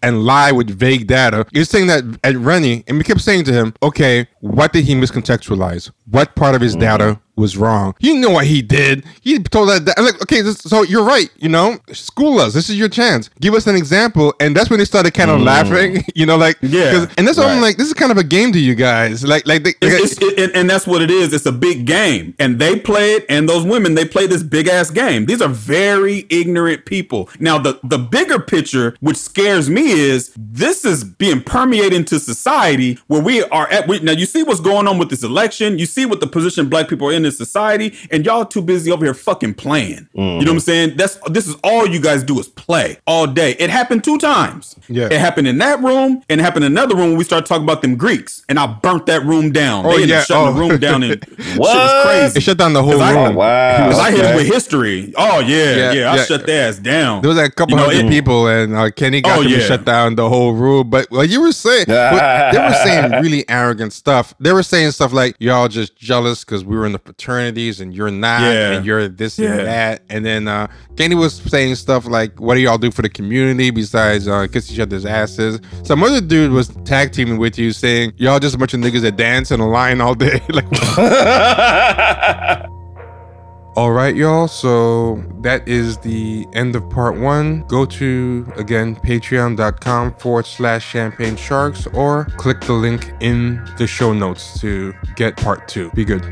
and 0.02 0.24
lie 0.24 0.52
with 0.52 0.70
vague 0.70 1.08
data." 1.08 1.46
You're 1.52 1.66
saying 1.66 1.88
that 1.88 2.04
at 2.24 2.36
Rennie, 2.38 2.84
and 2.88 2.98
we 2.98 3.04
kept 3.04 3.22
saying 3.22 3.46
to 3.46 3.54
him, 3.54 3.74
"Okay, 3.82 4.28
what 4.42 4.74
did 4.74 4.86
he 4.86 4.96
miscontextualize? 4.96 5.92
What 6.10 6.36
part 6.36 6.56
of 6.56 6.62
his 6.62 6.74
Mm-hmm. 6.74 6.82
data 6.82 7.20
was 7.36 7.56
wrong? 7.56 7.94
You 8.00 8.16
know 8.20 8.32
what 8.32 8.46
he 8.48 8.62
did? 8.64 9.06
He 9.22 9.38
told 9.40 9.70
that. 9.70 9.94
I'm 9.98 10.06
like, 10.06 10.20
okay, 10.24 10.42
this, 10.42 10.58
so 10.58 10.82
you're 10.84 11.04
right. 11.04 11.30
You 11.38 11.50
know, 11.50 11.78
school 11.92 12.40
us. 12.40 12.54
This 12.54 12.68
is 12.70 12.80
your 12.80 12.90
chance. 12.90 13.30
Give 13.42 13.54
us 13.54 13.68
an 13.68 13.76
example." 13.76 14.34
And 14.40 14.56
that's 14.56 14.70
when 14.72 14.80
they 14.80 14.86
started 14.86 15.14
kind 15.14 15.30
of 15.32 15.42
laughing. 15.42 16.04
You 16.16 16.26
know, 16.26 16.36
like 16.38 16.58
yeah. 16.62 17.06
And 17.18 17.28
that's 17.28 17.38
why 17.38 17.46
I'm 17.52 17.62
like, 17.62 17.78
this 17.78 17.88
is 17.88 17.94
kind 17.94 18.12
of 18.12 18.18
a 18.18 18.24
game 18.24 18.52
to 18.54 18.60
you 18.60 18.74
guys. 18.74 19.24
Like, 19.24 19.46
like 19.46 19.64
they, 19.64 19.74
It's, 19.82 20.14
it's, 20.14 20.22
it, 20.22 20.40
and- 20.40 20.56
and 20.56 20.70
that's 20.70 20.88
what 20.88 21.02
it 21.04 21.12
is. 21.12 21.32
It's 21.32 21.46
a 21.46 21.52
big 21.52 21.86
game, 21.86 22.34
and 22.40 22.58
they 22.58 22.80
play 22.80 23.14
it. 23.14 23.26
And 23.30 23.48
those 23.48 23.64
women, 23.66 23.94
they 23.94 24.06
play 24.06 24.26
this 24.26 24.42
big 24.42 24.68
ass 24.68 24.90
game. 24.90 25.26
These 25.28 25.42
are 25.42 25.50
very 25.50 26.26
ignorant 26.30 26.86
people. 26.86 27.30
Now, 27.40 27.58
the 27.60 27.80
the 27.84 28.00
bigger 28.00 28.40
picture, 28.40 28.96
which 29.00 29.18
scares 29.18 29.70
me, 29.70 29.92
is 29.92 30.34
this 30.38 30.84
is 30.86 31.04
being 31.04 31.42
permeated 31.44 31.94
into 31.94 32.20
society 32.20 32.98
where 33.08 33.22
we 33.22 33.44
are 33.44 33.68
at. 33.70 33.88
We, 33.88 34.00
now, 34.00 34.14
you 34.14 34.26
see 34.28 34.44
what's 34.44 34.60
going 34.60 34.88
on 34.88 34.98
with 35.00 35.10
this 35.10 35.24
election. 35.24 35.80
You 35.80 35.86
see 35.88 36.06
what 36.06 36.20
the 36.20 36.28
position 36.28 36.70
black 36.70 36.88
people 36.90 37.08
are 37.10 37.14
in 37.14 37.26
in 37.26 37.32
society, 37.32 37.96
and 38.12 38.26
y'all 38.26 38.46
too 38.46 38.62
busy 38.62 38.92
over 38.92 39.04
here 39.06 39.14
fucking 39.14 39.56
playing. 39.56 40.08
You 40.14 40.22
know 40.24 40.38
what 40.38 40.48
I'm 40.50 40.60
saying? 40.60 40.98
That's 40.98 41.16
this 41.30 41.48
is 41.48 41.56
all 41.64 41.88
you 41.88 42.00
guys 42.00 42.24
do 42.24 42.40
is 42.40 42.48
play 42.48 42.98
all 43.08 43.26
day. 43.28 43.56
It 43.60 43.70
happened 43.70 44.04
two 44.04 44.18
times. 44.20 44.76
Yeah. 44.90 45.06
it 45.12 45.20
happened 45.20 45.48
in 45.48 45.58
that 45.58 45.82
room, 45.82 46.22
and 46.30 46.40
it 46.40 46.44
happened 46.44 46.66
in 46.66 46.72
another 46.72 46.96
room 46.96 47.10
when 47.10 47.18
we 47.18 47.24
started 47.24 47.46
talking 47.48 47.64
about 47.64 47.82
them 47.82 47.96
Greeks, 47.96 48.44
and 48.50 48.60
I 48.60 48.68
burnt 48.68 49.06
that 49.08 49.24
room 49.26 49.52
down. 49.52 49.86
Oh, 49.86 49.90
they 49.90 49.96
ended 50.04 50.10
yeah. 50.10 50.20
up 50.20 50.26
shutting 50.28 50.56
the 50.56 50.62
Oh. 50.64 50.68
room 50.70 50.80
down, 50.80 51.04
and 51.04 51.12
shit 51.38 51.58
What? 51.58 51.76
was 51.76 52.06
crazy. 52.06 52.38
it 52.38 52.44
shut 52.44 52.58
down 52.58 52.74
the 52.74 52.84
whole 52.84 52.94
room. 52.94 53.02
Oh, 53.18 53.32
wow. 53.32 53.90
Cause 53.90 54.00
I 54.00 54.12
hit 54.12 54.20
Okay. 54.22 54.34
it 54.34 54.36
with 54.36 54.48
history. 54.48 55.14
Oh 55.18 55.40
yeah, 55.40 55.76
Yeah, 55.76 55.92
yeah. 55.94 56.12
I 56.12 56.16
yeah. 56.18 56.24
shut 56.26 56.46
their 56.46 56.70
ass 56.70 56.78
down. 56.78 57.22
There 57.22 57.30
was 57.30 57.38
like 57.38 57.52
a 57.52 57.56
couple 57.56 57.72
You 57.78 57.84
know, 57.84 57.90
hundred 57.92 58.06
it- 58.06 58.10
people, 58.10 58.48
and 58.48 58.76
uh, 58.76 58.90
Kenny 58.92 59.22
got 59.22 59.40
Oh, 59.40 59.44
to 59.44 59.50
yeah. 59.50 59.60
shut 59.60 59.86
down 59.86 60.16
the 60.16 60.28
whole 60.30 60.54
room. 60.54 60.90
But 60.90 61.08
what 61.12 61.30
you 61.30 61.42
were 61.42 61.52
saying, 61.52 61.86
they 61.88 61.94
were 61.96 62.74
saying 62.84 63.12
really 63.24 63.48
arrogant 63.50 63.94
stuff. 63.94 64.17
They 64.40 64.54
were 64.54 64.64
saying 64.64 64.92
stuff 64.92 65.14
like, 65.14 65.36
"Y'all 65.40 65.68
just 65.68 65.96
jealous 65.98 66.44
because 66.44 66.64
we 66.66 66.76
were 66.76 66.86
in 66.86 66.92
the 66.92 67.00
fraternities, 67.00 67.82
and 67.82 67.94
you're 67.94 68.12
not, 68.12 68.42
Yeah. 68.42 68.72
and 68.74 68.86
you're 68.86 69.08
this 69.08 69.38
Yeah. 69.40 69.52
and 69.52 69.68
that." 69.68 70.04
And 70.10 70.26
then 70.26 70.48
uh, 70.48 70.68
Kenny 70.96 71.16
was 71.16 71.36
saying 71.36 71.76
stuff 71.76 72.08
like, 72.08 72.40
"What 72.40 72.56
do 72.56 72.62
y'all 72.62 72.78
do 72.78 72.92
for 72.92 73.02
the 73.02 73.10
community 73.10 73.70
besides 73.72 74.28
uh, 74.28 74.48
kiss 74.52 74.72
each 74.72 74.80
other's 74.80 75.06
asses?" 75.06 75.60
Some 75.84 76.04
other 76.04 76.22
dude 76.22 76.52
was 76.52 76.70
tag 76.86 77.12
teaming 77.12 77.38
with 77.38 77.58
you, 77.58 77.72
saying, 77.72 78.14
"Y'all 78.18 78.40
just 78.40 78.56
a 78.56 78.58
bunch 78.58 78.74
of 78.74 78.80
niggas 78.80 79.02
that 79.02 79.16
dance 79.18 79.52
in 79.52 79.60
a 79.60 79.68
line 79.70 80.02
all 80.02 80.16
day." 80.16 80.42
like, 80.50 80.66
All 83.78 83.92
right, 83.92 84.16
y'all. 84.16 84.48
So 84.48 85.24
that 85.42 85.68
is 85.68 86.00
the 86.00 86.48
end 86.54 86.76
of 86.76 86.90
part 86.90 87.16
one. 87.16 87.62
Go 87.68 87.86
to, 87.86 88.52
again, 88.56 88.96
patreon.com 88.96 90.16
forward 90.16 90.48
slash 90.48 90.84
champagne 90.84 91.36
sharks 91.36 91.86
or 91.94 92.26
click 92.38 92.60
the 92.62 92.74
link 92.74 93.14
in 93.20 93.64
the 93.78 93.86
show 93.86 94.14
notes 94.14 94.60
to 94.62 94.96
get 95.16 95.38
part 95.38 95.68
two. 95.68 95.92
Be 95.92 96.06
good. 96.06 96.24